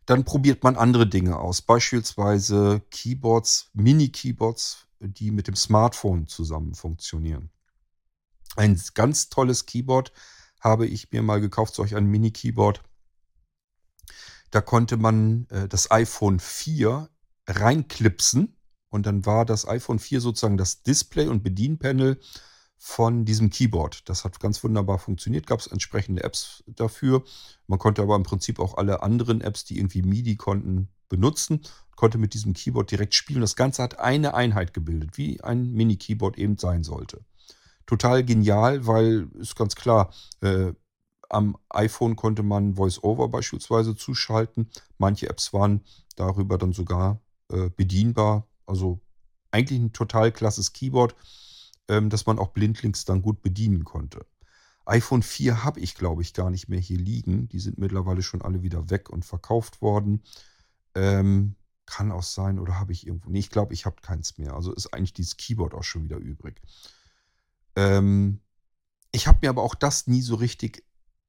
[0.06, 7.52] Dann probiert man andere Dinge aus, beispielsweise Keyboards, Mini-Keyboards, die mit dem Smartphone zusammen funktionieren.
[8.56, 10.12] Ein ganz tolles Keyboard
[10.60, 12.84] habe ich mir mal gekauft, solch ein Mini-Keyboard.
[14.52, 17.10] Da konnte man äh, das iPhone 4
[17.48, 18.59] reinklipsen
[18.90, 22.20] und dann war das iPhone 4 sozusagen das Display und Bedienpanel
[22.78, 24.08] von diesem Keyboard.
[24.08, 27.24] Das hat ganz wunderbar funktioniert, gab es entsprechende Apps dafür.
[27.68, 31.62] Man konnte aber im Prinzip auch alle anderen Apps, die irgendwie MIDI konnten, benutzen,
[31.96, 33.42] konnte mit diesem Keyboard direkt spielen.
[33.42, 37.26] Das Ganze hat eine Einheit gebildet, wie ein Mini-Keyboard eben sein sollte.
[37.86, 40.72] Total genial, weil ist ganz klar, äh,
[41.28, 44.70] am iPhone konnte man VoiceOver beispielsweise zuschalten.
[44.98, 45.84] Manche Apps waren
[46.16, 47.20] darüber dann sogar
[47.52, 48.48] äh, bedienbar.
[48.70, 49.02] Also
[49.52, 51.16] eigentlich ein total klasses Keyboard,
[51.88, 54.26] ähm, das man auch blindlings dann gut bedienen konnte.
[54.86, 57.50] iPhone 4 habe ich, glaube ich, gar nicht mehr hier liegen.
[57.50, 60.24] Die sind mittlerweile schon alle wieder weg und verkauft worden.
[60.96, 61.56] Ähm,
[61.86, 63.30] kann auch sein, oder habe ich irgendwo.
[63.32, 64.54] Nee, ich glaube, ich habe keins mehr.
[64.54, 66.62] Also ist eigentlich dieses Keyboard auch schon wieder übrig.
[67.76, 68.42] Ähm,
[69.12, 70.86] ich habe mir aber auch das nie so richtig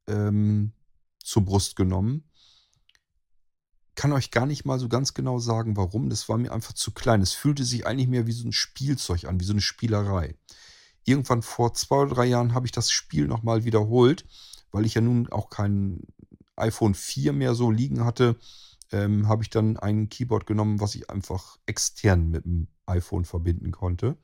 [0.06, 0.72] ähm,
[1.18, 2.29] zur Brust genommen.
[4.00, 6.08] Kann euch gar nicht mal so ganz genau sagen, warum.
[6.08, 7.20] Das war mir einfach zu klein.
[7.20, 10.36] Es fühlte sich eigentlich mehr wie so ein Spielzeug an, wie so eine Spielerei.
[11.04, 14.24] Irgendwann vor zwei oder drei Jahren habe ich das Spiel nochmal wiederholt,
[14.72, 16.00] weil ich ja nun auch kein
[16.56, 18.38] iPhone 4 mehr so liegen hatte.
[18.90, 23.70] Ähm, habe ich dann ein Keyboard genommen, was ich einfach extern mit dem iPhone verbinden
[23.70, 24.16] konnte.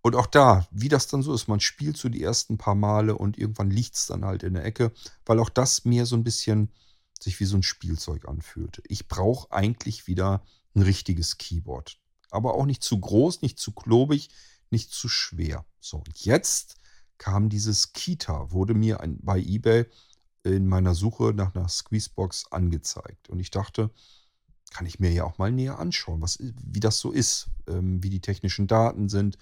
[0.00, 3.14] Und auch da, wie das dann so ist, man spielt so die ersten paar Male
[3.14, 4.90] und irgendwann liegt es dann halt in der Ecke,
[5.26, 6.72] weil auch das mir so ein bisschen
[7.20, 8.82] sich wie so ein Spielzeug anfühlte.
[8.88, 10.44] Ich brauche eigentlich wieder
[10.74, 11.98] ein richtiges Keyboard.
[12.30, 14.30] Aber auch nicht zu groß, nicht zu klobig,
[14.70, 15.64] nicht zu schwer.
[15.80, 16.76] So, und jetzt
[17.18, 19.86] kam dieses Kita, wurde mir ein, bei eBay
[20.42, 23.28] in meiner Suche nach einer Squeezebox angezeigt.
[23.28, 23.90] Und ich dachte,
[24.70, 28.10] kann ich mir ja auch mal näher anschauen, was, wie das so ist, ähm, wie
[28.10, 29.38] die technischen Daten sind,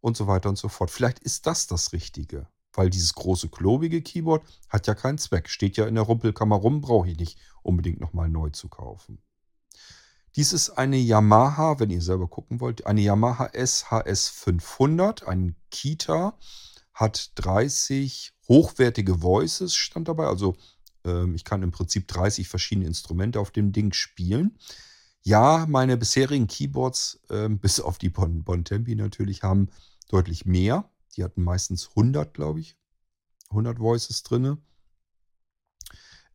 [0.00, 0.90] und so weiter und so fort.
[0.90, 5.48] Vielleicht ist das das Richtige, weil dieses große klobige Keyboard hat ja keinen Zweck.
[5.48, 9.18] Steht ja in der Rumpelkammer rum, brauche ich nicht unbedingt nochmal neu zu kaufen.
[10.36, 16.38] Dies ist eine Yamaha, wenn ihr selber gucken wollt, eine Yamaha SHS 500, ein Kita,
[16.94, 20.26] hat 30 hochwertige Voices, stand dabei.
[20.26, 20.56] Also
[21.04, 24.56] ähm, ich kann im Prinzip 30 verschiedene Instrumente auf dem Ding spielen.
[25.22, 29.68] Ja, meine bisherigen Keyboards, äh, bis auf die Bon, Bontempi natürlich, haben
[30.08, 30.88] deutlich mehr.
[31.16, 32.76] Die hatten meistens 100, glaube ich.
[33.50, 34.58] 100 Voices drin.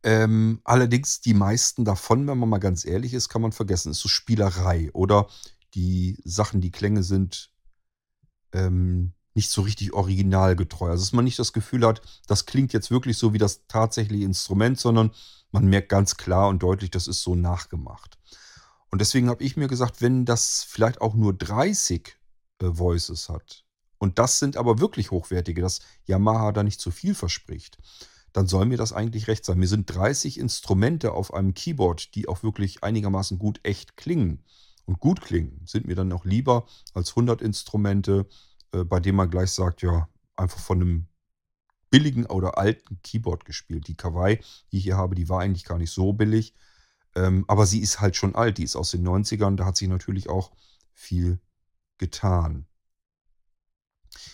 [0.02, 3.90] Ähm, allerdings die meisten davon, wenn man mal ganz ehrlich ist, kann man vergessen.
[3.90, 5.28] Ist so Spielerei oder
[5.74, 7.50] die Sachen, die Klänge sind
[8.52, 10.90] ähm, nicht so richtig originalgetreu.
[10.90, 14.24] Also dass man nicht das Gefühl hat, das klingt jetzt wirklich so wie das tatsächliche
[14.24, 15.10] Instrument, sondern
[15.50, 18.18] man merkt ganz klar und deutlich, das ist so nachgemacht.
[18.90, 22.16] Und deswegen habe ich mir gesagt, wenn das vielleicht auch nur 30
[22.60, 23.63] äh, Voices hat,
[23.98, 27.78] und das sind aber wirklich hochwertige, dass Yamaha da nicht zu viel verspricht,
[28.32, 29.58] dann soll mir das eigentlich recht sein.
[29.58, 34.42] Mir sind 30 Instrumente auf einem Keyboard, die auch wirklich einigermaßen gut echt klingen
[34.86, 38.26] und gut klingen, sind mir dann auch lieber als 100 Instrumente,
[38.72, 41.06] äh, bei denen man gleich sagt, ja, einfach von einem
[41.90, 43.86] billigen oder alten Keyboard gespielt.
[43.86, 44.40] Die Kawaii,
[44.72, 46.54] die ich hier habe, die war eigentlich gar nicht so billig.
[47.14, 48.58] Ähm, aber sie ist halt schon alt.
[48.58, 49.54] Die ist aus den 90ern.
[49.54, 50.50] Da hat sich natürlich auch
[50.92, 51.38] viel
[51.98, 52.66] getan.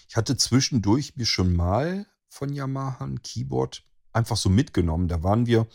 [0.09, 5.09] Ich hatte zwischendurch mir schon mal von Yamaha ein Keyboard einfach so mitgenommen.
[5.09, 5.67] Da waren wir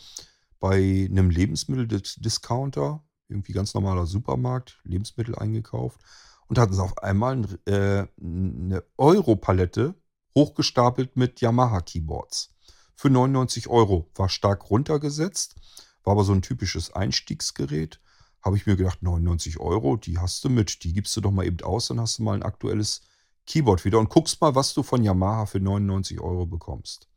[0.58, 6.00] bei einem Lebensmitteldiscounter, irgendwie ganz normaler Supermarkt, Lebensmittel eingekauft
[6.48, 9.94] und hatten auf einmal äh, eine Euro-Palette
[10.34, 12.54] hochgestapelt mit Yamaha-Keyboards.
[12.94, 15.56] Für 99 Euro war stark runtergesetzt,
[16.04, 18.00] war aber so ein typisches Einstiegsgerät.
[18.42, 21.44] Habe ich mir gedacht, 99 Euro, die hast du mit, die gibst du doch mal
[21.44, 23.02] eben aus, dann hast du mal ein aktuelles
[23.46, 27.08] Keyboard wieder und guckst mal, was du von Yamaha für 99 Euro bekommst.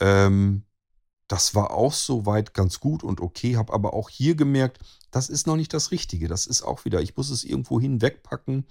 [0.00, 0.64] Ähm,
[1.28, 4.78] das war auch soweit ganz gut und okay, habe aber auch hier gemerkt,
[5.10, 6.28] das ist noch nicht das Richtige.
[6.28, 8.66] Das ist auch wieder, ich muss es irgendwo hinwegpacken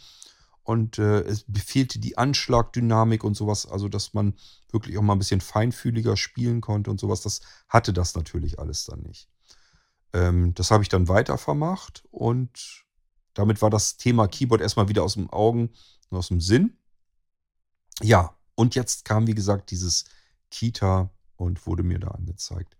[0.64, 4.36] und äh, es befehlte die Anschlagdynamik und sowas, also dass man
[4.72, 7.22] wirklich auch mal ein bisschen feinfühliger spielen konnte und sowas.
[7.22, 9.30] Das hatte das natürlich alles dann nicht.
[10.14, 12.86] Ähm, das habe ich dann weiter vermacht und
[13.34, 15.72] damit war das Thema Keyboard erstmal wieder aus dem Augen
[16.16, 16.78] aus dem Sinn.
[18.02, 20.06] Ja, und jetzt kam, wie gesagt, dieses
[20.50, 22.78] Kita und wurde mir da angezeigt.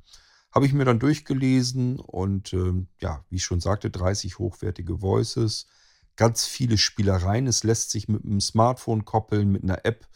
[0.52, 5.68] Habe ich mir dann durchgelesen und ähm, ja, wie ich schon sagte, 30 hochwertige Voices,
[6.16, 7.48] ganz viele Spielereien.
[7.48, 10.08] Es lässt sich mit einem Smartphone koppeln, mit einer App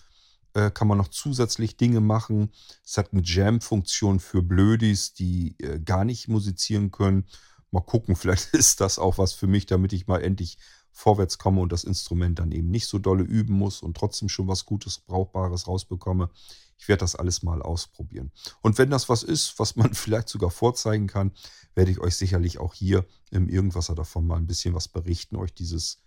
[0.57, 2.51] äh, kann man noch zusätzlich Dinge machen.
[2.83, 7.25] Es hat eine Jam-Funktion für Blödis, die äh, gar nicht musizieren können.
[7.71, 10.57] Mal gucken, vielleicht ist das auch was für mich, damit ich mal endlich
[10.97, 14.47] vorwärts komme und das Instrument dann eben nicht so dolle üben muss und trotzdem schon
[14.47, 16.31] was Gutes, Brauchbares rausbekomme.
[16.79, 18.31] Ich werde das alles mal ausprobieren.
[18.61, 21.33] Und wenn das was ist, was man vielleicht sogar vorzeigen kann,
[21.75, 25.53] werde ich euch sicherlich auch hier im Irgendwasser davon mal ein bisschen was berichten, euch
[25.53, 26.01] dieses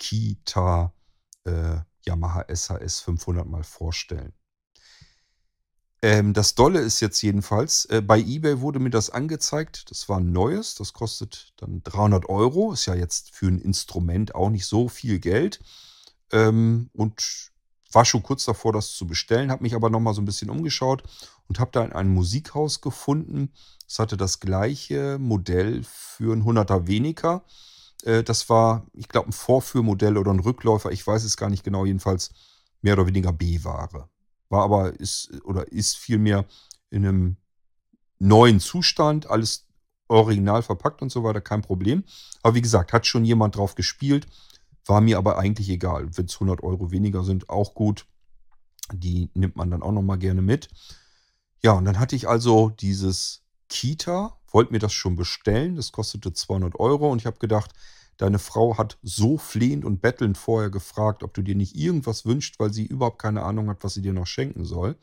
[0.00, 0.92] Kita
[1.44, 4.32] äh, Yamaha SHS 500 mal vorstellen.
[6.02, 9.90] Ähm, das Dolle ist jetzt jedenfalls, äh, bei eBay wurde mir das angezeigt.
[9.90, 12.72] Das war ein neues, das kostet dann 300 Euro.
[12.72, 15.60] Ist ja jetzt für ein Instrument auch nicht so viel Geld.
[16.32, 17.52] Ähm, und
[17.92, 21.02] war schon kurz davor, das zu bestellen, habe mich aber nochmal so ein bisschen umgeschaut
[21.46, 23.52] und habe da ein Musikhaus gefunden.
[23.86, 27.44] Es hatte das gleiche Modell für ein 100er weniger.
[28.02, 30.90] Äh, das war, ich glaube, ein Vorführmodell oder ein Rückläufer.
[30.90, 31.84] Ich weiß es gar nicht genau.
[31.84, 32.32] Jedenfalls
[32.80, 34.08] mehr oder weniger B-Ware.
[34.52, 36.44] War aber, ist oder ist vielmehr
[36.90, 37.36] in einem
[38.20, 39.28] neuen Zustand.
[39.28, 39.66] Alles
[40.06, 41.40] original verpackt und so weiter.
[41.40, 42.04] Kein Problem.
[42.44, 44.28] Aber wie gesagt, hat schon jemand drauf gespielt
[44.86, 46.16] war mir aber eigentlich egal.
[46.16, 48.06] Wenn es 100 Euro weniger sind, auch gut.
[48.92, 50.68] Die nimmt man dann auch nochmal gerne mit.
[51.62, 55.76] Ja, und dann hatte ich also dieses Kita, wollte mir das schon bestellen.
[55.76, 57.72] Das kostete 200 Euro und ich habe gedacht,
[58.16, 62.58] deine Frau hat so flehend und bettelnd vorher gefragt, ob du dir nicht irgendwas wünscht,
[62.58, 64.96] weil sie überhaupt keine Ahnung hat, was sie dir noch schenken soll.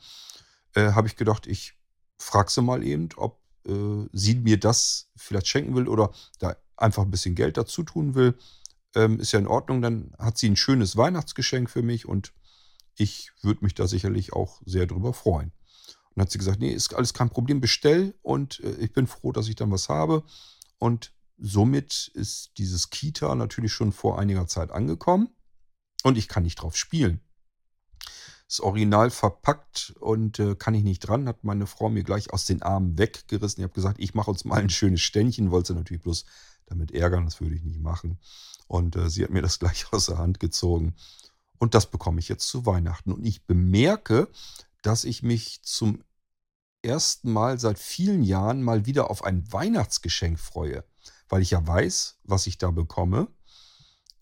[0.74, 1.74] Äh, habe ich gedacht, ich
[2.18, 7.02] frage sie mal eben, ob äh, sie mir das vielleicht schenken will oder da einfach
[7.02, 8.36] ein bisschen Geld dazu tun will
[8.94, 9.82] ähm, ist ja in Ordnung.
[9.82, 12.32] Dann hat sie ein schönes Weihnachtsgeschenk für mich und
[12.96, 15.52] ich würde mich da sicherlich auch sehr drüber freuen.
[16.14, 19.32] Und hat sie gesagt, nee, ist alles kein Problem, bestell und äh, ich bin froh,
[19.32, 20.24] dass ich dann was habe.
[20.78, 25.28] Und somit ist dieses Kita natürlich schon vor einiger Zeit angekommen
[26.04, 27.20] und ich kann nicht drauf spielen.
[28.46, 32.44] Das Original verpackt und äh, kann ich nicht dran, hat meine Frau mir gleich aus
[32.44, 33.60] den Armen weggerissen.
[33.60, 36.24] Ich habe gesagt, ich mache uns mal ein schönes Ständchen, wollte sie natürlich bloß
[36.66, 38.18] damit ärgern, das würde ich nicht machen.
[38.66, 40.94] Und äh, sie hat mir das gleich aus der Hand gezogen.
[41.58, 43.12] Und das bekomme ich jetzt zu Weihnachten.
[43.12, 44.28] Und ich bemerke,
[44.82, 46.02] dass ich mich zum
[46.82, 50.84] ersten Mal seit vielen Jahren mal wieder auf ein Weihnachtsgeschenk freue,
[51.30, 53.28] weil ich ja weiß, was ich da bekomme.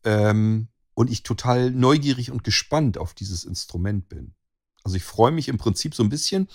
[0.04, 4.34] Ähm, und ich total neugierig und gespannt auf dieses Instrument bin.
[4.82, 6.48] Also ich freue mich im Prinzip so ein bisschen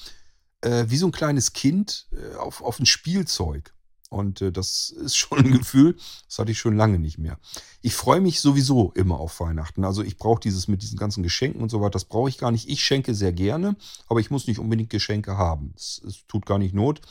[0.62, 3.74] äh, wie so ein kleines Kind äh, auf, auf ein Spielzeug.
[4.10, 5.98] Und äh, das ist schon ein Gefühl,
[6.28, 7.40] das hatte ich schon lange nicht mehr.
[7.82, 9.84] Ich freue mich sowieso immer auf Weihnachten.
[9.84, 12.52] Also ich brauche dieses mit diesen ganzen Geschenken und so weiter, das brauche ich gar
[12.52, 12.70] nicht.
[12.70, 13.76] Ich schenke sehr gerne,
[14.08, 15.74] aber ich muss nicht unbedingt Geschenke haben.
[15.76, 17.02] Es, tut gar nicht Not,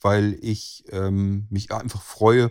[0.00, 2.50] weil ich ähm, mich einfach freue,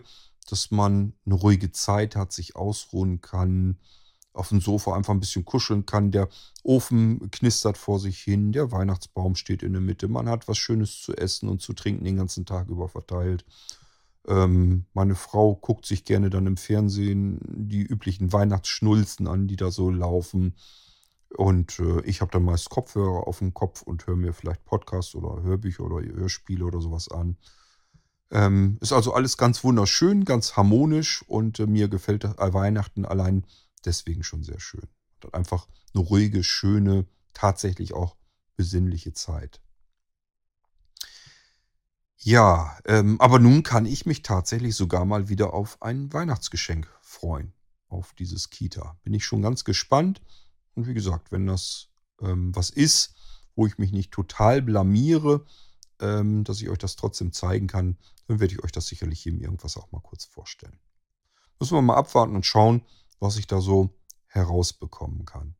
[0.51, 3.77] dass man eine ruhige Zeit hat, sich ausruhen kann,
[4.33, 6.11] auf dem Sofa einfach ein bisschen kuscheln kann.
[6.11, 6.29] Der
[6.63, 11.01] Ofen knistert vor sich hin, der Weihnachtsbaum steht in der Mitte, man hat was Schönes
[11.01, 13.45] zu essen und zu trinken den ganzen Tag über verteilt.
[14.27, 19.71] Ähm, meine Frau guckt sich gerne dann im Fernsehen die üblichen Weihnachtsschnulzen an, die da
[19.71, 20.55] so laufen.
[21.35, 25.15] Und äh, ich habe dann meist Kopfhörer auf dem Kopf und höre mir vielleicht Podcasts
[25.15, 27.37] oder Hörbücher oder Hörspiele oder sowas an.
[28.31, 33.45] Ähm, ist also alles ganz wunderschön, ganz harmonisch und äh, mir gefällt äh, Weihnachten allein
[33.85, 34.87] deswegen schon sehr schön.
[35.23, 38.15] Hat einfach eine ruhige, schöne, tatsächlich auch
[38.55, 39.61] besinnliche Zeit.
[42.17, 47.53] Ja, ähm, aber nun kann ich mich tatsächlich sogar mal wieder auf ein Weihnachtsgeschenk freuen.
[47.89, 48.97] Auf dieses Kita.
[49.03, 50.21] Bin ich schon ganz gespannt.
[50.75, 51.89] Und wie gesagt, wenn das
[52.21, 53.15] ähm, was ist,
[53.55, 55.45] wo ich mich nicht total blamiere,
[55.99, 57.97] ähm, dass ich euch das trotzdem zeigen kann,
[58.31, 60.79] dann werde ich euch das sicherlich hier irgendwas auch mal kurz vorstellen.
[61.59, 62.81] Müssen wir mal abwarten und schauen,
[63.19, 63.89] was ich da so
[64.27, 65.55] herausbekommen kann.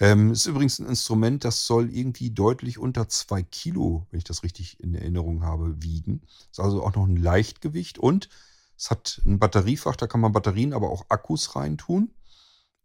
[0.00, 4.42] Ähm, ist übrigens ein Instrument, das soll irgendwie deutlich unter zwei Kilo, wenn ich das
[4.42, 6.22] richtig in Erinnerung habe, wiegen.
[6.50, 8.30] Ist also auch noch ein Leichtgewicht und
[8.76, 12.14] es hat ein Batteriefach, da kann man Batterien, aber auch Akkus reintun.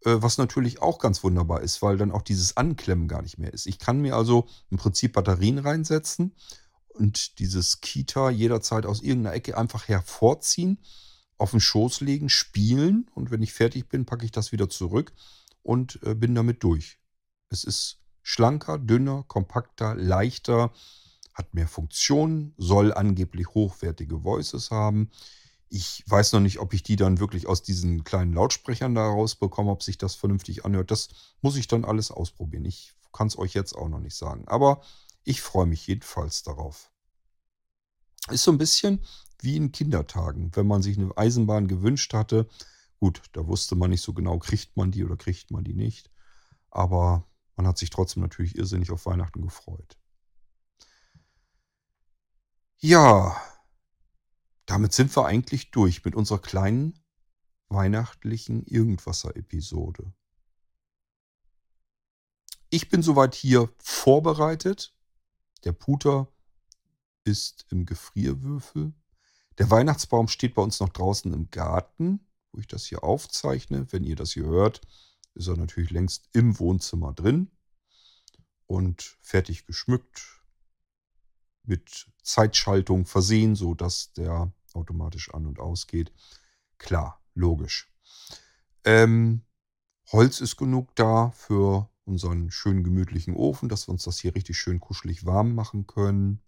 [0.04, 3.52] Äh, was natürlich auch ganz wunderbar ist, weil dann auch dieses Anklemmen gar nicht mehr
[3.52, 3.66] ist.
[3.66, 6.34] Ich kann mir also im Prinzip Batterien reinsetzen
[6.98, 10.78] und dieses Kita jederzeit aus irgendeiner Ecke einfach hervorziehen,
[11.36, 15.12] auf den Schoß legen, spielen und wenn ich fertig bin, packe ich das wieder zurück
[15.62, 16.98] und äh, bin damit durch.
[17.50, 20.72] Es ist schlanker, dünner, kompakter, leichter,
[21.32, 25.10] hat mehr Funktionen, soll angeblich hochwertige Voices haben.
[25.68, 29.70] Ich weiß noch nicht, ob ich die dann wirklich aus diesen kleinen Lautsprechern da rausbekomme,
[29.70, 30.90] ob sich das vernünftig anhört.
[30.90, 31.10] Das
[31.42, 32.64] muss ich dann alles ausprobieren.
[32.64, 34.48] Ich kann es euch jetzt auch noch nicht sagen.
[34.48, 34.82] Aber
[35.28, 36.90] ich freue mich jedenfalls darauf.
[38.30, 39.04] Ist so ein bisschen
[39.40, 42.48] wie in Kindertagen, wenn man sich eine Eisenbahn gewünscht hatte.
[42.98, 46.10] Gut, da wusste man nicht so genau, kriegt man die oder kriegt man die nicht.
[46.70, 49.98] Aber man hat sich trotzdem natürlich irrsinnig auf Weihnachten gefreut.
[52.78, 53.36] Ja,
[54.64, 56.98] damit sind wir eigentlich durch mit unserer kleinen
[57.68, 60.10] weihnachtlichen Irgendwasser-Episode.
[62.70, 64.94] Ich bin soweit hier vorbereitet.
[65.64, 66.28] Der Puter
[67.24, 68.92] ist im Gefrierwürfel.
[69.58, 72.20] Der Weihnachtsbaum steht bei uns noch draußen im Garten,
[72.52, 73.92] wo ich das hier aufzeichne.
[73.92, 74.80] Wenn ihr das hier hört,
[75.34, 77.50] ist er natürlich längst im Wohnzimmer drin
[78.66, 80.42] und fertig geschmückt,
[81.64, 86.12] mit Zeitschaltung versehen, sodass der automatisch an und ausgeht.
[86.78, 87.92] Klar, logisch.
[88.84, 89.42] Ähm,
[90.12, 94.58] Holz ist genug da für unseren schönen gemütlichen Ofen, dass wir uns das hier richtig
[94.58, 96.40] schön kuschelig warm machen können.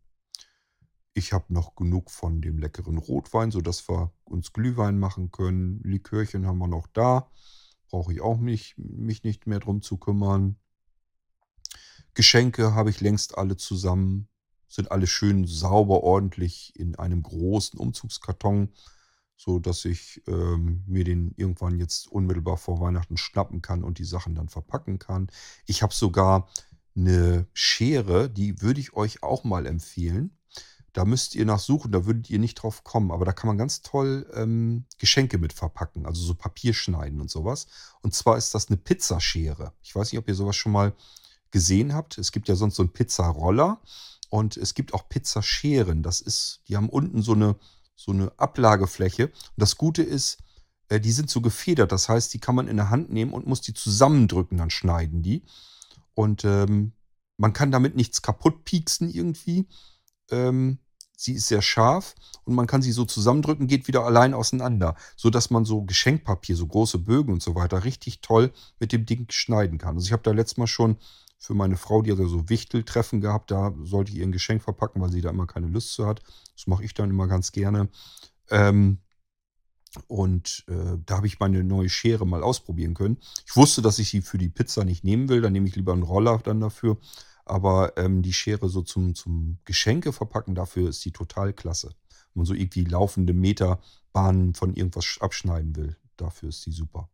[1.13, 5.81] Ich habe noch genug von dem leckeren Rotwein, sodass wir uns Glühwein machen können.
[5.83, 7.31] Likörchen haben wir noch da.
[7.89, 10.57] Brauche ich auch nicht, mich nicht mehr drum zu kümmern.
[12.15, 14.29] Geschenke habe ich längst alle zusammen
[14.71, 18.71] sind alle schön sauber, ordentlich in einem großen Umzugskarton,
[19.41, 24.05] so dass ich ähm, mir den irgendwann jetzt unmittelbar vor Weihnachten schnappen kann und die
[24.05, 25.31] Sachen dann verpacken kann.
[25.65, 26.51] Ich habe sogar
[26.95, 30.37] eine Schere, die würde ich euch auch mal empfehlen.
[30.93, 33.81] Da müsst ihr nachsuchen, da würdet ihr nicht drauf kommen, aber da kann man ganz
[33.81, 37.67] toll ähm, Geschenke mit verpacken, also so Papier schneiden und sowas.
[38.03, 39.73] Und zwar ist das eine Pizzaschere.
[39.81, 40.93] Ich weiß nicht, ob ihr sowas schon mal
[41.51, 42.19] gesehen habt.
[42.19, 43.81] Es gibt ja sonst so einen Pizzaroller
[44.29, 46.03] und es gibt auch Pizzascheren.
[46.03, 47.57] Das ist, die haben unten so eine,
[48.01, 49.27] so eine Ablagefläche.
[49.27, 50.39] Und das Gute ist,
[50.89, 51.93] äh, die sind so gefedert.
[51.93, 55.23] Das heißt, die kann man in der Hand nehmen und muss die zusammendrücken, dann schneiden
[55.23, 55.43] die.
[56.15, 56.93] Und ähm,
[57.37, 59.69] man kann damit nichts kaputt pieksen irgendwie.
[60.31, 60.79] Ähm,
[61.15, 62.15] sie ist sehr scharf
[62.45, 66.57] und man kann sie so zusammendrücken, geht wieder allein auseinander, so dass man so Geschenkpapier,
[66.57, 69.97] so große Bögen und so weiter richtig toll mit dem Ding schneiden kann.
[69.97, 70.97] Also ich habe da letztes Mal schon
[71.41, 73.51] für meine Frau, die hat ja so Wichteltreffen gehabt.
[73.51, 76.23] Da sollte ich ihr ein Geschenk verpacken, weil sie da immer keine Lust zu hat.
[76.55, 77.89] Das mache ich dann immer ganz gerne.
[78.51, 78.99] Ähm,
[80.07, 83.17] und äh, da habe ich meine neue Schere mal ausprobieren können.
[83.47, 85.41] Ich wusste, dass ich sie für die Pizza nicht nehmen will.
[85.41, 86.99] Dann nehme ich lieber einen Roller dann dafür.
[87.47, 91.89] Aber ähm, die Schere so zum, zum Geschenke verpacken, dafür ist die total klasse.
[92.35, 97.09] Wenn man so irgendwie laufende Meterbahnen von irgendwas abschneiden will, dafür ist die super.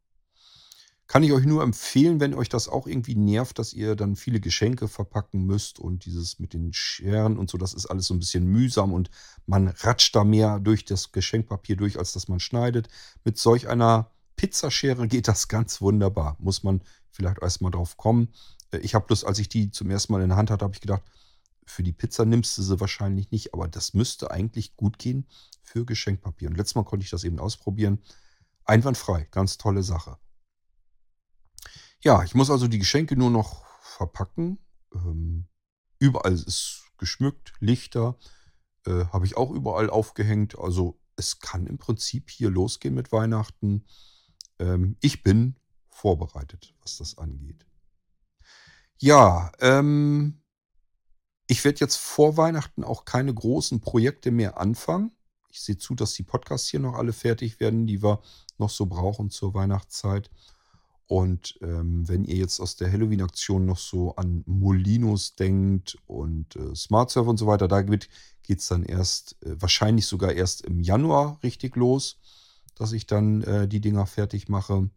[1.08, 4.40] Kann ich euch nur empfehlen, wenn euch das auch irgendwie nervt, dass ihr dann viele
[4.40, 8.18] Geschenke verpacken müsst und dieses mit den Scheren und so, das ist alles so ein
[8.18, 9.10] bisschen mühsam und
[9.46, 12.88] man ratscht da mehr durch das Geschenkpapier durch, als dass man schneidet.
[13.24, 16.36] Mit solch einer Pizzaschere geht das ganz wunderbar.
[16.40, 18.32] Muss man vielleicht erstmal drauf kommen.
[18.72, 20.74] Äh, ich habe bloß, als ich die zum ersten Mal in der Hand hatte, habe
[20.74, 21.02] ich gedacht,
[21.66, 25.26] für die Pizza nimmst du sie wahrscheinlich nicht, aber das müsste eigentlich gut gehen
[25.62, 26.48] für Geschenkpapier.
[26.48, 28.00] Und letztes Mal konnte ich das eben ausprobieren.
[28.64, 30.16] Einwandfrei, ganz tolle Sache.
[32.06, 34.60] Ja, ich muss also die Geschenke nur noch verpacken.
[34.94, 35.48] Ähm,
[35.98, 38.16] überall ist geschmückt, Lichter
[38.86, 40.56] äh, habe ich auch überall aufgehängt.
[40.56, 43.86] Also es kann im Prinzip hier losgehen mit Weihnachten.
[44.60, 45.56] Ähm, ich bin
[45.88, 47.66] vorbereitet, was das angeht.
[48.98, 50.44] Ja, ähm,
[51.48, 55.10] ich werde jetzt vor Weihnachten auch keine großen Projekte mehr anfangen.
[55.50, 58.22] Ich sehe zu, dass die Podcasts hier noch alle fertig werden, die wir
[58.58, 60.30] noch so brauchen zur Weihnachtszeit.
[61.08, 66.74] Und ähm, wenn ihr jetzt aus der Halloween-Aktion noch so an Molinos denkt und äh,
[66.74, 68.10] Smart und so weiter, da geht
[68.48, 72.18] es dann erst, äh, wahrscheinlich sogar erst im Januar richtig los,
[72.74, 74.90] dass ich dann äh, die Dinger fertig mache.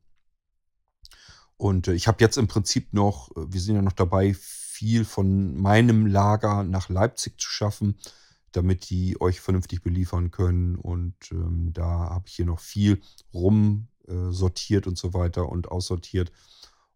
[1.57, 5.05] Und äh, ich habe jetzt im Prinzip noch, äh, wir sind ja noch dabei, viel
[5.05, 7.97] von meinem Lager nach Leipzig zu schaffen,
[8.51, 10.75] damit die euch vernünftig beliefern können.
[10.75, 16.31] Und ähm, da habe ich hier noch viel rumsortiert äh, und so weiter und aussortiert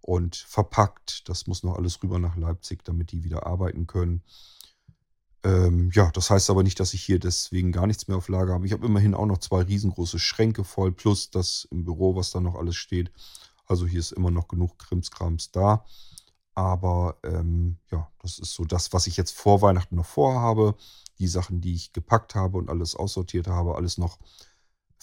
[0.01, 1.27] und verpackt.
[1.29, 4.21] Das muss noch alles rüber nach Leipzig, damit die wieder arbeiten können.
[5.43, 8.53] Ähm, ja, das heißt aber nicht, dass ich hier deswegen gar nichts mehr auf Lager
[8.53, 8.65] habe.
[8.65, 12.39] Ich habe immerhin auch noch zwei riesengroße Schränke voll, plus das im Büro, was da
[12.39, 13.11] noch alles steht.
[13.65, 15.85] Also hier ist immer noch genug Krimskrams da.
[16.55, 20.75] Aber ähm, ja, das ist so das, was ich jetzt vor Weihnachten noch vorhabe.
[21.19, 24.19] Die Sachen, die ich gepackt habe und alles aussortiert habe, alles noch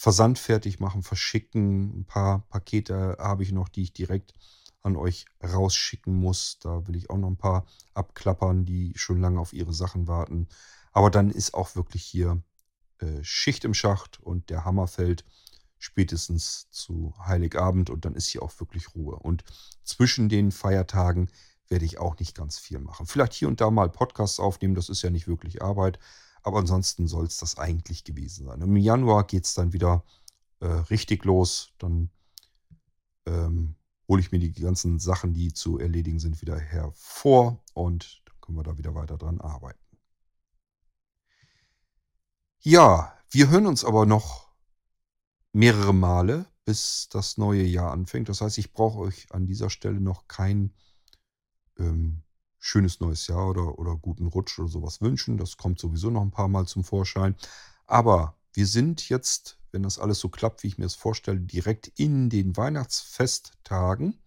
[0.01, 2.01] versandfertig machen, verschicken.
[2.01, 4.33] Ein paar Pakete habe ich noch, die ich direkt
[4.81, 6.59] an euch rausschicken muss.
[6.59, 10.49] Da will ich auch noch ein paar abklappern, die schon lange auf ihre Sachen warten.
[10.93, 12.43] Aber dann ist auch wirklich hier
[13.01, 15.27] äh, Schicht im Schacht und der Hammer fällt
[15.77, 19.17] spätestens zu Heiligabend und dann ist hier auch wirklich Ruhe.
[19.17, 19.45] Und
[19.85, 21.29] zwischen den Feiertagen
[21.69, 23.05] werde ich auch nicht ganz viel machen.
[23.05, 25.99] Vielleicht hier und da mal Podcasts aufnehmen, das ist ja nicht wirklich Arbeit,
[26.43, 28.61] aber ansonsten soll es das eigentlich gewesen sein.
[28.61, 30.05] Im Januar geht es dann wieder
[30.61, 31.73] äh, richtig los.
[31.79, 32.11] Dann
[33.27, 33.77] ähm,
[34.09, 38.59] hole ich mir die ganzen Sachen, die zu erledigen sind, wieder hervor und dann können
[38.59, 39.79] wir da wieder weiter dran arbeiten.
[42.63, 44.51] Ja, wir hören uns aber noch
[45.53, 48.29] mehrere Male, bis das neue Jahr anfängt.
[48.29, 50.75] Das heißt, ich brauche euch an dieser Stelle noch kein
[51.79, 52.23] ähm,
[52.61, 55.39] schönes neues Jahr oder, oder guten Rutsch oder sowas wünschen.
[55.39, 57.35] Das kommt sowieso noch ein paar Mal zum Vorschein.
[57.87, 61.89] Aber wir sind jetzt wenn das alles so klappt, wie ich mir es vorstelle, direkt
[61.97, 64.19] in den Weihnachtsfesttagen.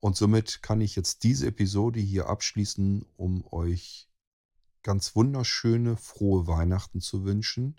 [0.00, 4.08] Und somit kann ich jetzt diese Episode hier abschließen, um euch
[4.82, 7.76] ganz wunderschöne, frohe Weihnachten zu wünschen.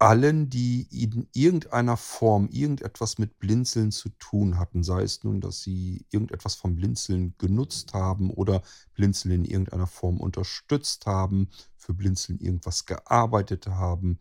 [0.00, 5.60] Allen, die in irgendeiner Form irgendetwas mit Blinzeln zu tun hatten, sei es nun, dass
[5.60, 8.62] sie irgendetwas vom Blinzeln genutzt haben oder
[8.94, 14.18] Blinzeln in irgendeiner Form unterstützt haben, für Blinzeln irgendwas gearbeitet haben,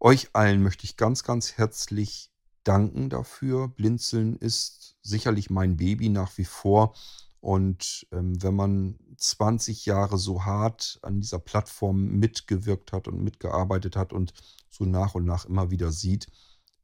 [0.00, 2.32] euch allen möchte ich ganz, ganz herzlich
[2.64, 3.68] danken dafür.
[3.68, 6.94] Blinzeln ist sicherlich mein Baby nach wie vor.
[7.40, 13.94] Und ähm, wenn man 20 Jahre so hart an dieser Plattform mitgewirkt hat und mitgearbeitet
[13.94, 14.32] hat und
[14.72, 16.26] so nach und nach immer wieder sieht,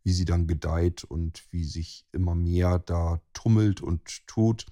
[0.05, 4.67] wie sie dann gedeiht und wie sich immer mehr da tummelt und tut,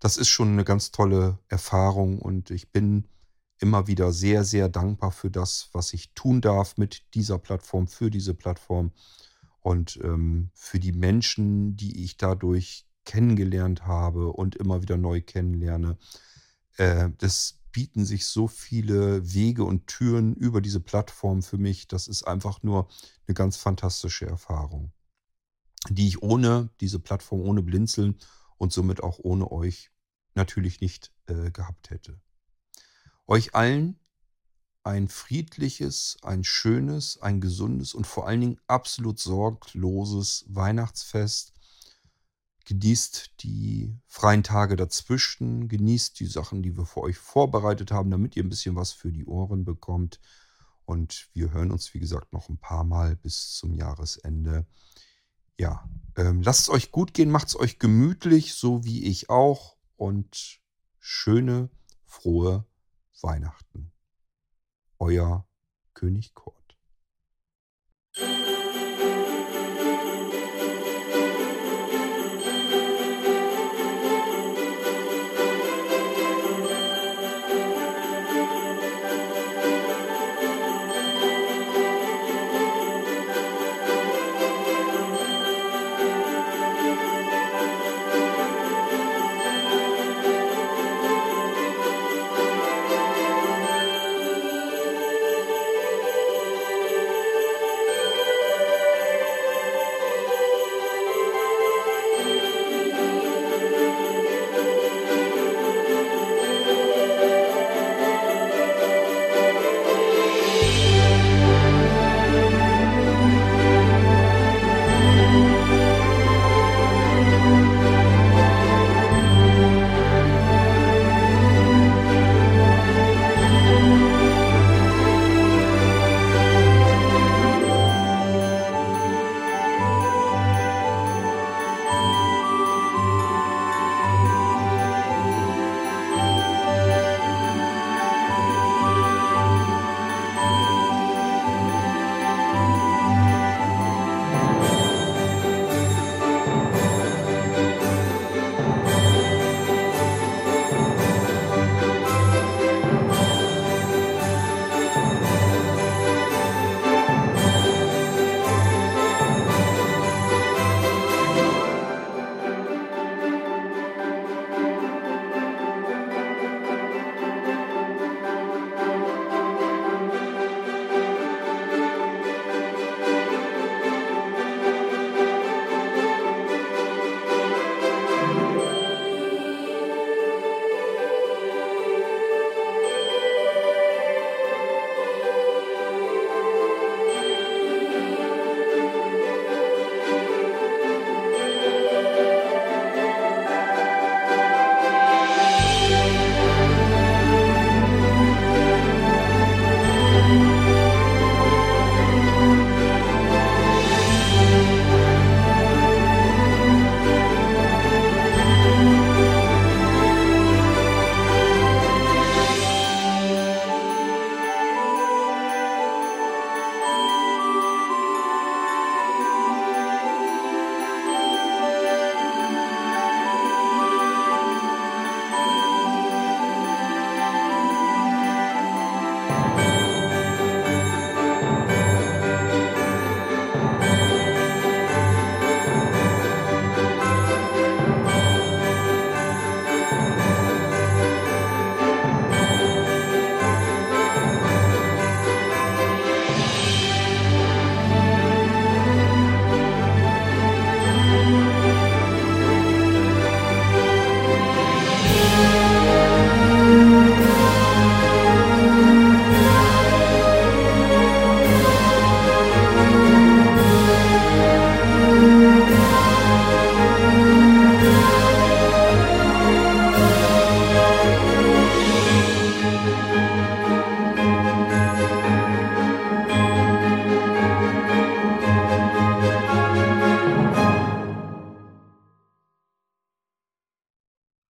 [0.00, 3.08] das ist schon eine ganz tolle Erfahrung und ich bin
[3.58, 8.10] immer wieder sehr, sehr dankbar für das, was ich tun darf mit dieser Plattform, für
[8.10, 8.92] diese Plattform
[9.60, 15.96] und ähm, für die Menschen, die ich dadurch kennengelernt habe und immer wieder neu kennenlerne.
[16.76, 21.88] Äh, das bieten sich so viele Wege und Türen über diese Plattform für mich.
[21.88, 22.88] Das ist einfach nur
[23.26, 24.92] eine ganz fantastische Erfahrung,
[25.90, 28.16] die ich ohne diese Plattform, ohne Blinzeln
[28.58, 29.90] und somit auch ohne euch
[30.36, 32.20] natürlich nicht äh, gehabt hätte.
[33.26, 33.98] Euch allen
[34.84, 41.53] ein friedliches, ein schönes, ein gesundes und vor allen Dingen absolut sorgloses Weihnachtsfest.
[42.66, 48.36] Genießt die freien Tage dazwischen, genießt die Sachen, die wir für euch vorbereitet haben, damit
[48.36, 50.20] ihr ein bisschen was für die Ohren bekommt.
[50.86, 54.66] Und wir hören uns, wie gesagt, noch ein paar Mal bis zum Jahresende.
[55.58, 59.76] Ja, ähm, lasst es euch gut gehen, macht es euch gemütlich, so wie ich auch.
[59.96, 60.60] Und
[60.98, 61.70] schöne,
[62.04, 62.66] frohe
[63.20, 63.92] Weihnachten.
[64.98, 65.46] Euer
[65.92, 66.76] König Kurt.